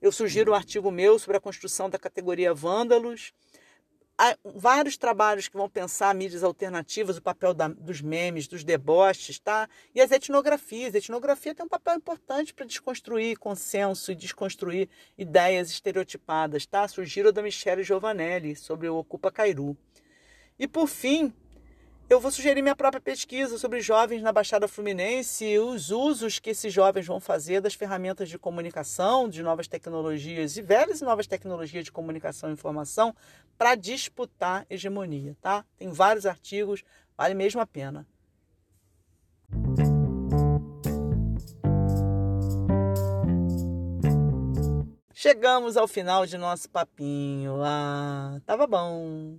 eu 0.00 0.10
sugiro 0.10 0.50
um 0.50 0.54
artigo 0.54 0.90
meu 0.90 1.16
sobre 1.16 1.36
a 1.36 1.40
construção 1.40 1.88
da 1.88 1.98
categoria 1.98 2.52
vândalos. 2.52 3.32
Há 4.24 4.38
vários 4.44 4.96
trabalhos 4.96 5.48
que 5.48 5.56
vão 5.56 5.68
pensar 5.68 6.14
mídias 6.14 6.44
alternativas, 6.44 7.16
o 7.16 7.20
papel 7.20 7.52
da, 7.52 7.66
dos 7.66 8.00
memes, 8.00 8.46
dos 8.46 8.62
deboches, 8.62 9.40
tá? 9.40 9.68
E 9.92 10.00
as 10.00 10.12
etnografias. 10.12 10.94
A 10.94 10.98
etnografia 10.98 11.52
tem 11.52 11.66
um 11.66 11.68
papel 11.68 11.96
importante 11.96 12.54
para 12.54 12.64
desconstruir 12.64 13.36
consenso 13.36 14.12
e 14.12 14.14
desconstruir 14.14 14.88
ideias 15.18 15.70
estereotipadas, 15.70 16.64
tá? 16.64 16.86
Sugiro 16.86 17.32
da 17.32 17.42
Michelle 17.42 17.82
Giovanelli 17.82 18.54
sobre 18.54 18.88
o 18.88 18.94
Ocupa 18.94 19.32
Cairu. 19.32 19.76
E 20.56 20.68
por 20.68 20.86
fim, 20.86 21.34
eu 22.12 22.20
vou 22.20 22.30
sugerir 22.30 22.60
minha 22.60 22.76
própria 22.76 23.00
pesquisa 23.00 23.56
sobre 23.56 23.80
jovens 23.80 24.20
na 24.20 24.30
Baixada 24.30 24.68
Fluminense 24.68 25.46
e 25.46 25.58
os 25.58 25.90
usos 25.90 26.38
que 26.38 26.50
esses 26.50 26.70
jovens 26.70 27.06
vão 27.06 27.18
fazer 27.18 27.62
das 27.62 27.72
ferramentas 27.72 28.28
de 28.28 28.38
comunicação, 28.38 29.30
de 29.30 29.42
novas 29.42 29.66
tecnologias 29.66 30.58
e 30.58 30.60
velhas 30.60 31.00
e 31.00 31.04
novas 31.04 31.26
tecnologias 31.26 31.86
de 31.86 31.90
comunicação 31.90 32.50
e 32.50 32.52
informação 32.52 33.16
para 33.56 33.74
disputar 33.74 34.66
hegemonia, 34.68 35.34
tá? 35.40 35.64
Tem 35.78 35.88
vários 35.88 36.26
artigos, 36.26 36.84
vale 37.16 37.32
mesmo 37.32 37.62
a 37.62 37.66
pena. 37.66 38.06
Chegamos 45.14 45.78
ao 45.78 45.88
final 45.88 46.26
de 46.26 46.36
nosso 46.36 46.68
papinho. 46.68 47.62
Ah, 47.64 48.38
tava 48.44 48.66
bom. 48.66 49.38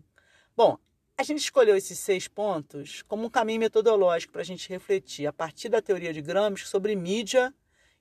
Bom, 0.58 0.80
A 1.16 1.22
gente 1.22 1.40
escolheu 1.40 1.78
esses 1.78 2.00
seis 2.00 2.28
pontos 2.28 3.04
como 3.04 3.26
um 3.26 3.30
caminho 3.30 3.60
metodológico 3.60 4.34
para 4.34 4.42
a 4.42 4.46
gente 4.46 4.68
refletir, 4.68 5.28
a 5.28 5.32
partir 5.32 5.70
da 5.70 5.80
teoria 5.80 6.12
de 6.12 6.22
Gramsci, 6.22 6.66
sobre 6.66 6.96
mídia 6.96 7.54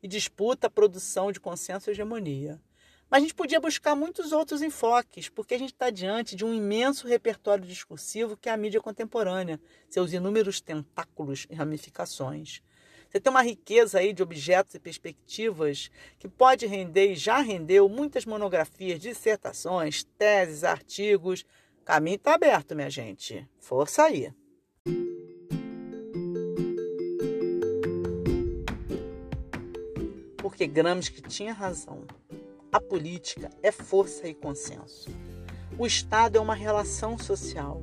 e 0.02 0.08
disputa, 0.08 0.70
produção 0.70 1.30
de 1.30 1.38
consenso 1.38 1.90
e 1.90 1.92
hegemonia. 1.92 2.58
Mas 3.10 3.18
a 3.18 3.20
gente 3.20 3.34
podia 3.34 3.60
buscar 3.60 3.94
muitos 3.94 4.32
outros 4.32 4.62
enfoques, 4.62 5.28
porque 5.28 5.54
a 5.54 5.58
gente 5.58 5.74
está 5.74 5.90
diante 5.90 6.34
de 6.34 6.42
um 6.42 6.54
imenso 6.54 7.06
repertório 7.06 7.66
discursivo 7.66 8.34
que 8.34 8.48
é 8.48 8.52
a 8.52 8.56
mídia 8.56 8.80
contemporânea, 8.80 9.60
seus 9.90 10.14
inúmeros 10.14 10.62
tentáculos 10.62 11.46
e 11.50 11.54
ramificações. 11.54 12.62
Você 13.10 13.20
tem 13.20 13.30
uma 13.30 13.42
riqueza 13.42 13.98
aí 13.98 14.14
de 14.14 14.22
objetos 14.22 14.74
e 14.74 14.80
perspectivas 14.80 15.90
que 16.18 16.26
pode 16.26 16.64
render 16.64 17.12
e 17.12 17.14
já 17.14 17.40
rendeu 17.40 17.86
muitas 17.86 18.24
monografias, 18.24 18.98
dissertações, 18.98 20.02
teses, 20.16 20.64
artigos. 20.64 21.44
Caminho 21.84 22.14
está 22.14 22.34
aberto, 22.34 22.76
minha 22.76 22.88
gente. 22.88 23.46
Força 23.58 24.04
aí! 24.04 24.32
Porque 30.36 30.66
Gramsci 30.66 31.20
tinha 31.22 31.52
razão. 31.52 32.04
A 32.70 32.80
política 32.80 33.50
é 33.62 33.72
força 33.72 34.28
e 34.28 34.34
consenso. 34.34 35.10
O 35.76 35.84
Estado 35.84 36.38
é 36.38 36.40
uma 36.40 36.54
relação 36.54 37.18
social, 37.18 37.82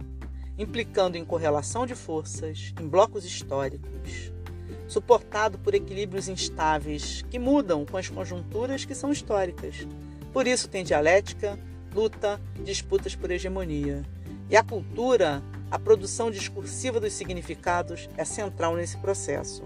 implicando 0.57 1.17
em 1.17 1.25
correlação 1.25 1.85
de 1.85 1.93
forças, 1.93 2.73
em 2.79 2.87
blocos 2.87 3.25
históricos, 3.25 4.31
suportado 4.87 5.59
por 5.59 5.75
equilíbrios 5.75 6.29
instáveis 6.29 7.21
que 7.29 7.37
mudam 7.37 7.85
com 7.85 7.97
as 7.97 8.07
conjunturas 8.07 8.85
que 8.85 8.95
são 8.95 9.11
históricas. 9.11 9.85
Por 10.31 10.47
isso 10.47 10.69
tem 10.69 10.85
dialética, 10.85 11.59
luta, 11.93 12.39
disputas 12.63 13.15
por 13.15 13.31
hegemonia. 13.31 14.03
E 14.49 14.55
a 14.55 14.63
cultura, 14.63 15.43
a 15.69 15.77
produção 15.77 16.31
discursiva 16.31 16.99
dos 16.99 17.13
significados, 17.13 18.09
é 18.17 18.25
central 18.25 18.75
nesse 18.75 18.97
processo. 18.97 19.63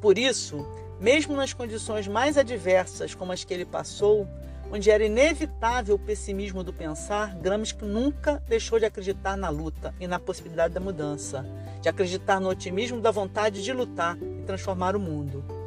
Por 0.00 0.18
isso, 0.18 0.66
mesmo 1.00 1.36
nas 1.36 1.52
condições 1.52 2.08
mais 2.08 2.36
adversas 2.36 3.14
como 3.14 3.32
as 3.32 3.44
que 3.44 3.54
ele 3.54 3.64
passou, 3.64 4.26
onde 4.70 4.90
era 4.90 5.04
inevitável 5.04 5.96
o 5.96 5.98
pessimismo 5.98 6.64
do 6.64 6.72
pensar, 6.72 7.36
Gramsci 7.36 7.76
nunca 7.82 8.42
deixou 8.48 8.78
de 8.78 8.86
acreditar 8.86 9.36
na 9.36 9.50
luta 9.50 9.94
e 10.00 10.06
na 10.06 10.18
possibilidade 10.18 10.72
da 10.72 10.80
mudança, 10.80 11.44
de 11.80 11.88
acreditar 11.88 12.40
no 12.40 12.48
otimismo 12.48 13.00
da 13.00 13.10
vontade 13.10 13.62
de 13.62 13.72
lutar 13.72 14.16
e 14.16 14.42
transformar 14.44 14.96
o 14.96 15.00
mundo. 15.00 15.61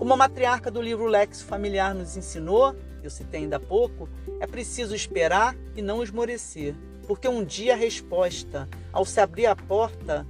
Como 0.00 0.14
a 0.14 0.16
matriarca 0.16 0.70
do 0.70 0.80
livro 0.80 1.04
Lexo 1.04 1.44
Familiar 1.44 1.94
nos 1.94 2.16
ensinou, 2.16 2.74
eu 3.02 3.10
citei 3.10 3.40
ainda 3.40 3.56
há 3.56 3.60
pouco, 3.60 4.08
é 4.40 4.46
preciso 4.46 4.94
esperar 4.94 5.54
e 5.76 5.82
não 5.82 6.02
esmorecer, 6.02 6.74
porque 7.06 7.28
um 7.28 7.44
dia 7.44 7.74
a 7.74 7.76
resposta, 7.76 8.66
ao 8.94 9.04
se 9.04 9.20
abrir 9.20 9.44
a 9.44 9.54
porta, 9.54 10.26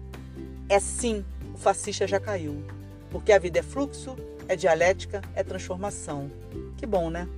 é 0.68 0.80
sim, 0.80 1.24
o 1.54 1.56
fascista 1.56 2.04
já 2.04 2.18
caiu. 2.18 2.64
Porque 3.12 3.30
a 3.30 3.38
vida 3.38 3.60
é 3.60 3.62
fluxo, 3.62 4.16
é 4.48 4.56
dialética, 4.56 5.22
é 5.36 5.44
transformação. 5.44 6.28
Que 6.76 6.84
bom, 6.84 7.08
né? 7.08 7.28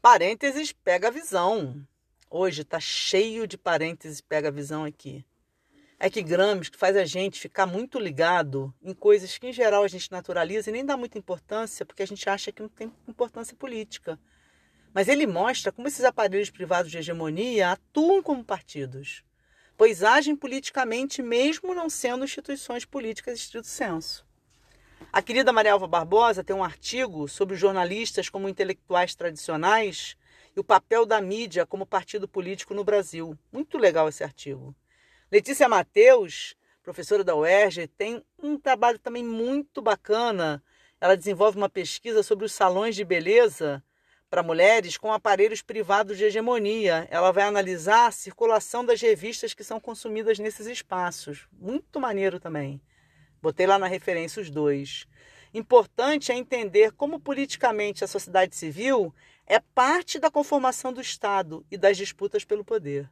Parênteses 0.00 0.72
pega 0.72 1.10
visão. 1.10 1.86
Hoje 2.30 2.62
está 2.62 2.80
cheio 2.80 3.46
de 3.46 3.58
parênteses 3.58 4.22
pega 4.22 4.50
visão 4.50 4.84
aqui. 4.84 5.22
É 5.98 6.10
que 6.10 6.22
Gramsci 6.22 6.72
faz 6.76 6.94
a 6.94 7.06
gente 7.06 7.40
ficar 7.40 7.64
muito 7.64 7.98
ligado 7.98 8.72
em 8.82 8.92
coisas 8.92 9.38
que, 9.38 9.46
em 9.46 9.52
geral, 9.52 9.82
a 9.82 9.88
gente 9.88 10.12
naturaliza 10.12 10.68
e 10.68 10.72
nem 10.72 10.84
dá 10.84 10.94
muita 10.94 11.16
importância 11.16 11.86
porque 11.86 12.02
a 12.02 12.06
gente 12.06 12.28
acha 12.28 12.52
que 12.52 12.60
não 12.60 12.68
tem 12.68 12.92
importância 13.08 13.56
política. 13.56 14.18
Mas 14.92 15.08
ele 15.08 15.26
mostra 15.26 15.72
como 15.72 15.88
esses 15.88 16.04
aparelhos 16.04 16.50
privados 16.50 16.90
de 16.90 16.98
hegemonia 16.98 17.72
atuam 17.72 18.22
como 18.22 18.44
partidos, 18.44 19.24
pois 19.74 20.02
agem 20.02 20.36
politicamente 20.36 21.22
mesmo 21.22 21.74
não 21.74 21.88
sendo 21.88 22.24
instituições 22.24 22.84
políticas 22.84 23.38
estrito 23.38 23.66
senso. 23.66 24.26
A 25.10 25.22
querida 25.22 25.52
Maria 25.52 25.72
Alva 25.72 25.86
Barbosa 25.86 26.44
tem 26.44 26.54
um 26.54 26.64
artigo 26.64 27.26
sobre 27.26 27.56
jornalistas 27.56 28.28
como 28.28 28.50
intelectuais 28.50 29.14
tradicionais 29.14 30.14
e 30.54 30.60
o 30.60 30.64
papel 30.64 31.06
da 31.06 31.22
mídia 31.22 31.64
como 31.64 31.86
partido 31.86 32.28
político 32.28 32.74
no 32.74 32.84
Brasil. 32.84 33.38
Muito 33.50 33.78
legal 33.78 34.08
esse 34.10 34.22
artigo. 34.22 34.74
Letícia 35.30 35.68
Mateus, 35.68 36.54
professora 36.84 37.24
da 37.24 37.34
UERJ, 37.34 37.88
tem 37.88 38.22
um 38.40 38.56
trabalho 38.56 38.96
também 38.96 39.24
muito 39.24 39.82
bacana. 39.82 40.62
Ela 41.00 41.16
desenvolve 41.16 41.58
uma 41.58 41.68
pesquisa 41.68 42.22
sobre 42.22 42.44
os 42.44 42.52
salões 42.52 42.94
de 42.94 43.04
beleza 43.04 43.82
para 44.30 44.44
mulheres 44.44 44.96
com 44.96 45.12
aparelhos 45.12 45.62
privados 45.62 46.16
de 46.16 46.24
hegemonia. 46.24 47.08
Ela 47.10 47.32
vai 47.32 47.42
analisar 47.42 48.06
a 48.06 48.12
circulação 48.12 48.84
das 48.84 49.00
revistas 49.00 49.52
que 49.52 49.64
são 49.64 49.80
consumidas 49.80 50.38
nesses 50.38 50.68
espaços. 50.68 51.48
Muito 51.52 51.98
maneiro 51.98 52.38
também. 52.38 52.80
Botei 53.42 53.66
lá 53.66 53.80
na 53.80 53.88
referência 53.88 54.40
os 54.40 54.48
dois. 54.48 55.08
Importante 55.52 56.30
é 56.30 56.36
entender 56.36 56.92
como 56.92 57.18
politicamente 57.18 58.04
a 58.04 58.06
sociedade 58.06 58.54
civil 58.54 59.12
é 59.44 59.58
parte 59.58 60.20
da 60.20 60.30
conformação 60.30 60.92
do 60.92 61.00
Estado 61.00 61.66
e 61.68 61.76
das 61.76 61.96
disputas 61.96 62.44
pelo 62.44 62.64
poder. 62.64 63.10